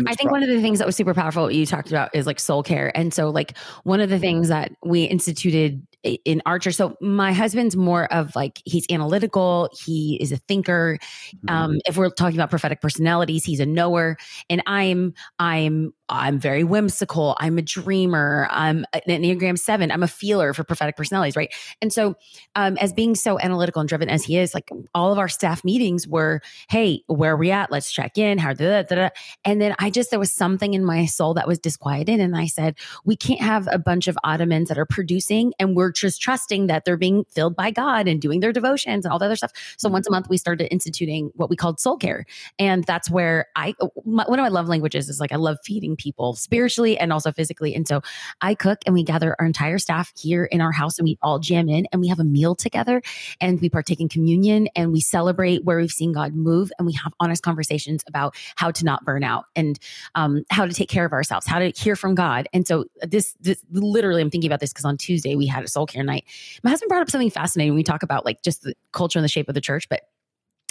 I 0.08 0.16
think 0.16 0.32
one 0.32 0.42
of 0.42 0.50
the 0.50 0.62
things 0.62 0.80
that 0.80 0.86
was 0.86 0.96
super 0.96 1.13
powerful 1.13 1.52
you 1.52 1.66
talked 1.66 1.90
about 1.90 2.16
is 2.16 2.26
like 2.26 2.40
soul 2.40 2.63
care. 2.63 2.96
And 2.96 3.13
so 3.13 3.30
like 3.30 3.58
one 3.84 4.00
of 4.00 4.10
the 4.10 4.20
things 4.20 4.48
that 4.48 4.72
we 4.84 5.04
instituted 5.04 5.86
in 6.04 6.42
Archer. 6.46 6.72
So 6.72 6.96
my 7.02 7.34
husband's 7.34 7.76
more 7.76 8.12
of 8.13 8.36
like 8.36 8.62
he's 8.66 8.86
analytical, 8.90 9.70
he 9.86 10.18
is 10.22 10.32
a 10.32 10.38
thinker. 10.38 10.98
Mm-hmm. 11.36 11.50
Um, 11.50 11.80
if 11.86 11.98
we're 11.98 12.10
talking 12.10 12.38
about 12.38 12.50
prophetic 12.50 12.82
personalities, 12.82 13.44
he's 13.44 13.60
a 13.60 13.66
knower, 13.66 14.18
and 14.50 14.63
I'm 14.66 15.13
I'm 15.40 15.94
I'm 16.10 16.39
very 16.39 16.63
whimsical. 16.63 17.36
I'm 17.39 17.58
a 17.58 17.62
dreamer. 17.62 18.48
I'm 18.50 18.86
an 18.93 19.02
Enneagram 19.08 19.60
seven. 19.60 19.91
I'm 19.91 20.04
a 20.04 20.08
feeler 20.08 20.54
for 20.54 20.63
prophetic 20.63 20.96
personalities, 20.96 21.36
right? 21.36 21.54
And 21.82 21.91
so, 21.91 22.15
um, 22.56 22.78
as 22.78 22.93
being 22.93 23.15
so 23.15 23.39
analytical 23.39 23.80
and 23.82 23.89
driven 23.89 24.10
as 24.10 24.24
he 24.24 24.38
is, 24.38 24.54
like 24.54 24.70
all 24.96 25.12
of 25.12 25.20
our 25.20 25.28
staff 25.28 25.63
meetings 25.63 26.08
were, 26.08 26.41
hey, 26.70 27.02
where 27.08 27.34
are 27.34 27.38
we 27.38 27.52
at? 27.52 27.72
Let's 27.72 27.91
check 27.91 28.17
in. 28.17 28.38
How 28.38 28.54
da, 28.54 28.84
da, 28.84 28.96
da. 28.96 29.10
And 29.43 29.62
then 29.62 29.76
I 29.80 29.89
just 29.89 30.10
there 30.10 30.20
was 30.20 30.32
something 30.32 30.74
in 30.74 30.86
my 30.86 31.06
soul 31.06 31.34
that 31.34 31.48
was 31.48 31.60
disquieted, 31.60 32.20
and 32.20 32.38
I 32.38 32.46
said, 32.46 32.78
we 33.04 33.15
can't 33.15 33.41
have 33.41 33.67
a 33.72 33.80
bunch 33.80 34.08
of 34.08 34.17
automatons 34.26 34.70
that 34.70 34.78
are 34.78 34.86
producing, 34.86 35.54
and 35.60 35.76
we're 35.76 35.91
just 35.91 36.22
trusting 36.22 36.67
that 36.67 36.86
they're 36.86 36.98
being 36.98 37.26
filled 37.30 37.56
by 37.56 37.72
God 37.72 38.08
and 38.08 38.22
doing 38.22 38.39
their 38.39 38.54
devotions 38.54 39.06
and 39.06 39.12
all 39.12 39.20
the 39.20 39.26
other 39.26 39.36
stuff. 39.36 39.52
So 39.78 39.89
once 39.89 40.08
a 40.08 40.12
month, 40.12 40.30
we 40.30 40.38
started 40.38 40.72
instituting 40.72 41.32
what 41.36 41.50
we 41.50 41.56
called 41.56 41.80
soul 41.80 41.98
care. 41.98 42.26
And 42.58 42.84
that's 42.86 43.10
where 43.10 43.48
I, 43.56 43.74
my, 44.06 44.24
one 44.28 44.39
of 44.39 44.43
my 44.43 44.50
love 44.50 44.67
languages 44.67 45.10
is 45.10 45.20
like, 45.20 45.32
I 45.32 45.36
love 45.36 45.58
feeding 45.63 45.96
people 45.97 46.36
spiritually 46.36 46.97
and 46.97 47.12
also 47.12 47.31
physically. 47.31 47.75
And 47.75 47.88
so 47.88 48.01
I 48.41 48.55
cook 48.55 48.79
and 48.86 48.93
we 48.93 49.03
gather 49.03 49.36
our 49.39 49.45
entire 49.45 49.77
staff 49.77 50.12
here 50.17 50.45
in 50.45 50.62
our 50.62 50.71
house 50.71 50.97
and 50.97 51.05
we 51.05 51.17
all 51.21 51.39
jam 51.39 51.69
in 51.69 51.88
and 51.91 52.01
we 52.01 52.07
have 52.07 52.19
a 52.19 52.23
meal 52.23 52.55
together 52.55 53.01
and 53.41 53.60
we 53.62 53.69
partake 53.69 53.99
in 53.99 54.10
communion 54.10 54.67
and 54.75 54.91
we 54.91 55.01
celebrate 55.01 55.63
where 55.63 55.77
we've 55.77 55.91
seen 55.91 56.13
God 56.13 56.33
move 56.33 56.71
and 56.77 56.86
we 56.86 56.93
have 56.93 57.13
honest 57.19 57.43
conversations 57.43 58.03
about 58.07 58.36
how 58.55 58.71
to 58.71 58.86
not 58.86 59.03
burn 59.05 59.23
out 59.23 59.45
and 59.55 59.79
um, 60.15 60.43
how 60.49 60.65
to 60.65 60.73
take 60.73 60.89
care 60.89 61.05
of 61.05 61.13
ourselves, 61.13 61.45
how 61.47 61.60
to 61.60 61.69
hear 61.69 61.95
from 61.95 62.15
God. 62.15 62.47
And 62.53 62.67
so 62.67 62.86
this, 63.01 63.36
this 63.39 63.63
literally, 63.71 64.21
I'm 64.21 64.29
thinking 64.29 64.49
about 64.49 64.60
this 64.60 64.71
because 64.71 64.86
on 64.86 64.97
Tuesday 64.97 65.36
we 65.36 65.47
had 65.47 65.63
a 65.63 65.67
soul 65.67 65.86
care 65.86 66.03
night. 66.03 66.25
My 66.63 66.69
husband 66.69 66.89
brought 66.89 67.01
up 67.01 67.10
something 67.10 67.29
fascinating. 67.29 67.75
We 67.75 67.83
talk 67.83 68.03
about 68.03 68.25
like 68.25 68.41
just 68.41 68.63
the 68.63 68.73
culture 68.91 69.19
and 69.19 69.23
the 69.23 69.29
shape 69.29 69.49
of 69.49 69.55
the 69.55 69.62
church, 69.62 69.89
but 69.89 70.01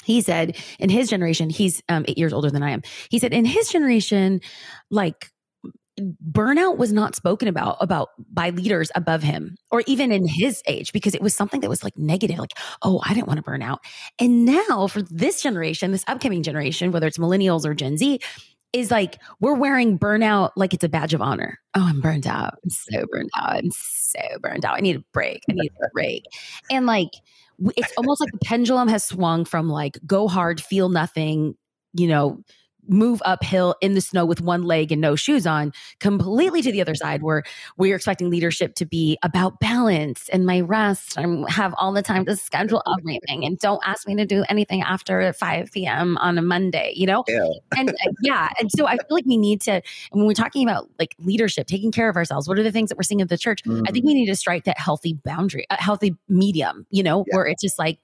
he 0.07 0.21
said 0.21 0.57
in 0.79 0.89
his 0.89 1.11
generation, 1.11 1.51
he's 1.51 1.83
um, 1.89 2.05
eight 2.09 2.17
years 2.19 2.33
older 2.33 2.51
than 2.51 2.63
I 2.63 2.71
am. 2.71 2.83
He 3.11 3.19
said 3.19 3.33
in 3.33 3.45
his 3.45 3.69
generation, 3.69 4.41
like 4.91 5.31
burnout 6.31 6.77
was 6.77 6.93
not 6.93 7.17
spoken 7.17 7.49
about 7.49 7.79
about 7.81 8.11
by 8.31 8.51
leaders 8.51 8.91
above 8.95 9.23
him 9.23 9.57
or 9.71 9.83
even 9.87 10.13
in 10.13 10.29
his 10.29 10.63
age 10.67 10.93
because 10.93 11.15
it 11.15 11.23
was 11.23 11.35
something 11.35 11.61
that 11.63 11.71
was 11.71 11.83
like 11.83 11.97
negative 11.97 12.39
like 12.39 12.53
oh 12.83 13.01
i 13.07 13.15
didn't 13.15 13.27
want 13.27 13.39
to 13.39 13.43
burn 13.43 13.63
out 13.63 13.81
and 14.19 14.45
now 14.45 14.87
for 14.89 15.01
this 15.01 15.43
generation 15.43 15.93
this 15.93 16.05
upcoming 16.07 16.43
generation 16.43 16.93
whether 16.93 17.07
it's 17.07 17.17
millennials 17.17 17.65
or 17.65 17.73
gen 17.73 17.97
z 17.97 18.21
is 18.77 18.91
like 18.91 19.19
we're 19.41 19.55
wearing 19.55 19.99
burnout 19.99 20.51
like 20.57 20.75
it's 20.75 20.85
a 20.85 20.89
badge 20.89 21.15
of 21.15 21.23
honor. 21.23 21.59
Oh, 21.75 21.83
I'm 21.83 22.01
burned 22.01 22.27
out. 22.27 22.55
I'm 22.63 22.71
so 22.71 23.07
burned 23.11 23.31
out. 23.37 23.53
I'm 23.53 23.71
so 23.71 24.21
burned 24.41 24.65
out. 24.65 24.77
I 24.77 24.81
need 24.81 24.97
a 24.97 25.05
break. 25.13 25.41
I 25.49 25.55
need 25.55 25.73
a 25.83 25.89
break. 25.93 26.25
And 26.71 26.87
like 26.87 27.11
it's 27.77 27.93
almost 27.97 28.21
like 28.21 28.31
the 28.33 28.45
pendulum 28.45 28.89
has 28.89 29.05
swung 29.05 29.45
from 29.45 29.69
like 29.69 29.99
go 30.07 30.29
hard, 30.29 30.61
feel 30.61 30.89
nothing, 30.89 31.55
you 31.95 32.07
know, 32.09 32.43
move 32.89 33.23
uphill 33.25 33.75
in 33.81 33.95
the 33.95 34.01
snow 34.01 34.25
with 34.25 34.41
one 34.41 34.63
leg 34.63 34.93
and 34.93 35.01
no 35.01 35.17
shoes 35.17 35.47
on, 35.47 35.73
completely 36.01 36.63
to 36.63 36.73
the 36.73 36.81
other 36.81 36.95
side 36.95 37.23
where 37.23 37.43
we're 37.77 37.97
expecting 37.97 38.31
leadership 38.31 38.75
to 38.77 38.87
be 38.87 39.19
about 39.23 39.61
balance 39.61 40.29
and 40.31 40.47
my 40.47 40.61
rest. 40.61 41.19
I 41.19 41.45
have 41.49 41.75
all 41.79 41.93
the 41.93 42.03
time 42.03 42.25
to 42.27 42.37
schedule 42.37 42.83
everything 42.99 43.45
and 43.45 43.59
don't 43.59 43.81
ask 43.85 44.07
me 44.07 44.17
to 44.17 44.27
do 44.27 44.45
anything 44.49 44.83
after 44.83 45.33
5 45.33 45.71
p.m. 45.73 46.17
on 46.19 46.39
a 46.39 46.43
Monday, 46.43 46.93
you 46.95 47.07
know? 47.07 47.25
Yeah. 47.29 47.47
And 47.77 47.91
uh, 47.91 48.13
yeah. 48.23 48.49
And 48.59 48.71
so 48.71 48.87
I 48.87 48.97
feel 48.97 49.07
like 49.11 49.27
we 49.27 49.37
need 49.37 49.61
to, 49.63 49.83
when 50.11 50.27
we're 50.27 50.35
talking 50.35 50.63
about 50.69 50.89
like 50.99 51.15
leadership, 51.19 51.67
taking 51.67 51.93
care 51.93 52.09
of 52.09 52.17
ourselves, 52.17 52.49
what 52.49 52.59
are 52.59 52.63
the 52.63 52.73
things 52.73 52.89
that 52.89 52.97
we're 52.97 53.03
seeing 53.03 53.21
at 53.21 53.29
the 53.29 53.39
church? 53.39 53.63
Mm-hmm. 53.65 53.85
I 53.89 53.93
think 53.93 54.05
we 54.05 54.15
need 54.15 54.27
to 54.27 54.37
strike 54.37 54.65
that 54.65 54.79
healthy 54.79 55.15
boundary, 55.25 55.67
a 55.71 55.81
healthy 55.81 56.17
medium, 56.29 56.87
you 56.91 57.03
know, 57.03 57.25
yeah. 57.27 57.37
where 57.37 57.47
it's 57.47 57.63
just 57.63 57.79
like, 57.79 57.99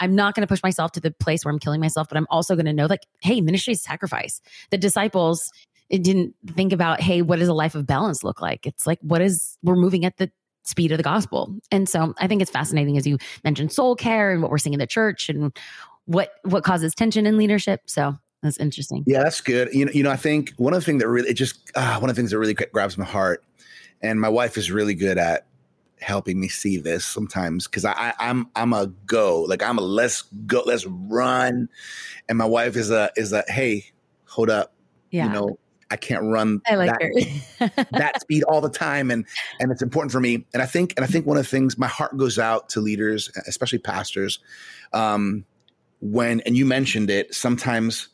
I'm 0.00 0.14
not 0.14 0.34
going 0.34 0.42
to 0.42 0.46
push 0.46 0.62
myself 0.62 0.92
to 0.92 1.00
the 1.00 1.10
place 1.10 1.44
where 1.44 1.52
I'm 1.52 1.58
killing 1.58 1.80
myself, 1.80 2.08
but 2.08 2.16
I'm 2.16 2.26
also 2.30 2.54
going 2.56 2.66
to 2.66 2.72
know 2.72 2.86
like, 2.86 3.06
hey, 3.20 3.40
ministry 3.40 3.74
is 3.74 3.82
sacrifice. 3.82 4.40
The 4.70 4.78
disciples 4.78 5.52
didn't 5.90 6.34
think 6.54 6.72
about, 6.72 7.00
hey, 7.00 7.22
what 7.22 7.38
does 7.38 7.48
a 7.48 7.54
life 7.54 7.74
of 7.74 7.86
balance 7.86 8.24
look 8.24 8.40
like? 8.40 8.66
It's 8.66 8.86
like, 8.86 8.98
what 9.02 9.20
is, 9.20 9.58
we're 9.62 9.76
moving 9.76 10.04
at 10.04 10.16
the 10.16 10.30
speed 10.62 10.92
of 10.92 10.98
the 10.98 11.04
gospel. 11.04 11.54
And 11.70 11.88
so 11.88 12.14
I 12.18 12.26
think 12.26 12.42
it's 12.42 12.50
fascinating 12.50 12.96
as 12.96 13.06
you 13.06 13.18
mentioned 13.44 13.72
soul 13.72 13.96
care 13.96 14.30
and 14.30 14.42
what 14.42 14.50
we're 14.50 14.58
seeing 14.58 14.74
in 14.74 14.78
the 14.80 14.86
church 14.86 15.28
and 15.28 15.56
what 16.04 16.32
what 16.42 16.64
causes 16.64 16.94
tension 16.94 17.26
in 17.26 17.36
leadership. 17.36 17.82
So 17.86 18.16
that's 18.42 18.58
interesting. 18.58 19.04
Yeah, 19.06 19.22
that's 19.22 19.40
good. 19.40 19.72
You 19.72 19.86
know, 19.86 19.92
you 19.92 20.02
know, 20.02 20.10
I 20.10 20.16
think 20.16 20.52
one 20.56 20.72
of 20.72 20.80
the 20.80 20.84
things 20.84 21.02
that 21.02 21.08
really 21.08 21.30
it 21.30 21.34
just 21.34 21.70
uh, 21.74 21.98
one 21.98 22.10
of 22.10 22.16
the 22.16 22.20
things 22.20 22.30
that 22.30 22.38
really 22.38 22.54
grabs 22.54 22.96
my 22.98 23.04
heart, 23.04 23.44
and 24.02 24.20
my 24.20 24.28
wife 24.28 24.56
is 24.56 24.70
really 24.70 24.94
good 24.94 25.18
at 25.18 25.46
helping 26.00 26.40
me 26.40 26.48
see 26.48 26.76
this 26.76 27.04
sometimes 27.04 27.66
because 27.66 27.84
I, 27.84 27.92
I 27.92 28.14
I'm 28.18 28.48
I'm 28.56 28.72
a 28.72 28.86
go 29.06 29.42
like 29.42 29.62
I'm 29.62 29.78
a 29.78 29.82
let's 29.82 30.22
go 30.46 30.62
let's 30.66 30.86
run, 30.86 31.68
and 32.28 32.38
my 32.38 32.44
wife 32.44 32.76
is 32.76 32.90
a 32.90 33.10
is 33.16 33.32
a 33.32 33.44
hey 33.48 33.84
hold 34.26 34.50
up 34.50 34.72
yeah. 35.10 35.26
you 35.26 35.32
know 35.32 35.58
I 35.90 35.96
can't 35.96 36.22
run 36.22 36.62
I 36.66 36.76
like 36.76 36.92
that, 37.58 37.86
that 37.92 38.20
speed 38.20 38.44
all 38.44 38.60
the 38.60 38.70
time. 38.70 39.10
And 39.10 39.26
and 39.58 39.72
it's 39.72 39.82
important 39.82 40.12
for 40.12 40.20
me. 40.20 40.46
And 40.54 40.62
I 40.62 40.66
think 40.66 40.94
and 40.96 41.04
I 41.04 41.08
think 41.08 41.26
one 41.26 41.36
of 41.36 41.42
the 41.42 41.48
things 41.48 41.76
my 41.76 41.88
heart 41.88 42.16
goes 42.16 42.38
out 42.38 42.68
to 42.70 42.80
leaders, 42.80 43.30
especially 43.46 43.78
pastors, 43.78 44.38
um, 44.92 45.44
when 46.00 46.40
and 46.42 46.56
you 46.56 46.64
mentioned 46.64 47.10
it, 47.10 47.34
sometimes 47.34 48.08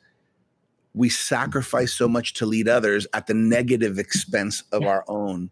we 0.94 1.10
sacrifice 1.10 1.92
so 1.92 2.08
much 2.08 2.32
to 2.34 2.46
lead 2.46 2.68
others 2.68 3.06
at 3.12 3.26
the 3.26 3.34
negative 3.34 3.98
expense 3.98 4.64
of 4.72 4.82
yeah. 4.82 4.88
our 4.88 5.04
own. 5.08 5.50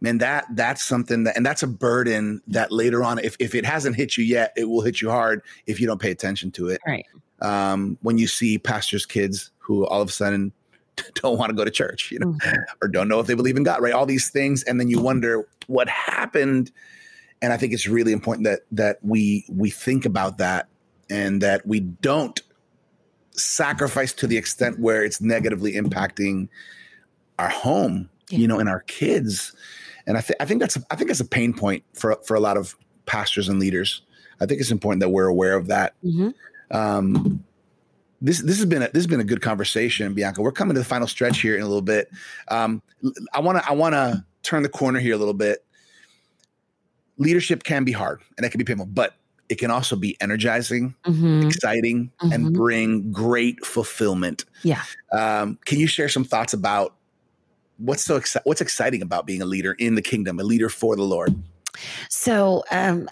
Man, 0.00 0.18
that 0.18 0.46
that's 0.54 0.82
something 0.82 1.24
that 1.24 1.36
and 1.36 1.44
that's 1.44 1.62
a 1.62 1.66
burden 1.66 2.40
that 2.48 2.72
later 2.72 3.04
on, 3.04 3.18
if, 3.18 3.36
if 3.38 3.54
it 3.54 3.66
hasn't 3.66 3.96
hit 3.96 4.16
you 4.16 4.24
yet, 4.24 4.52
it 4.56 4.64
will 4.64 4.80
hit 4.80 5.02
you 5.02 5.10
hard 5.10 5.42
if 5.66 5.78
you 5.78 5.86
don't 5.86 6.00
pay 6.00 6.10
attention 6.10 6.50
to 6.52 6.68
it. 6.68 6.80
Right. 6.86 7.06
Um, 7.42 7.98
when 8.02 8.18
you 8.18 8.26
see 8.26 8.58
pastors' 8.58 9.06
kids 9.06 9.50
who 9.58 9.86
all 9.86 10.00
of 10.00 10.08
a 10.08 10.12
sudden 10.12 10.52
don't 11.14 11.38
want 11.38 11.50
to 11.50 11.56
go 11.56 11.64
to 11.64 11.70
church, 11.70 12.10
you 12.10 12.18
know, 12.18 12.28
mm-hmm. 12.28 12.56
or 12.82 12.88
don't 12.88 13.08
know 13.08 13.20
if 13.20 13.26
they 13.26 13.34
believe 13.34 13.56
in 13.56 13.62
God, 13.62 13.82
right? 13.82 13.92
All 13.92 14.06
these 14.06 14.30
things, 14.30 14.62
and 14.62 14.80
then 14.80 14.88
you 14.88 15.00
wonder 15.00 15.46
what 15.66 15.88
happened. 15.88 16.70
And 17.42 17.52
I 17.52 17.56
think 17.56 17.72
it's 17.72 17.86
really 17.86 18.12
important 18.12 18.44
that 18.44 18.60
that 18.72 18.98
we 19.02 19.44
we 19.50 19.70
think 19.70 20.06
about 20.06 20.38
that 20.38 20.68
and 21.10 21.42
that 21.42 21.66
we 21.66 21.80
don't 21.80 22.40
sacrifice 23.32 24.12
to 24.14 24.26
the 24.26 24.36
extent 24.36 24.78
where 24.78 25.04
it's 25.04 25.20
negatively 25.20 25.72
impacting 25.72 26.48
our 27.38 27.48
home, 27.48 28.08
yeah. 28.28 28.38
you 28.38 28.48
know, 28.48 28.58
and 28.58 28.68
our 28.68 28.80
kids. 28.80 29.52
And 30.10 30.18
I 30.18 30.22
think 30.22 30.36
I 30.40 30.44
think 30.44 30.60
that's 30.60 30.74
a, 30.74 30.82
I 30.90 30.96
think 30.96 31.08
that's 31.08 31.20
a 31.20 31.24
pain 31.24 31.54
point 31.54 31.84
for 31.94 32.18
for 32.24 32.34
a 32.34 32.40
lot 32.40 32.56
of 32.56 32.76
pastors 33.06 33.48
and 33.48 33.60
leaders. 33.60 34.02
I 34.40 34.46
think 34.46 34.60
it's 34.60 34.72
important 34.72 34.98
that 35.02 35.10
we're 35.10 35.28
aware 35.28 35.54
of 35.54 35.68
that. 35.68 35.94
Mm-hmm. 36.04 36.30
Um, 36.76 37.44
this 38.20 38.40
this 38.40 38.56
has 38.56 38.66
been 38.66 38.82
a, 38.82 38.86
this 38.86 38.96
has 38.96 39.06
been 39.06 39.20
a 39.20 39.24
good 39.24 39.40
conversation, 39.40 40.12
Bianca. 40.12 40.42
We're 40.42 40.50
coming 40.50 40.74
to 40.74 40.80
the 40.80 40.84
final 40.84 41.06
stretch 41.06 41.40
here 41.40 41.54
in 41.54 41.62
a 41.62 41.66
little 41.66 41.80
bit. 41.80 42.10
Um, 42.48 42.82
I 43.32 43.38
want 43.38 43.58
to 43.58 43.70
I 43.70 43.72
want 43.72 43.94
to 43.94 44.24
turn 44.42 44.64
the 44.64 44.68
corner 44.68 44.98
here 44.98 45.14
a 45.14 45.16
little 45.16 45.32
bit. 45.32 45.64
Leadership 47.18 47.62
can 47.62 47.84
be 47.84 47.92
hard 47.92 48.20
and 48.36 48.44
it 48.44 48.50
can 48.50 48.58
be 48.58 48.64
painful, 48.64 48.86
but 48.86 49.14
it 49.48 49.58
can 49.58 49.70
also 49.70 49.94
be 49.94 50.16
energizing, 50.20 50.96
mm-hmm. 51.04 51.46
exciting, 51.46 52.10
mm-hmm. 52.20 52.32
and 52.32 52.52
bring 52.52 53.12
great 53.12 53.64
fulfillment. 53.64 54.44
Yeah. 54.64 54.82
Um, 55.12 55.56
can 55.66 55.78
you 55.78 55.86
share 55.86 56.08
some 56.08 56.24
thoughts 56.24 56.52
about 56.52 56.96
what's 57.80 58.04
so 58.04 58.18
exci- 58.18 58.40
what's 58.44 58.60
exciting 58.60 59.02
about 59.02 59.26
being 59.26 59.42
a 59.42 59.46
leader 59.46 59.72
in 59.72 59.94
the 59.94 60.02
kingdom, 60.02 60.38
a 60.38 60.44
leader 60.44 60.68
for 60.68 60.96
the 60.96 61.02
Lord? 61.02 61.34
So, 62.08 62.64
um, 62.70 63.08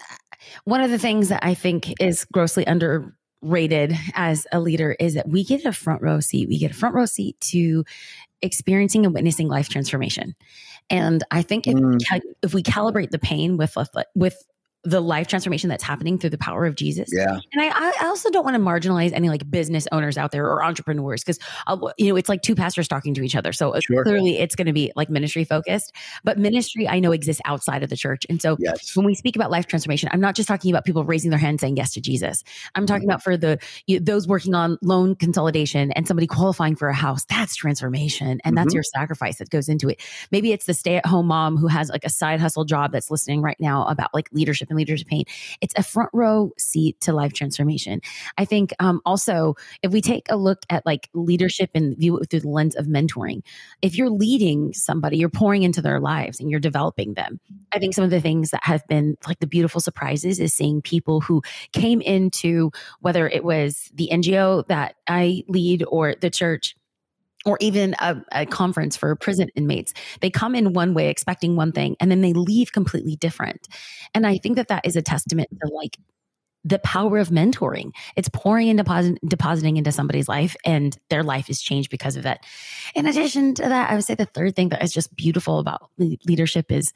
one 0.64 0.80
of 0.80 0.90
the 0.90 0.98
things 0.98 1.28
that 1.28 1.44
I 1.44 1.54
think 1.54 1.92
is 2.00 2.24
grossly 2.26 2.64
underrated 2.66 3.96
as 4.14 4.46
a 4.52 4.60
leader 4.60 4.96
is 4.98 5.14
that 5.14 5.28
we 5.28 5.44
get 5.44 5.64
a 5.64 5.72
front 5.72 6.02
row 6.02 6.20
seat. 6.20 6.48
We 6.48 6.58
get 6.58 6.70
a 6.70 6.74
front 6.74 6.94
row 6.94 7.06
seat 7.06 7.40
to 7.40 7.84
experiencing 8.42 9.04
and 9.04 9.14
witnessing 9.14 9.48
life 9.48 9.68
transformation. 9.68 10.34
And 10.90 11.22
I 11.30 11.42
think 11.42 11.66
if, 11.66 11.74
mm. 11.74 12.20
if 12.42 12.54
we 12.54 12.62
calibrate 12.62 13.10
the 13.10 13.18
pain 13.18 13.56
with 13.56 13.76
with 14.14 14.42
the 14.88 15.00
life 15.00 15.26
transformation 15.26 15.68
that's 15.68 15.84
happening 15.84 16.18
through 16.18 16.30
the 16.30 16.38
power 16.38 16.64
of 16.64 16.74
Jesus. 16.74 17.10
Yeah. 17.12 17.38
And 17.52 17.62
I, 17.62 17.68
I 17.68 18.06
also 18.06 18.30
don't 18.30 18.44
want 18.44 18.54
to 18.54 18.60
marginalize 18.60 19.12
any 19.12 19.28
like 19.28 19.48
business 19.50 19.86
owners 19.92 20.16
out 20.16 20.32
there 20.32 20.46
or 20.46 20.64
entrepreneurs 20.64 21.22
because, 21.22 21.38
uh, 21.66 21.76
you 21.98 22.08
know, 22.08 22.16
it's 22.16 22.28
like 22.28 22.40
two 22.40 22.54
pastors 22.54 22.88
talking 22.88 23.12
to 23.14 23.22
each 23.22 23.36
other. 23.36 23.52
So 23.52 23.72
uh, 23.72 23.80
sure. 23.80 24.02
clearly 24.02 24.38
it's 24.38 24.54
going 24.54 24.66
to 24.66 24.72
be 24.72 24.90
like 24.96 25.10
ministry 25.10 25.44
focused, 25.44 25.92
but 26.24 26.38
ministry 26.38 26.88
I 26.88 27.00
know 27.00 27.12
exists 27.12 27.42
outside 27.44 27.82
of 27.82 27.90
the 27.90 27.96
church. 27.96 28.24
And 28.30 28.40
so 28.40 28.56
yes. 28.58 28.96
when 28.96 29.04
we 29.04 29.14
speak 29.14 29.36
about 29.36 29.50
life 29.50 29.66
transformation, 29.66 30.08
I'm 30.10 30.20
not 30.20 30.34
just 30.34 30.48
talking 30.48 30.70
about 30.70 30.86
people 30.86 31.04
raising 31.04 31.30
their 31.30 31.38
hand 31.38 31.60
saying 31.60 31.76
yes 31.76 31.92
to 31.92 32.00
Jesus. 32.00 32.42
I'm 32.74 32.86
talking 32.86 33.02
mm-hmm. 33.02 33.10
about 33.10 33.22
for 33.22 33.36
the 33.36 33.58
you, 33.86 34.00
those 34.00 34.26
working 34.26 34.54
on 34.54 34.78
loan 34.80 35.16
consolidation 35.16 35.92
and 35.92 36.08
somebody 36.08 36.26
qualifying 36.26 36.76
for 36.76 36.88
a 36.88 36.94
house. 36.94 37.26
That's 37.26 37.54
transformation. 37.54 38.28
And 38.28 38.40
mm-hmm. 38.40 38.54
that's 38.54 38.72
your 38.72 38.82
sacrifice 38.82 39.36
that 39.36 39.50
goes 39.50 39.68
into 39.68 39.90
it. 39.90 40.00
Maybe 40.32 40.52
it's 40.52 40.64
the 40.64 40.74
stay 40.74 40.96
at 40.96 41.04
home 41.04 41.26
mom 41.26 41.58
who 41.58 41.66
has 41.66 41.90
like 41.90 42.04
a 42.04 42.10
side 42.10 42.40
hustle 42.40 42.64
job 42.64 42.92
that's 42.92 43.10
listening 43.10 43.42
right 43.42 43.58
now 43.60 43.86
about 43.86 44.14
like 44.14 44.30
leadership 44.32 44.70
and 44.70 44.77
leaders 44.78 45.02
of 45.02 45.06
pain. 45.06 45.24
It's 45.60 45.74
a 45.76 45.82
front 45.82 46.10
row 46.12 46.52
seat 46.58 47.00
to 47.02 47.12
life 47.12 47.32
transformation. 47.32 48.00
I 48.36 48.44
think 48.44 48.72
um, 48.80 49.00
also 49.04 49.56
if 49.82 49.92
we 49.92 50.00
take 50.00 50.26
a 50.30 50.36
look 50.36 50.60
at 50.70 50.86
like 50.86 51.08
leadership 51.12 51.70
and 51.74 51.96
view 51.96 52.18
it 52.18 52.30
through 52.30 52.40
the 52.40 52.48
lens 52.48 52.76
of 52.76 52.86
mentoring, 52.86 53.42
if 53.82 53.96
you're 53.96 54.10
leading 54.10 54.72
somebody, 54.72 55.18
you're 55.18 55.28
pouring 55.28 55.62
into 55.62 55.82
their 55.82 56.00
lives 56.00 56.40
and 56.40 56.50
you're 56.50 56.60
developing 56.60 57.14
them. 57.14 57.40
I 57.72 57.78
think 57.78 57.94
some 57.94 58.04
of 58.04 58.10
the 58.10 58.20
things 58.20 58.50
that 58.50 58.64
have 58.64 58.86
been 58.88 59.16
like 59.26 59.40
the 59.40 59.46
beautiful 59.46 59.80
surprises 59.80 60.40
is 60.40 60.54
seeing 60.54 60.80
people 60.80 61.20
who 61.20 61.42
came 61.72 62.00
into 62.00 62.70
whether 63.00 63.28
it 63.28 63.44
was 63.44 63.90
the 63.94 64.08
NGO 64.12 64.66
that 64.68 64.94
I 65.06 65.44
lead 65.48 65.84
or 65.88 66.14
the 66.20 66.30
church 66.30 66.76
or 67.44 67.56
even 67.60 67.94
a, 68.00 68.20
a, 68.32 68.46
conference 68.46 68.96
for 68.96 69.14
prison 69.14 69.48
inmates. 69.54 69.94
They 70.20 70.30
come 70.30 70.54
in 70.54 70.72
one 70.72 70.92
way 70.92 71.08
expecting 71.08 71.56
one 71.56 71.72
thing 71.72 71.96
and 72.00 72.10
then 72.10 72.20
they 72.20 72.32
leave 72.32 72.72
completely 72.72 73.16
different. 73.16 73.68
And 74.14 74.26
I 74.26 74.38
think 74.38 74.56
that 74.56 74.68
that 74.68 74.84
is 74.84 74.96
a 74.96 75.02
testament 75.02 75.48
to 75.50 75.72
like 75.72 75.96
the 76.64 76.78
power 76.80 77.18
of 77.18 77.28
mentoring. 77.28 77.92
It's 78.16 78.28
pouring 78.28 78.68
and 78.68 78.76
deposit, 78.76 79.18
depositing 79.26 79.76
into 79.76 79.92
somebody's 79.92 80.28
life 80.28 80.56
and 80.64 80.96
their 81.08 81.22
life 81.22 81.48
is 81.48 81.62
changed 81.62 81.90
because 81.90 82.16
of 82.16 82.26
it. 82.26 82.38
In 82.94 83.06
addition 83.06 83.54
to 83.54 83.62
that, 83.62 83.90
I 83.90 83.94
would 83.94 84.04
say 84.04 84.14
the 84.14 84.26
third 84.26 84.56
thing 84.56 84.70
that 84.70 84.82
is 84.82 84.92
just 84.92 85.14
beautiful 85.14 85.60
about 85.60 85.90
leadership 85.98 86.72
is 86.72 86.92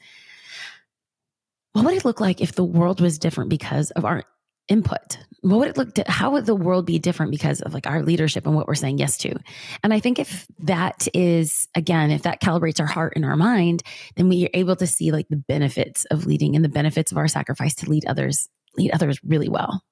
what 1.71 1.85
would 1.85 1.95
it 1.95 2.05
look 2.05 2.19
like 2.19 2.41
if 2.41 2.53
the 2.53 2.63
world 2.63 3.01
was 3.01 3.17
different 3.17 3.49
because 3.49 3.91
of 3.91 4.05
our 4.05 4.23
input 4.67 5.17
what 5.43 5.59
would 5.59 5.67
it 5.67 5.77
look 5.77 5.93
to, 5.95 6.05
how 6.07 6.31
would 6.31 6.45
the 6.45 6.55
world 6.55 6.85
be 6.85 6.99
different 6.99 7.31
because 7.31 7.61
of 7.61 7.73
like 7.73 7.85
our 7.85 8.01
leadership 8.01 8.45
and 8.45 8.55
what 8.55 8.65
we're 8.65 8.75
saying 8.75 8.97
yes 8.97 9.17
to? 9.17 9.35
And 9.83 9.93
i 9.93 9.99
think 9.99 10.17
if 10.17 10.47
that 10.59 11.07
is 11.13 11.67
again 11.75 12.11
if 12.11 12.23
that 12.23 12.41
calibrates 12.41 12.79
our 12.79 12.85
heart 12.87 13.13
and 13.15 13.25
our 13.25 13.35
mind 13.35 13.83
then 14.15 14.29
we 14.29 14.45
are 14.45 14.49
able 14.53 14.75
to 14.77 14.87
see 14.87 15.11
like 15.11 15.27
the 15.27 15.35
benefits 15.35 16.05
of 16.05 16.25
leading 16.25 16.55
and 16.55 16.63
the 16.63 16.69
benefits 16.69 17.11
of 17.11 17.17
our 17.17 17.27
sacrifice 17.27 17.75
to 17.75 17.89
lead 17.89 18.05
others 18.05 18.47
lead 18.77 18.91
others 18.91 19.19
really 19.23 19.49
well 19.49 19.83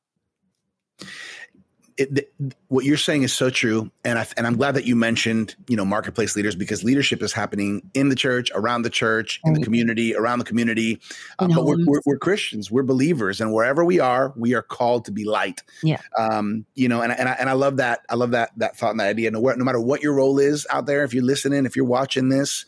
it, 1.97 2.33
what 2.67 2.85
you're 2.85 2.97
saying 2.97 3.23
is 3.23 3.33
so 3.33 3.49
true, 3.49 3.91
and 4.03 4.17
I 4.17 4.27
and 4.37 4.47
I'm 4.47 4.55
glad 4.55 4.75
that 4.75 4.85
you 4.85 4.95
mentioned 4.95 5.55
you 5.67 5.75
know 5.75 5.85
marketplace 5.85 6.35
leaders 6.35 6.55
because 6.55 6.83
leadership 6.83 7.21
is 7.21 7.33
happening 7.33 7.81
in 7.93 8.09
the 8.09 8.15
church, 8.15 8.51
around 8.53 8.83
the 8.83 8.89
church, 8.89 9.39
in 9.43 9.53
the 9.53 9.61
community, 9.61 10.15
around 10.15 10.39
the 10.39 10.45
community. 10.45 10.99
Uh, 11.39 11.47
but 11.47 11.65
we're, 11.65 11.85
we're, 11.85 12.01
we're, 12.05 12.17
Christians, 12.17 12.71
we're 12.71 12.83
believers, 12.83 13.41
and 13.41 13.53
wherever 13.53 13.83
we 13.83 13.99
are, 13.99 14.33
we 14.35 14.53
are 14.53 14.61
called 14.61 15.05
to 15.05 15.11
be 15.11 15.25
light. 15.25 15.61
Yeah. 15.83 16.01
Um. 16.17 16.65
You 16.75 16.87
know, 16.87 17.01
and 17.01 17.11
and 17.11 17.29
I, 17.29 17.33
and 17.33 17.49
I 17.49 17.53
love 17.53 17.77
that. 17.77 18.01
I 18.09 18.15
love 18.15 18.31
that 18.31 18.51
that 18.57 18.77
thought 18.77 18.91
and 18.91 18.99
that 18.99 19.07
idea. 19.07 19.31
No, 19.31 19.39
no 19.39 19.63
matter 19.63 19.81
what 19.81 20.01
your 20.01 20.13
role 20.13 20.39
is 20.39 20.65
out 20.69 20.85
there, 20.85 21.03
if 21.03 21.13
you're 21.13 21.23
listening, 21.23 21.65
if 21.65 21.75
you're 21.75 21.85
watching 21.85 22.29
this, 22.29 22.65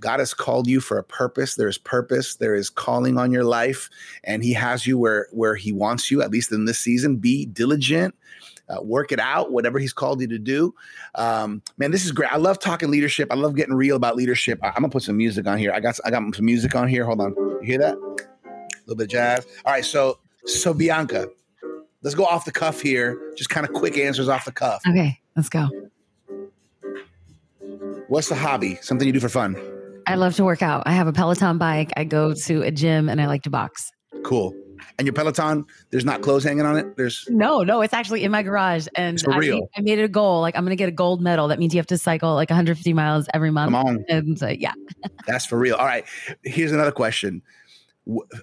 God 0.00 0.18
has 0.18 0.34
called 0.34 0.66
you 0.66 0.80
for 0.80 0.98
a 0.98 1.04
purpose. 1.04 1.54
There 1.54 1.68
is 1.68 1.78
purpose. 1.78 2.36
There 2.36 2.54
is 2.54 2.68
calling 2.68 3.16
on 3.16 3.30
your 3.30 3.44
life, 3.44 3.88
and 4.24 4.42
He 4.42 4.52
has 4.52 4.86
you 4.86 4.98
where 4.98 5.28
where 5.32 5.54
He 5.54 5.72
wants 5.72 6.10
you. 6.10 6.22
At 6.22 6.30
least 6.30 6.52
in 6.52 6.64
this 6.64 6.78
season, 6.78 7.16
be 7.16 7.46
diligent 7.46 8.14
uh, 8.68 8.82
work 8.82 9.12
it 9.12 9.20
out, 9.20 9.52
whatever 9.52 9.78
he's 9.78 9.92
called 9.92 10.20
you 10.20 10.28
to 10.28 10.38
do. 10.38 10.74
Um, 11.14 11.62
man, 11.76 11.90
this 11.90 12.04
is 12.04 12.12
great. 12.12 12.32
I 12.32 12.36
love 12.36 12.58
talking 12.58 12.90
leadership. 12.90 13.28
I 13.30 13.34
love 13.34 13.54
getting 13.54 13.74
real 13.74 13.96
about 13.96 14.16
leadership. 14.16 14.58
I, 14.62 14.68
am 14.68 14.74
gonna 14.74 14.88
put 14.88 15.02
some 15.02 15.16
music 15.16 15.46
on 15.46 15.58
here. 15.58 15.72
I 15.72 15.80
got 15.80 15.98
I 16.04 16.10
got 16.10 16.34
some 16.34 16.44
music 16.44 16.74
on 16.74 16.88
here. 16.88 17.04
Hold 17.04 17.20
on, 17.20 17.34
you 17.36 17.60
hear 17.62 17.78
that? 17.78 17.94
A 17.94 18.86
little 18.86 18.96
bit 18.96 19.04
of 19.04 19.08
jazz. 19.08 19.46
All 19.64 19.72
right, 19.72 19.84
so 19.84 20.18
so 20.46 20.74
Bianca, 20.74 21.28
let's 22.02 22.14
go 22.14 22.24
off 22.24 22.44
the 22.44 22.52
cuff 22.52 22.80
here. 22.80 23.32
Just 23.36 23.50
kind 23.50 23.66
of 23.66 23.72
quick 23.72 23.98
answers 23.98 24.28
off 24.28 24.44
the 24.44 24.52
cuff. 24.52 24.82
Okay, 24.88 25.20
let's 25.36 25.48
go. 25.48 25.68
What's 28.08 28.28
the 28.28 28.34
hobby? 28.34 28.78
Something 28.82 29.06
you 29.06 29.12
do 29.12 29.20
for 29.20 29.28
fun? 29.28 29.56
I 30.06 30.16
love 30.16 30.34
to 30.36 30.44
work 30.44 30.60
out. 30.60 30.82
I 30.86 30.92
have 30.92 31.06
a 31.06 31.12
Peloton 31.12 31.56
bike. 31.56 31.92
I 31.96 32.04
go 32.04 32.34
to 32.34 32.62
a 32.62 32.70
gym 32.70 33.08
and 33.08 33.20
I 33.20 33.26
like 33.26 33.42
to 33.44 33.50
box. 33.50 33.90
Cool. 34.22 34.54
And 34.98 35.06
your 35.06 35.12
Peloton, 35.12 35.64
there's 35.90 36.04
not 36.04 36.22
clothes 36.22 36.44
hanging 36.44 36.66
on 36.66 36.76
it. 36.76 36.96
There's 36.96 37.26
no, 37.28 37.62
no. 37.62 37.80
It's 37.80 37.94
actually 37.94 38.24
in 38.24 38.30
my 38.30 38.42
garage, 38.42 38.86
and 38.94 39.22
I 39.28 39.38
made, 39.38 39.62
I, 39.76 39.80
made, 39.80 39.98
it 39.98 40.04
a 40.04 40.08
goal. 40.08 40.40
Like 40.40 40.56
I'm 40.56 40.64
going 40.64 40.70
to 40.70 40.76
get 40.76 40.88
a 40.88 40.92
gold 40.92 41.20
medal. 41.20 41.48
That 41.48 41.58
means 41.58 41.74
you 41.74 41.78
have 41.78 41.86
to 41.88 41.98
cycle 41.98 42.34
like 42.34 42.50
150 42.50 42.92
miles 42.92 43.26
every 43.34 43.50
month. 43.50 43.72
Come 43.72 43.86
on, 43.86 44.04
and 44.08 44.38
so, 44.38 44.48
yeah, 44.48 44.72
that's 45.26 45.46
for 45.46 45.58
real. 45.58 45.76
All 45.76 45.86
right, 45.86 46.04
here's 46.42 46.72
another 46.72 46.92
question: 46.92 47.42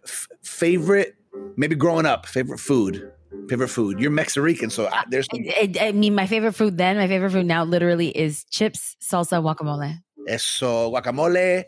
F- 0.06 0.28
favorite, 0.44 1.16
maybe 1.56 1.76
growing 1.76 2.06
up, 2.06 2.26
favorite 2.26 2.60
food. 2.60 3.12
Favorite 3.48 3.70
food? 3.70 3.98
You're 4.00 4.12
Mexican, 4.12 4.70
so 4.70 4.88
I, 4.88 5.06
there's. 5.10 5.26
Uh, 5.34 5.38
Some- 5.38 5.46
I, 5.48 5.88
I 5.88 5.92
mean, 5.94 6.14
my 6.14 6.28
favorite 6.28 6.54
food 6.54 6.78
then, 6.78 6.98
my 6.98 7.08
favorite 7.08 7.32
food 7.32 7.46
now, 7.46 7.64
literally 7.64 8.10
is 8.10 8.44
chips, 8.46 8.98
salsa, 9.02 9.42
guacamole. 9.42 10.02
Eso, 10.28 10.92
guacamole, 10.92 11.66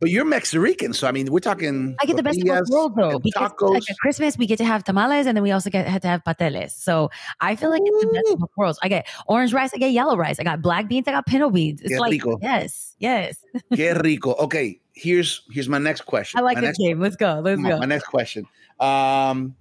but 0.00 0.10
you're 0.10 0.24
Mexican, 0.24 0.92
so 0.92 1.06
I 1.06 1.12
mean, 1.12 1.30
we're 1.30 1.38
talking. 1.38 1.96
I 2.00 2.06
get 2.06 2.16
the 2.16 2.22
best 2.22 2.40
of 2.40 2.46
both 2.46 2.68
worlds, 2.68 2.94
though, 2.96 3.18
because 3.18 3.52
tacos. 3.52 3.70
like 3.70 3.90
at 3.90 3.96
Christmas 3.98 4.36
we 4.36 4.46
get 4.46 4.58
to 4.58 4.64
have 4.64 4.84
tamales, 4.84 5.26
and 5.26 5.36
then 5.36 5.42
we 5.42 5.50
also 5.50 5.70
get 5.70 5.86
had 5.86 6.02
to 6.02 6.08
have 6.08 6.22
pasteles. 6.24 6.72
So 6.72 7.10
I 7.40 7.56
feel 7.56 7.70
like 7.70 7.82
it's 7.84 8.04
the 8.04 8.12
best 8.12 8.32
of 8.32 8.38
both 8.40 8.50
worlds. 8.56 8.78
I 8.82 8.88
get 8.88 9.06
orange 9.26 9.52
rice, 9.52 9.70
I 9.74 9.78
get 9.78 9.92
yellow 9.92 10.16
rice, 10.16 10.38
I 10.40 10.44
got 10.44 10.62
black 10.62 10.88
beans, 10.88 11.06
I 11.08 11.12
got 11.12 11.26
pinto 11.26 11.50
beans. 11.50 11.80
It's 11.82 11.92
Qué 11.92 12.00
like 12.00 12.12
rico. 12.12 12.38
yes, 12.42 12.94
yes. 12.98 13.36
Qué 13.72 14.00
rico. 14.02 14.34
Okay, 14.34 14.80
here's 14.94 15.42
here's 15.50 15.68
my 15.68 15.78
next 15.78 16.02
question. 16.02 16.38
I 16.38 16.42
like 16.42 16.56
my 16.56 16.62
this 16.62 16.78
game. 16.78 17.00
Let's 17.00 17.16
go. 17.16 17.40
Let's 17.44 17.60
go. 17.60 17.78
My 17.78 17.86
next 17.86 18.06
question. 18.06 18.46
Um, 18.80 19.54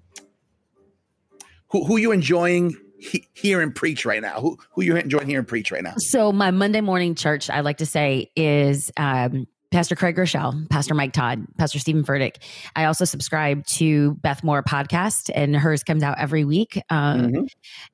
who 1.70 1.86
who 1.86 1.98
you 1.98 2.12
enjoying 2.12 2.76
he- 2.98 3.28
hear 3.34 3.62
and 3.62 3.74
preach 3.74 4.06
right 4.06 4.22
now? 4.22 4.40
Who 4.40 4.58
who 4.72 4.82
you 4.82 4.96
enjoying 4.96 5.28
hearing 5.28 5.46
preach 5.46 5.72
right 5.72 5.84
now? 5.84 5.94
So 5.98 6.32
my 6.32 6.52
Monday 6.52 6.82
morning 6.82 7.16
church, 7.16 7.50
I 7.50 7.60
like 7.62 7.78
to 7.78 7.86
say, 7.86 8.32
is 8.36 8.92
um, 8.98 9.48
Pastor 9.74 9.95
Craig 9.95 10.15
Groeschel, 10.15 10.69
Pastor 10.69 10.93
Mike 10.93 11.13
Todd, 11.13 11.45
Pastor 11.57 11.80
Stephen 11.80 12.03
Furtick. 12.03 12.38
I 12.76 12.86
also 12.86 13.05
subscribe 13.05 13.65
to 13.65 14.13
Beth 14.21 14.43
Moore 14.43 14.61
podcast, 14.63 15.32
and 15.34 15.55
hers 15.55 15.84
comes 15.84 16.03
out 16.03 16.19
every 16.19 16.45
week. 16.45 16.82
Um, 16.89 17.32
Mhm. 17.32 17.47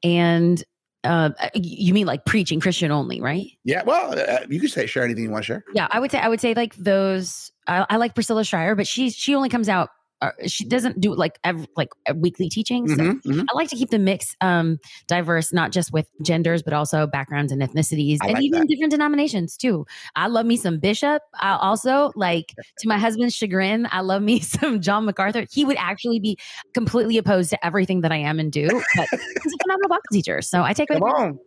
And 0.03 0.63
uh, 1.05 1.29
you 1.55 1.93
mean 1.93 2.05
like 2.05 2.25
preaching 2.25 2.59
Christian 2.59 2.91
only, 2.91 3.21
right? 3.21 3.47
Yeah, 3.63 3.83
well, 3.85 4.19
uh, 4.19 4.39
you 4.49 4.59
can 4.59 4.67
say 4.67 4.85
share 4.85 5.03
anything 5.03 5.23
you 5.23 5.29
want 5.31 5.45
to 5.45 5.47
share. 5.47 5.63
Yeah, 5.73 5.87
I 5.89 5.99
would 6.01 6.11
say 6.11 6.19
I 6.19 6.27
would 6.27 6.41
say 6.41 6.53
like 6.53 6.75
those. 6.75 7.51
I, 7.67 7.85
I 7.89 7.95
like 7.95 8.13
Priscilla 8.15 8.43
Shirer, 8.43 8.75
but 8.75 8.85
she 8.85 9.09
she 9.09 9.33
only 9.33 9.47
comes 9.47 9.69
out. 9.69 9.89
Uh, 10.21 10.31
she 10.47 10.65
doesn't 10.65 10.99
do 10.99 11.15
like 11.15 11.39
ev- 11.45 11.65
like 11.77 11.89
weekly 12.15 12.49
teachings. 12.49 12.91
So 12.93 12.97
Mhm, 13.01 13.21
mhm. 13.21 13.45
I 13.49 13.55
like 13.55 13.69
to 13.69 13.75
keep 13.77 13.89
the 13.89 13.99
mix 13.99 14.35
um, 14.41 14.77
diverse, 15.07 15.53
not 15.53 15.71
just 15.71 15.93
with 15.93 16.07
genders, 16.21 16.61
but 16.61 16.73
also 16.73 17.07
backgrounds 17.07 17.51
and 17.53 17.61
ethnicities, 17.61 18.17
I 18.21 18.25
and 18.27 18.33
like 18.33 18.43
even 18.43 18.59
that. 18.61 18.67
different 18.67 18.91
denominations 18.91 19.55
too. 19.55 19.85
I 20.17 20.27
love 20.27 20.45
me 20.45 20.57
some 20.57 20.77
Bishop. 20.79 21.21
I 21.39 21.55
also 21.55 22.11
like, 22.15 22.53
to 22.79 22.87
my 22.87 22.97
husband's 22.97 23.33
chagrin, 23.33 23.87
I 23.91 24.01
love 24.01 24.21
me 24.21 24.39
some 24.41 24.81
John 24.81 25.05
MacArthur. 25.05 25.45
He 25.51 25.63
would 25.63 25.77
actually 25.77 26.19
be 26.19 26.37
completely 26.73 27.17
opposed 27.17 27.49
to 27.51 27.65
everything 27.65 28.01
that 28.01 28.11
I 28.11 28.17
am 28.17 28.39
and 28.39 28.51
do, 28.51 28.67
but 28.67 29.07
he's 29.11 29.53
a 29.53 29.57
phenomenal 29.63 29.89
Bible 29.89 30.01
teacher. 30.11 30.41
So 30.41 30.63
I 30.63 30.73
take 30.73 30.89
what 30.89 30.99
Come 30.99 31.09
I 31.09 31.23
on. 31.23 31.39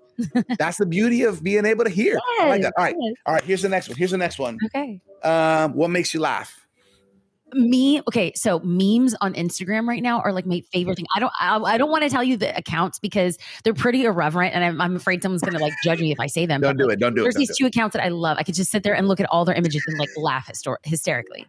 That's 0.59 0.79
the 0.79 0.87
beauty 0.87 1.25
of 1.25 1.43
being 1.43 1.65
able 1.67 1.85
to 1.85 1.91
hear. 1.91 2.19
I 2.41 2.49
like. 2.49 2.65
All 2.65 2.73
right. 2.79 2.95
Yes, 2.99 3.15
All 3.27 3.35
right, 3.35 3.45
here's 3.45 3.63
the 3.63 3.69
next 3.69 3.89
one. 3.89 3.99
Here's 3.99 4.11
the 4.13 4.19
next 4.19 4.39
one. 4.39 4.59
Okay. 4.67 5.01
Um, 5.23 5.75
what 5.75 5.89
makes 5.89 6.15
you 6.15 6.21
laugh? 6.21 6.62
Me 7.55 8.01
okay 8.09 8.33
so 8.35 8.61
memes 8.61 9.15
on 9.21 9.35
instagram 9.35 9.87
right 9.87 10.03
now 10.03 10.21
are 10.21 10.33
like 10.33 10.47
my 10.47 10.61
favorite 10.73 10.97
thing 10.97 11.07
i 11.15 11.21
don't 11.21 11.33
i, 11.41 11.57
I 11.57 11.79
don't 11.79 11.91
want 11.91 12.03
to 12.05 12.11
tell 12.11 12.25
you 12.25 12.37
the 12.37 12.57
accounts 12.57 12.99
because 12.99 13.39
they're 13.65 13.75
pretty 13.75 14.05
irreverent 14.05 14.55
and 14.55 14.65
i'm, 14.65 14.81
I'm 14.81 14.97
afraid 14.97 15.23
someone's 15.23 15.43
gonna 15.43 15.59
like 15.59 15.75
judge 15.85 16.01
me 16.01 16.13
if 16.13 16.21
i 16.21 16.27
say 16.27 16.47
them 16.47 16.61
Don't 16.61 16.77
do 16.77 16.89
it. 16.89 16.99
Don't 16.99 17.15
do 17.15 17.21
it. 17.21 17.25
there's 17.25 17.35
these 17.35 17.57
two 17.57 17.67
accounts 17.67 17.93
that 17.95 18.05
i 18.05 18.09
love 18.09 18.37
i 18.39 18.43
could 18.43 18.55
just 18.55 18.71
sit 18.71 18.83
there 18.83 18.95
and 18.95 19.09
look 19.09 19.21
at 19.21 19.29
all 19.31 19.45
their 19.45 19.55
images 19.55 19.83
and 19.87 19.99
like 19.99 20.09
laugh 20.17 20.49
hyster- 20.49 20.77
hysterically. 20.85 21.47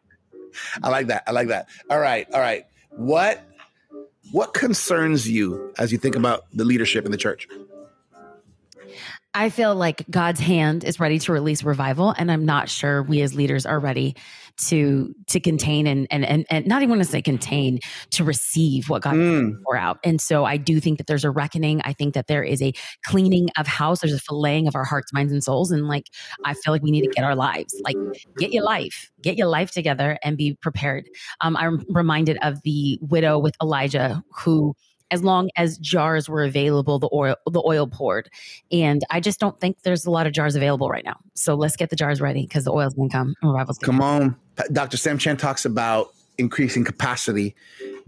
I 0.83 0.89
like 0.89 1.07
that. 1.07 1.23
I 1.27 1.31
like 1.31 1.47
that. 1.47 1.67
All 1.89 1.99
right. 1.99 2.27
All 2.31 2.39
right. 2.39 2.65
What 2.91 3.43
what 4.31 4.53
concerns 4.53 5.27
you 5.27 5.73
as 5.77 5.91
you 5.91 5.97
think 5.97 6.15
about 6.15 6.45
the 6.53 6.63
leadership 6.63 7.05
in 7.05 7.11
the 7.11 7.17
church? 7.17 7.47
i 9.33 9.49
feel 9.49 9.73
like 9.73 10.05
god's 10.11 10.39
hand 10.39 10.83
is 10.83 10.99
ready 10.99 11.17
to 11.17 11.31
release 11.31 11.63
revival 11.63 12.13
and 12.17 12.31
i'm 12.31 12.45
not 12.45 12.69
sure 12.69 13.01
we 13.01 13.21
as 13.21 13.33
leaders 13.33 13.65
are 13.65 13.79
ready 13.79 14.15
to 14.67 15.13
to 15.27 15.39
contain 15.39 15.87
and 15.87 16.07
and 16.11 16.25
and, 16.25 16.45
and 16.49 16.67
not 16.67 16.81
even 16.81 16.91
want 16.97 17.03
to 17.03 17.09
say 17.09 17.21
contain 17.21 17.79
to 18.11 18.23
receive 18.23 18.89
what 18.89 19.01
god 19.01 19.13
Mm, 19.23 19.61
pour 19.63 19.77
out. 19.77 19.99
And 20.03 20.19
so 20.19 20.43
I 20.45 20.57
do 20.57 20.79
think 20.79 20.97
that 20.97 21.07
there's 21.07 21.23
a 21.23 21.31
reckoning. 21.31 21.81
I 21.83 21.93
think 21.93 22.13
that 22.13 22.27
there 22.27 22.43
is 22.43 22.61
a 22.61 22.73
cleaning 23.05 23.49
of 23.57 23.67
house. 23.67 24.01
There's 24.01 24.13
a 24.13 24.19
filleting 24.19 24.67
of 24.67 24.75
our 24.75 24.83
hearts, 24.83 25.13
minds, 25.13 25.31
and 25.31 25.43
souls. 25.43 25.71
And 25.71 25.87
like, 25.87 26.07
I 26.45 26.53
feel 26.53 26.73
like 26.73 26.81
we 26.81 26.91
need 26.91 27.03
to 27.03 27.09
get 27.09 27.23
our 27.23 27.35
lives, 27.35 27.79
like, 27.83 27.95
get 28.37 28.51
your 28.51 28.63
life, 28.63 29.11
get 29.21 29.37
your 29.37 29.47
life 29.47 29.71
together 29.71 30.17
and 30.23 30.37
be 30.37 30.55
prepared. 30.61 31.07
Um, 31.41 31.55
I'm 31.57 31.83
reminded 31.89 32.37
of 32.41 32.61
the 32.63 32.99
widow 33.01 33.39
with 33.39 33.55
Elijah 33.61 34.23
who, 34.43 34.75
as 35.11 35.23
long 35.23 35.49
as 35.55 35.77
jars 35.77 36.27
were 36.27 36.43
available, 36.43 36.97
the 36.99 37.09
oil, 37.13 37.35
the 37.45 37.61
oil 37.65 37.87
poured. 37.87 38.29
And 38.71 39.03
I 39.11 39.19
just 39.19 39.39
don't 39.39 39.59
think 39.61 39.77
there's 39.83 40.05
a 40.05 40.11
lot 40.11 40.25
of 40.25 40.33
jars 40.33 40.55
available 40.55 40.89
right 40.89 41.05
now. 41.05 41.17
So 41.35 41.55
let's 41.55 41.75
get 41.75 41.91
the 41.91 41.95
jars 41.95 42.19
ready 42.19 42.41
because 42.41 42.65
the 42.65 42.71
oil's 42.71 42.95
going 42.95 43.09
to 43.09 43.13
come 43.15 43.35
and 43.41 43.51
revival's 43.51 43.77
going 43.77 43.97
to 43.97 44.01
come 44.01 44.01
on. 44.01 44.35
Dr. 44.71 44.97
Sam 44.97 45.17
Chand 45.17 45.39
talks 45.39 45.65
about 45.65 46.13
increasing 46.37 46.83
capacity 46.83 47.55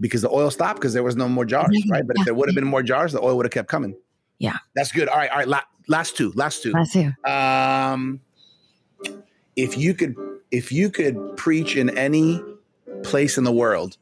because 0.00 0.22
the 0.22 0.30
oil 0.30 0.50
stopped 0.50 0.80
because 0.80 0.92
there 0.92 1.02
was 1.02 1.16
no 1.16 1.28
more 1.28 1.44
jars, 1.44 1.68
Mhm. 1.84 1.90
right? 1.90 2.06
But 2.06 2.16
if 2.18 2.24
there 2.24 2.34
would 2.34 2.48
have 2.48 2.54
been 2.54 2.66
more 2.66 2.82
jars, 2.82 3.12
the 3.12 3.20
oil 3.22 3.36
would 3.36 3.46
have 3.46 3.52
kept 3.52 3.68
coming. 3.68 3.96
Yeah. 4.38 4.56
That's 4.74 4.92
good. 4.92 5.08
All 5.08 5.16
right. 5.16 5.30
All 5.30 5.38
right. 5.38 5.48
La- 5.48 5.62
last 5.88 6.16
two. 6.16 6.32
Last 6.34 6.62
two. 6.62 6.72
That's 6.72 6.94
you. 6.94 7.12
Um, 7.24 8.20
if 9.56 9.76
you 9.78 9.94
could, 9.94 10.14
if 10.50 10.70
you 10.72 10.90
could 10.90 11.36
preach 11.36 11.76
in 11.76 11.96
any 11.96 12.42
place 13.02 13.38
in 13.38 13.44
the 13.44 13.52
world, 13.52 13.96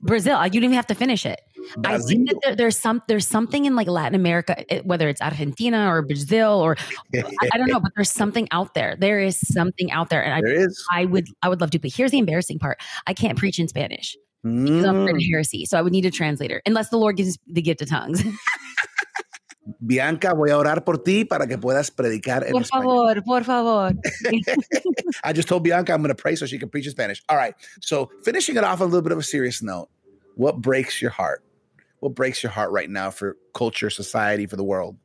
Brazil, 0.00 0.42
you 0.44 0.50
don't 0.52 0.64
even 0.64 0.72
have 0.72 0.86
to 0.88 0.94
finish 0.94 1.24
it. 1.24 1.40
I 1.84 1.98
think 1.98 2.28
that 2.28 2.40
there, 2.42 2.56
there's 2.56 2.78
some 2.78 3.02
there's 3.08 3.26
something 3.26 3.64
in 3.64 3.74
like 3.76 3.88
Latin 3.88 4.14
America, 4.14 4.64
whether 4.84 5.08
it's 5.08 5.20
Argentina 5.20 5.88
or 5.92 6.02
Brazil 6.02 6.60
or 6.60 6.76
I, 7.14 7.48
I 7.52 7.58
don't 7.58 7.68
know, 7.68 7.80
but 7.80 7.92
there's 7.96 8.10
something 8.10 8.48
out 8.50 8.74
there. 8.74 8.96
There 8.98 9.20
is 9.20 9.38
something 9.38 9.90
out 9.90 10.10
there, 10.10 10.22
and 10.24 10.34
I 10.34 10.40
there 10.40 10.52
is. 10.52 10.84
I 10.90 11.04
would 11.06 11.26
I 11.42 11.48
would 11.48 11.60
love 11.60 11.70
to. 11.70 11.78
But 11.78 11.92
here's 11.92 12.10
the 12.10 12.18
embarrassing 12.18 12.58
part: 12.58 12.80
I 13.06 13.14
can't 13.14 13.38
preach 13.38 13.58
in 13.58 13.68
Spanish 13.68 14.16
because 14.42 14.84
I'm 14.84 15.08
of 15.08 15.14
Mm. 15.14 15.30
heresy. 15.30 15.64
So 15.64 15.78
I 15.78 15.82
would 15.82 15.92
need 15.92 16.04
a 16.04 16.10
translator, 16.10 16.60
unless 16.66 16.90
the 16.90 16.98
Lord 16.98 17.16
gives 17.16 17.38
the 17.46 17.62
gift 17.62 17.80
of 17.82 17.88
tongues. 17.88 18.22
Bianca, 19.80 20.34
voy 20.34 20.50
a 20.50 20.58
orar 20.58 20.84
por 20.84 20.98
ti 20.98 21.24
para 21.24 21.46
que 21.46 21.56
puedas 21.56 21.90
predicar 21.90 22.44
en 22.44 22.52
por 22.52 22.64
favor, 22.64 23.22
por 23.24 23.44
favor. 23.44 23.92
I 25.24 25.32
just 25.32 25.48
told 25.48 25.62
Bianca 25.64 25.94
I'm 25.94 26.02
going 26.02 26.14
to 26.14 26.14
pray 26.14 26.36
so 26.36 26.44
she 26.44 26.58
can 26.58 26.68
preach 26.68 26.84
in 26.84 26.90
Spanish. 26.92 27.22
All 27.30 27.36
right. 27.36 27.54
So 27.80 28.10
finishing 28.24 28.56
it 28.56 28.64
off 28.64 28.80
on 28.82 28.88
a 28.88 28.90
little 28.90 29.02
bit 29.02 29.12
of 29.12 29.18
a 29.18 29.22
serious 29.22 29.62
note, 29.62 29.88
what 30.36 30.60
breaks 30.60 31.00
your 31.00 31.10
heart? 31.10 31.42
What 32.04 32.14
breaks 32.14 32.42
your 32.42 32.52
heart 32.52 32.70
right 32.70 32.90
now 32.90 33.10
for 33.10 33.38
culture, 33.54 33.88
society, 33.88 34.44
for 34.44 34.56
the 34.56 34.62
world? 34.62 34.98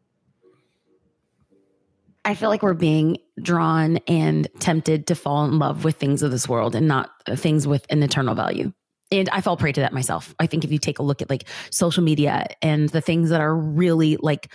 I 2.25 2.35
feel 2.35 2.49
like 2.49 2.61
we're 2.61 2.73
being 2.73 3.19
drawn 3.41 3.99
and 4.05 4.49
tempted 4.59 5.07
to 5.07 5.15
fall 5.15 5.45
in 5.45 5.59
love 5.59 5.85
with 5.85 5.95
things 5.95 6.23
of 6.23 6.31
this 6.31 6.49
world 6.49 6.75
and 6.75 6.89
not 6.89 7.11
uh, 7.25 7.37
things 7.37 7.65
with 7.65 7.85
an 7.89 8.03
eternal 8.03 8.35
value. 8.35 8.73
And 9.13 9.29
I 9.29 9.39
fall 9.39 9.55
prey 9.55 9.71
to 9.71 9.79
that 9.79 9.93
myself. 9.93 10.35
I 10.41 10.45
think 10.45 10.65
if 10.65 10.73
you 10.73 10.77
take 10.77 10.99
a 10.99 11.03
look 11.03 11.21
at 11.21 11.29
like 11.29 11.47
social 11.71 12.03
media 12.03 12.47
and 12.61 12.89
the 12.89 12.99
things 12.99 13.29
that 13.29 13.39
are 13.39 13.55
really 13.55 14.17
like 14.17 14.51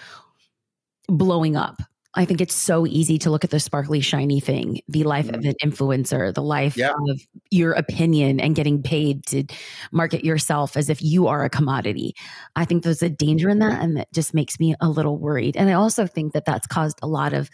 blowing 1.09 1.57
up, 1.57 1.81
I 2.17 2.25
think 2.25 2.41
it's 2.41 2.55
so 2.55 2.87
easy 2.87 3.19
to 3.19 3.31
look 3.31 3.45
at 3.45 3.51
the 3.51 3.59
sparkly, 3.61 4.01
shiny 4.01 4.41
thing, 4.41 4.81
the 4.89 5.05
life 5.05 5.29
of 5.29 5.45
an 5.45 5.55
influencer, 5.63 6.33
the 6.33 6.43
life 6.43 6.77
Yeah. 6.77 6.93
of 7.09 7.21
your 7.51 7.73
opinion 7.73 8.41
and 8.41 8.55
getting 8.55 8.83
paid 8.83 9.27
to 9.27 9.45
market 9.91 10.25
yourself 10.25 10.77
as 10.77 10.89
if 10.89 11.03
you 11.03 11.27
are 11.27 11.45
a 11.45 11.51
commodity. 11.51 12.15
I 12.57 12.65
think 12.65 12.85
there's 12.85 13.03
a 13.03 13.11
danger 13.11 13.49
in 13.49 13.59
that. 13.59 13.83
And 13.83 13.97
that 13.97 14.13
just 14.13 14.33
makes 14.35 14.61
me 14.61 14.75
a 14.81 14.89
little 14.89 15.19
worried. 15.19 15.57
And 15.57 15.69
I 15.69 15.73
also 15.75 16.07
think 16.07 16.33
that 16.33 16.45
that's 16.45 16.67
caused 16.67 16.99
a 17.03 17.07
lot 17.09 17.33
of 17.33 17.51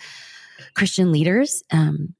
Christian 0.74 1.10
leaders 1.10 1.62
um, 1.72 2.14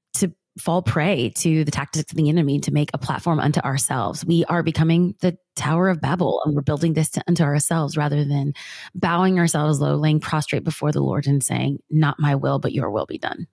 fall 0.61 0.83
prey 0.83 1.31
to 1.37 1.65
the 1.65 1.71
tactics 1.71 2.13
of 2.13 2.17
the 2.17 2.29
enemy 2.29 2.61
to 2.61 2.73
make 2.73 2.91
a 2.95 2.99
platform 2.99 3.41
unto 3.41 3.61
ourselves. 3.61 4.25
We 4.25 4.45
are 4.45 4.63
becoming 4.63 5.15
the 5.21 5.37
Tower 5.57 5.89
of 5.89 6.01
Babel 6.01 6.43
and 6.45 6.55
we're 6.55 6.63
building 6.63 6.95
this 6.95 7.11
to, 7.11 7.23
unto 7.27 7.43
ourselves 7.43 7.97
rather 7.97 8.25
than 8.25 8.53
bowing 8.95 9.39
ourselves 9.39 9.81
low, 9.81 9.97
laying 9.97 10.21
prostrate 10.21 10.65
before 10.65 10.93
the 10.93 11.03
Lord 11.03 11.27
and 11.27 11.43
saying, 11.43 11.79
Not 11.91 12.21
my 12.21 12.35
will, 12.35 12.59
but 12.59 12.73
your 12.73 12.91
will 12.91 13.07
be 13.07 13.19
done. 13.19 13.47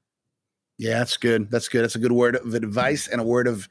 Yeah, 0.78 0.99
that's 0.99 1.17
good. 1.17 1.49
That's 1.49 1.67
good. 1.69 1.84
That's 1.84 1.95
a 1.95 1.99
good 1.99 2.11
word 2.11 2.36
of 2.36 2.53
advice 2.53 3.07
and 3.07 3.19
a 3.19 3.23
word 3.23 3.47
of 3.47 3.67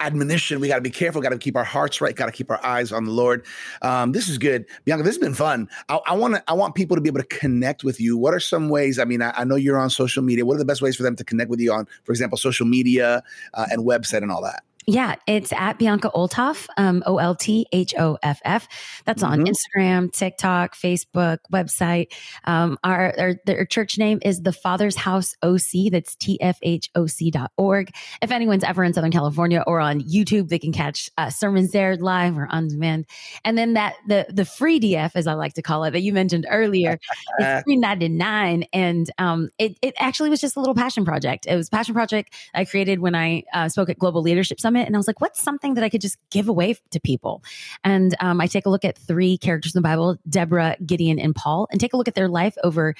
admonition. 0.00 0.60
We 0.60 0.68
got 0.68 0.76
to 0.76 0.80
be 0.82 0.90
careful. 0.90 1.20
Got 1.20 1.30
to 1.30 1.38
keep 1.38 1.56
our 1.56 1.64
hearts 1.64 2.00
right. 2.00 2.14
Got 2.14 2.26
to 2.26 2.32
keep 2.32 2.50
our 2.50 2.64
eyes 2.64 2.92
on 2.92 3.04
the 3.04 3.10
Lord. 3.10 3.44
Um, 3.82 4.12
this 4.12 4.28
is 4.28 4.38
good, 4.38 4.64
Bianca. 4.84 5.02
This 5.02 5.16
has 5.16 5.20
been 5.20 5.34
fun. 5.34 5.68
I 5.88 6.14
want 6.14 6.36
to. 6.36 6.44
I 6.46 6.52
want 6.52 6.76
people 6.76 6.96
to 6.96 7.00
be 7.00 7.08
able 7.08 7.20
to 7.20 7.26
connect 7.26 7.82
with 7.82 8.00
you. 8.00 8.16
What 8.16 8.34
are 8.34 8.40
some 8.40 8.68
ways? 8.68 8.98
I 8.98 9.04
mean, 9.04 9.22
I, 9.22 9.32
I 9.36 9.44
know 9.44 9.56
you're 9.56 9.78
on 9.78 9.90
social 9.90 10.22
media. 10.22 10.46
What 10.46 10.54
are 10.54 10.58
the 10.58 10.64
best 10.64 10.82
ways 10.82 10.94
for 10.96 11.02
them 11.02 11.16
to 11.16 11.24
connect 11.24 11.50
with 11.50 11.60
you 11.60 11.72
on, 11.72 11.88
for 12.04 12.12
example, 12.12 12.38
social 12.38 12.66
media 12.66 13.22
uh, 13.54 13.66
and 13.70 13.84
website 13.84 14.22
and 14.22 14.30
all 14.30 14.42
that? 14.42 14.62
Yeah, 14.86 15.14
it's 15.26 15.52
at 15.52 15.78
Bianca 15.78 16.10
Olthoff, 16.14 16.66
um, 16.76 17.02
O 17.06 17.18
L 17.18 17.34
T 17.34 17.66
H 17.72 17.94
O 17.98 18.18
F 18.22 18.40
F. 18.44 18.68
That's 19.04 19.22
on 19.22 19.40
Mhm. 19.40 19.52
Instagram, 19.52 20.12
TikTok, 20.12 20.74
Facebook, 20.76 21.38
website. 21.52 22.08
Um, 22.44 22.78
our, 22.84 23.14
our, 23.18 23.34
our 23.48 23.64
church 23.64 23.96
name 23.98 24.18
is 24.22 24.42
the 24.42 24.52
Father's 24.52 24.96
House 24.96 25.34
OC. 25.42 25.90
That's 25.90 26.16
tfhoc.org. 26.16 27.90
If 28.22 28.30
anyone's 28.30 28.64
ever 28.64 28.84
in 28.84 28.92
Southern 28.92 29.10
California 29.12 29.62
or 29.66 29.80
on 29.80 30.00
YouTube, 30.02 30.48
they 30.48 30.58
can 30.58 30.72
catch 30.72 31.08
uh, 31.16 31.30
sermons 31.30 31.70
there 31.70 31.96
live 31.96 32.36
or 32.36 32.46
on 32.50 32.68
demand. 32.68 33.06
And 33.44 33.56
then 33.56 33.74
that 33.74 33.94
the 34.06 34.26
the 34.28 34.44
free 34.44 34.78
DF, 34.80 35.12
as 35.14 35.26
I 35.26 35.34
like 35.34 35.54
to 35.54 35.62
call 35.62 35.84
it, 35.84 35.92
that 35.92 36.02
you 36.02 36.12
mentioned 36.12 36.46
earlier, 36.50 36.98
it's 37.38 37.64
three 37.64 37.76
ninety 37.76 38.08
nine, 38.08 38.64
and 38.72 39.10
um, 39.18 39.50
it 39.58 39.78
it 39.82 39.94
actually 39.98 40.30
was 40.30 40.40
just 40.40 40.56
a 40.56 40.60
little 40.60 40.74
passion 40.74 41.04
project. 41.04 41.46
It 41.46 41.56
was 41.56 41.68
a 41.68 41.70
passion 41.70 41.94
project 41.94 42.34
I 42.54 42.64
created 42.64 42.98
when 43.00 43.14
I 43.14 43.44
uh, 43.54 43.68
spoke 43.68 43.88
at 43.88 43.98
Global 43.98 44.22
Leadership 44.22 44.60
Summit, 44.60 44.73
and 44.80 44.96
I 44.96 44.98
was 44.98 45.06
like, 45.06 45.20
what's 45.20 45.40
something 45.42 45.74
that 45.74 45.84
I 45.84 45.88
could 45.88 46.00
just 46.00 46.16
give 46.30 46.48
away 46.48 46.76
to 46.90 47.00
people? 47.00 47.42
And 47.84 48.14
um, 48.20 48.40
I 48.40 48.46
take 48.46 48.66
a 48.66 48.70
look 48.70 48.84
at 48.84 48.98
three 48.98 49.38
characters 49.38 49.74
in 49.74 49.78
the 49.82 49.86
Bible: 49.86 50.16
Deborah, 50.28 50.76
Gideon, 50.84 51.18
and 51.18 51.34
Paul, 51.34 51.68
and 51.70 51.80
take 51.80 51.92
a 51.92 51.96
look 51.96 52.08
at 52.08 52.14
their 52.14 52.28
life 52.28 52.56
over 52.64 52.94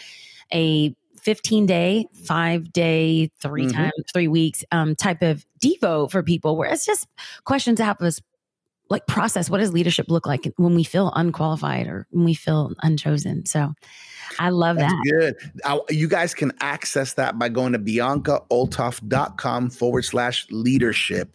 a 0.53 0.95
15 1.23 1.65
day, 1.67 2.07
five 2.27 2.71
day, 2.73 3.31
3 3.41 3.67
Mhm. 3.67 3.73
times, 3.73 3.93
three 4.13 4.29
weeks 4.29 4.63
um, 4.73 4.95
type 4.95 5.23
of 5.23 5.47
Devo 5.59 6.11
for 6.11 6.23
people, 6.23 6.57
where 6.57 6.71
it's 6.71 6.85
just 6.85 7.07
questions 7.45 7.79
to 7.79 7.85
help 7.85 8.03
us 8.03 8.21
like 8.91 9.07
process 9.07 9.49
what 9.49 9.59
does 9.59 9.73
leadership 9.73 10.07
look 10.11 10.27
like 10.27 10.53
when 10.59 10.75
we 10.75 10.85
feel 10.85 11.11
unqualified 11.17 11.87
or 11.87 12.07
when 12.11 12.25
we 12.27 12.35
feel 12.35 12.73
unchosen. 12.83 13.47
So 13.47 13.73
I 14.39 14.51
love 14.51 14.77
That's 14.77 14.93
that. 14.93 15.03
good. 15.11 15.35
Uh, 15.65 15.79
you 15.89 16.07
guys 16.07 16.35
can 16.35 16.53
access 16.61 17.15
that 17.15 17.39
by 17.39 17.49
going 17.49 17.73
to 17.73 17.79
biancaolthoff.com 17.79 19.71
forward 19.71 20.05
slash 20.05 20.47
leadership. 20.51 21.35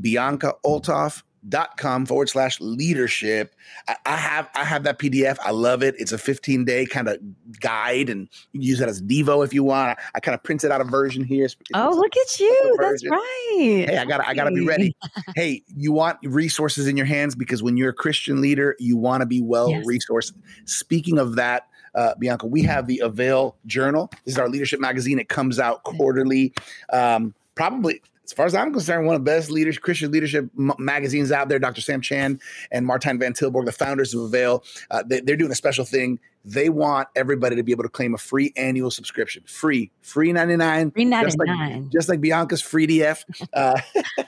biancaolthoff.com 0.00 2.06
forward 2.06 2.28
slash 2.28 2.60
leadership. 2.60 3.54
I, 3.88 3.96
I, 4.06 4.16
have 4.16 4.48
I 4.54 4.64
have 4.64 4.84
that 4.84 4.98
PDF. 4.98 5.36
I 5.42 5.50
love 5.50 5.82
it. 5.82 5.94
It's 5.98 6.12
a 6.12 6.18
15 6.18 6.64
day 6.64 6.86
kind 6.86 7.08
of 7.08 7.18
guide, 7.60 8.08
and 8.08 8.28
you 8.52 8.60
can 8.60 8.68
use 8.68 8.78
that 8.78 8.88
as 8.88 9.02
Devo 9.02 9.44
if 9.44 9.52
you 9.52 9.62
want. 9.62 9.98
I, 9.98 10.02
I 10.16 10.20
kind 10.20 10.34
of 10.34 10.42
printed 10.42 10.70
out 10.70 10.80
a 10.80 10.84
version 10.84 11.24
here. 11.24 11.44
It's, 11.44 11.56
oh, 11.74 11.90
look 11.90 12.16
at 12.16 12.40
you! 12.40 12.76
That's 12.80 13.08
right. 13.08 13.86
Hey, 13.88 13.98
I 13.98 14.04
gotta 14.04 14.28
I 14.28 14.34
got 14.34 14.44
to 14.44 14.54
be 14.54 14.66
ready. 14.66 14.96
hey, 15.36 15.62
you 15.76 15.92
want 15.92 16.18
resources 16.22 16.86
in 16.86 16.96
your 16.96 17.06
hands 17.06 17.34
because 17.34 17.62
when 17.62 17.76
you're 17.76 17.90
a 17.90 17.94
Christian 17.94 18.40
leader, 18.40 18.76
you 18.78 18.96
want 18.96 19.20
to 19.20 19.26
be 19.26 19.40
well 19.40 19.70
yes. 19.70 19.86
resourced. 19.86 20.32
Speaking 20.64 21.18
of 21.18 21.36
that. 21.36 21.68
Uh, 21.94 22.12
Bianca, 22.18 22.44
we 22.44 22.60
have 22.62 22.88
the 22.88 22.98
Avail 23.04 23.54
Journal. 23.66 24.10
This 24.24 24.34
is 24.34 24.38
our 24.40 24.48
leadership 24.48 24.80
magazine. 24.80 25.20
It 25.20 25.28
comes 25.28 25.60
out 25.60 25.84
quarterly. 25.84 26.52
Um, 26.92 27.36
probably 27.54 28.02
as 28.24 28.32
far 28.32 28.46
as 28.46 28.54
I'm 28.54 28.72
concerned, 28.72 29.06
one 29.06 29.16
of 29.16 29.24
the 29.24 29.30
best 29.30 29.50
leaders, 29.50 29.78
Christian 29.78 30.10
leadership 30.10 30.48
m- 30.58 30.72
magazines 30.78 31.30
out 31.30 31.48
there. 31.48 31.58
Dr. 31.58 31.80
Sam 31.82 32.00
Chand 32.00 32.40
and 32.70 32.86
Martijn 32.88 33.20
van 33.20 33.34
Tilburg, 33.34 33.66
the 33.66 33.72
founders 33.72 34.14
of 34.14 34.22
Avail, 34.22 34.64
uh, 34.90 35.02
they, 35.06 35.20
are 35.32 35.36
doing 35.36 35.52
a 35.52 35.56
special 35.56 35.84
thing. 35.84 36.18
They 36.44 36.68
want 36.68 37.08
everybody 37.16 37.56
to 37.56 37.62
be 37.62 37.72
able 37.72 37.84
to 37.84 37.88
claim 37.88 38.14
a 38.14 38.18
free 38.18 38.52
annual 38.56 38.90
subscription, 38.90 39.44
free, 39.46 39.90
free 40.02 40.30
ninety 40.30 40.56
nine, 40.56 40.90
free 40.90 41.06
ninety 41.06 41.34
nine, 41.38 41.84
just, 41.84 41.88
like, 41.88 41.92
just 41.92 42.08
like 42.08 42.20
Bianca's 42.20 42.62
free 42.62 42.86
DF. 42.86 43.24
Uh, 43.52 43.80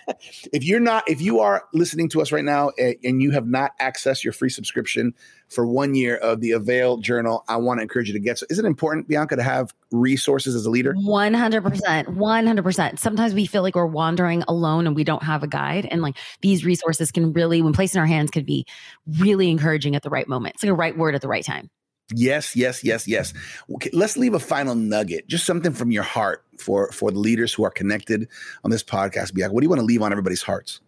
if 0.53 0.63
you're 0.63 0.79
not, 0.79 1.03
if 1.09 1.21
you 1.21 1.41
are 1.41 1.65
listening 1.73 2.09
to 2.09 2.23
us 2.23 2.31
right 2.31 2.45
now 2.45 2.71
and 2.79 3.23
you 3.23 3.33
have 3.33 3.47
not 3.47 3.73
accessed 3.81 4.23
your 4.23 4.33
free 4.33 4.51
subscription 4.51 5.13
for 5.49 5.67
one 5.67 5.95
year 5.95 6.17
of 6.19 6.41
the 6.41 6.53
Avail 6.53 6.99
Journal, 6.99 7.45
I 7.49 7.57
want 7.57 7.79
to 7.79 7.83
encourage 7.83 8.07
you 8.09 8.13
to 8.13 8.21
get. 8.21 8.39
So, 8.39 8.47
is 8.51 8.59
it 8.59 8.65
important, 8.65 9.09
Bianca, 9.09 9.37
to 9.37 9.43
have 9.43 9.75
resources 9.91 10.55
as 10.55 10.65
a 10.65 10.71
leader? 10.71 10.95
One 10.95 11.35
hundred 11.35 11.63
percent, 11.63 12.09
one 12.11 12.47
hundred 12.47 12.63
percent. 12.63 13.01
Sometimes 13.01 13.35
we 13.35 13.47
feel 13.47 13.63
like 13.63 13.75
we're 13.75 13.87
wandering 13.87 14.45
alone 14.47 14.87
and 14.87 14.95
we 14.95 15.03
don't 15.03 15.23
have 15.23 15.43
a 15.43 15.49
guide, 15.49 15.89
and 15.91 16.03
like 16.03 16.17
these 16.41 16.65
resources 16.65 17.11
can 17.11 17.33
really, 17.33 17.63
when 17.63 17.73
placed 17.73 17.95
in 17.95 18.01
our 18.01 18.07
hands, 18.07 18.31
could 18.31 18.47
be 18.47 18.65
really 19.19 19.51
encouraging 19.51 19.97
at 19.97 20.03
the 20.03 20.11
right 20.11 20.29
moment. 20.29 20.55
It's 20.55 20.65
like 20.65 20.71
a 20.71 20.75
right 20.75 20.97
word 20.97 21.15
at 21.15 21.21
the 21.21 21.29
right 21.29 21.45
time. 21.45 21.71
Yes, 22.15 22.55
yes, 22.55 22.85
yes, 22.85 23.09
yes. 23.09 23.33
Okay, 23.75 23.91
let's 23.93 24.17
leave 24.17 24.35
a 24.35 24.39
final 24.39 24.75
nugget, 24.75 25.27
just 25.27 25.45
something 25.45 25.73
from 25.73 25.91
your 25.91 26.05
heart 26.05 26.45
for 26.59 26.91
for 26.93 27.11
the 27.11 27.19
leaders 27.19 27.53
who 27.53 27.65
are 27.65 27.71
connected 27.71 28.29
on 28.65 28.71
this 28.71 28.85
podcast. 28.85 29.35
Bianca, 29.35 29.55
what 29.55 29.61
do 29.61 29.65
you 29.65 29.71
want 29.71 29.81
to 29.81 29.87
leave 29.87 30.03
on 30.03 30.13
everybody's 30.13 30.43
hearts? 30.43 30.81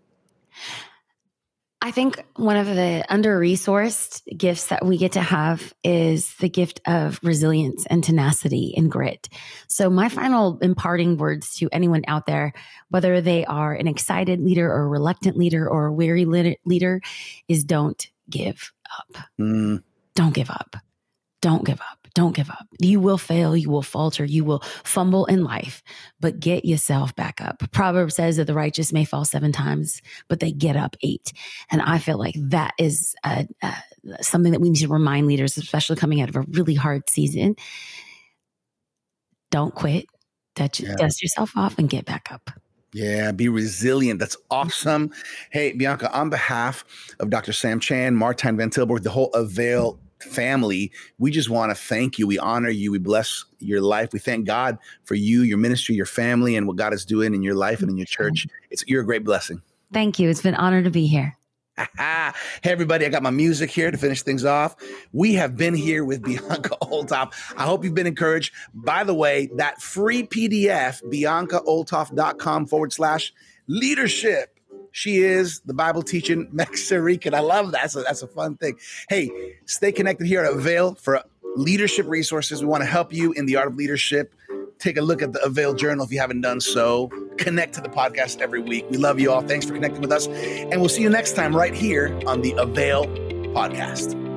I 1.80 1.92
think 1.92 2.24
one 2.34 2.56
of 2.56 2.66
the 2.66 3.04
under 3.08 3.38
resourced 3.38 4.22
gifts 4.36 4.66
that 4.66 4.84
we 4.84 4.98
get 4.98 5.12
to 5.12 5.20
have 5.20 5.72
is 5.84 6.34
the 6.36 6.48
gift 6.48 6.80
of 6.86 7.20
resilience 7.22 7.86
and 7.86 8.02
tenacity 8.02 8.74
and 8.76 8.90
grit. 8.90 9.28
So, 9.68 9.88
my 9.88 10.08
final 10.08 10.58
imparting 10.60 11.18
words 11.18 11.54
to 11.56 11.68
anyone 11.70 12.02
out 12.08 12.26
there, 12.26 12.52
whether 12.90 13.20
they 13.20 13.44
are 13.44 13.72
an 13.72 13.86
excited 13.86 14.40
leader 14.40 14.68
or 14.68 14.82
a 14.82 14.88
reluctant 14.88 15.36
leader 15.36 15.68
or 15.68 15.86
a 15.86 15.92
weary 15.92 16.24
leader, 16.24 17.00
is 17.46 17.62
don't 17.62 18.08
give 18.28 18.72
up. 18.98 19.24
Mm. 19.38 19.82
Don't 20.14 20.34
give 20.34 20.50
up. 20.50 20.76
Don't 21.40 21.64
give 21.64 21.80
up. 21.80 21.98
Don't 22.14 22.34
give 22.34 22.50
up. 22.50 22.66
You 22.80 22.98
will 22.98 23.18
fail. 23.18 23.56
You 23.56 23.70
will 23.70 23.82
falter. 23.82 24.24
You 24.24 24.44
will 24.44 24.60
fumble 24.82 25.26
in 25.26 25.44
life, 25.44 25.84
but 26.18 26.40
get 26.40 26.64
yourself 26.64 27.14
back 27.14 27.40
up. 27.40 27.62
Proverb 27.70 28.10
says 28.10 28.38
that 28.38 28.46
the 28.46 28.54
righteous 28.54 28.92
may 28.92 29.04
fall 29.04 29.24
seven 29.24 29.52
times, 29.52 30.02
but 30.26 30.40
they 30.40 30.50
get 30.50 30.74
up 30.74 30.96
eight. 31.02 31.32
And 31.70 31.80
I 31.80 31.98
feel 31.98 32.18
like 32.18 32.34
that 32.36 32.74
is 32.76 33.14
uh, 33.22 33.44
uh, 33.62 33.72
something 34.20 34.50
that 34.50 34.60
we 34.60 34.70
need 34.70 34.80
to 34.80 34.88
remind 34.88 35.28
leaders, 35.28 35.56
especially 35.56 35.94
coming 35.94 36.20
out 36.20 36.28
of 36.28 36.34
a 36.34 36.44
really 36.50 36.74
hard 36.74 37.08
season. 37.08 37.54
Don't 39.52 39.74
quit. 39.74 40.06
Dust, 40.56 40.80
yeah. 40.80 40.96
dust 40.96 41.22
yourself 41.22 41.52
off 41.56 41.78
and 41.78 41.88
get 41.88 42.04
back 42.04 42.32
up. 42.32 42.50
Yeah, 42.92 43.30
be 43.32 43.48
resilient. 43.48 44.18
That's 44.18 44.36
awesome. 44.50 45.12
Hey, 45.50 45.72
Bianca, 45.72 46.10
on 46.12 46.30
behalf 46.30 46.84
of 47.20 47.30
Dr. 47.30 47.52
Sam 47.52 47.78
Chand, 47.78 48.16
Martijn 48.16 48.56
van 48.56 48.70
Tilburg, 48.70 49.02
the 49.02 49.10
whole 49.10 49.30
Avail 49.34 50.00
family, 50.20 50.92
we 51.18 51.30
just 51.30 51.50
want 51.50 51.70
to 51.70 51.74
thank 51.74 52.18
you. 52.18 52.26
We 52.26 52.38
honor 52.38 52.70
you. 52.70 52.90
We 52.90 52.98
bless 52.98 53.44
your 53.58 53.80
life. 53.80 54.12
We 54.12 54.18
thank 54.18 54.46
God 54.46 54.78
for 55.04 55.14
you, 55.14 55.42
your 55.42 55.58
ministry, 55.58 55.94
your 55.94 56.06
family, 56.06 56.56
and 56.56 56.66
what 56.66 56.76
God 56.76 56.92
is 56.92 57.04
doing 57.04 57.34
in 57.34 57.42
your 57.42 57.54
life 57.54 57.80
and 57.80 57.90
in 57.90 57.96
your 57.96 58.06
church. 58.06 58.46
It's 58.70 58.84
you're 58.86 59.02
a 59.02 59.06
great 59.06 59.24
blessing. 59.24 59.62
Thank 59.92 60.18
you. 60.18 60.28
It's 60.28 60.42
been 60.42 60.54
an 60.54 60.60
honor 60.60 60.82
to 60.82 60.90
be 60.90 61.06
here. 61.06 61.36
hey 61.96 62.32
everybody, 62.64 63.06
I 63.06 63.08
got 63.08 63.22
my 63.22 63.30
music 63.30 63.70
here 63.70 63.90
to 63.90 63.96
finish 63.96 64.22
things 64.22 64.44
off. 64.44 64.74
We 65.12 65.34
have 65.34 65.56
been 65.56 65.74
here 65.74 66.04
with 66.04 66.22
Bianca 66.22 66.70
Olthoff. 66.82 67.32
I 67.56 67.64
hope 67.64 67.84
you've 67.84 67.94
been 67.94 68.06
encouraged. 68.06 68.52
By 68.74 69.04
the 69.04 69.14
way, 69.14 69.48
that 69.54 69.80
free 69.80 70.24
PDF, 70.24 71.02
biancaolthoff.com 71.04 72.66
forward 72.66 72.92
slash 72.92 73.32
leadership 73.68 74.57
she 74.92 75.18
is 75.18 75.60
the 75.60 75.74
Bible 75.74 76.02
teaching 76.02 76.48
Mexican. 76.52 77.34
I 77.34 77.40
love 77.40 77.72
that. 77.72 77.92
That's 77.92 78.22
a 78.22 78.28
fun 78.28 78.56
thing. 78.56 78.78
Hey, 79.08 79.30
stay 79.66 79.92
connected 79.92 80.26
here 80.26 80.44
at 80.44 80.52
Avail 80.52 80.94
for 80.94 81.22
leadership 81.56 82.06
resources. 82.06 82.60
We 82.60 82.66
want 82.68 82.82
to 82.82 82.88
help 82.88 83.12
you 83.12 83.32
in 83.32 83.46
the 83.46 83.56
art 83.56 83.68
of 83.68 83.76
leadership. 83.76 84.34
Take 84.78 84.96
a 84.96 85.02
look 85.02 85.22
at 85.22 85.32
the 85.32 85.42
Avail 85.42 85.74
Journal 85.74 86.04
if 86.04 86.12
you 86.12 86.20
haven't 86.20 86.40
done 86.40 86.60
so. 86.60 87.08
Connect 87.36 87.74
to 87.74 87.80
the 87.80 87.88
podcast 87.88 88.40
every 88.40 88.60
week. 88.60 88.86
We 88.90 88.96
love 88.96 89.18
you 89.18 89.32
all. 89.32 89.42
Thanks 89.42 89.66
for 89.66 89.74
connecting 89.74 90.00
with 90.00 90.12
us. 90.12 90.28
And 90.28 90.80
we'll 90.80 90.88
see 90.88 91.02
you 91.02 91.10
next 91.10 91.34
time 91.34 91.54
right 91.54 91.74
here 91.74 92.16
on 92.26 92.42
the 92.42 92.52
Avail 92.52 93.06
Podcast. 93.54 94.27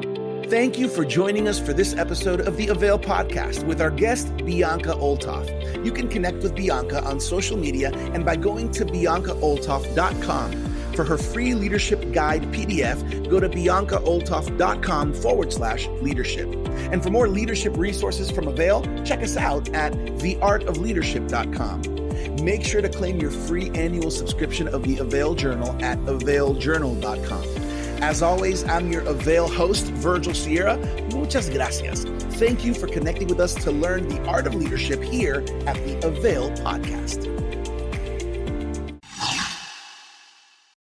Thank 0.51 0.77
you 0.77 0.87
for 0.89 1.05
joining 1.05 1.47
us 1.47 1.61
for 1.61 1.71
this 1.71 1.95
episode 1.95 2.41
of 2.41 2.57
the 2.57 2.67
Avail 2.67 2.99
Podcast 2.99 3.63
with 3.63 3.79
our 3.79 3.89
guest, 3.89 4.35
Bianca 4.35 4.91
Olthoff. 4.95 5.47
You 5.85 5.93
can 5.93 6.09
connect 6.09 6.43
with 6.43 6.57
Bianca 6.57 7.01
on 7.05 7.21
social 7.21 7.55
media 7.55 7.93
and 8.13 8.25
by 8.25 8.35
going 8.35 8.69
to 8.71 8.83
biancaolthoff.com. 8.83 10.51
For 10.93 11.05
her 11.05 11.17
free 11.17 11.55
leadership 11.55 12.11
guide 12.11 12.41
PDF, 12.51 13.29
go 13.29 13.39
to 13.39 13.47
biancaolthoff.com 13.47 15.13
forward 15.13 15.53
slash 15.53 15.87
leadership. 16.01 16.53
And 16.91 17.01
for 17.01 17.11
more 17.11 17.29
leadership 17.29 17.77
resources 17.77 18.29
from 18.29 18.49
Avail, 18.49 18.81
check 19.05 19.23
us 19.23 19.37
out 19.37 19.69
at 19.69 19.93
theartofleadership.com. 19.93 22.43
Make 22.43 22.65
sure 22.65 22.81
to 22.81 22.89
claim 22.89 23.21
your 23.21 23.31
free 23.31 23.69
annual 23.69 24.11
subscription 24.11 24.67
of 24.67 24.83
the 24.83 24.97
Avail 24.97 25.33
Journal 25.33 25.81
at 25.81 25.97
availjournal.com. 25.99 27.70
As 28.01 28.23
always, 28.23 28.63
I'm 28.63 28.91
your 28.91 29.03
Avail 29.03 29.47
host, 29.47 29.85
Virgil 29.85 30.33
Sierra. 30.33 30.75
Muchas 31.13 31.51
gracias. 31.51 32.03
Thank 32.39 32.65
you 32.65 32.73
for 32.73 32.87
connecting 32.87 33.27
with 33.27 33.39
us 33.39 33.53
to 33.53 33.71
learn 33.71 34.07
the 34.07 34.19
art 34.25 34.47
of 34.47 34.55
leadership 34.55 35.03
here 35.03 35.45
at 35.67 35.75
the 35.85 36.07
Avail 36.07 36.49
Podcast. 36.57 37.27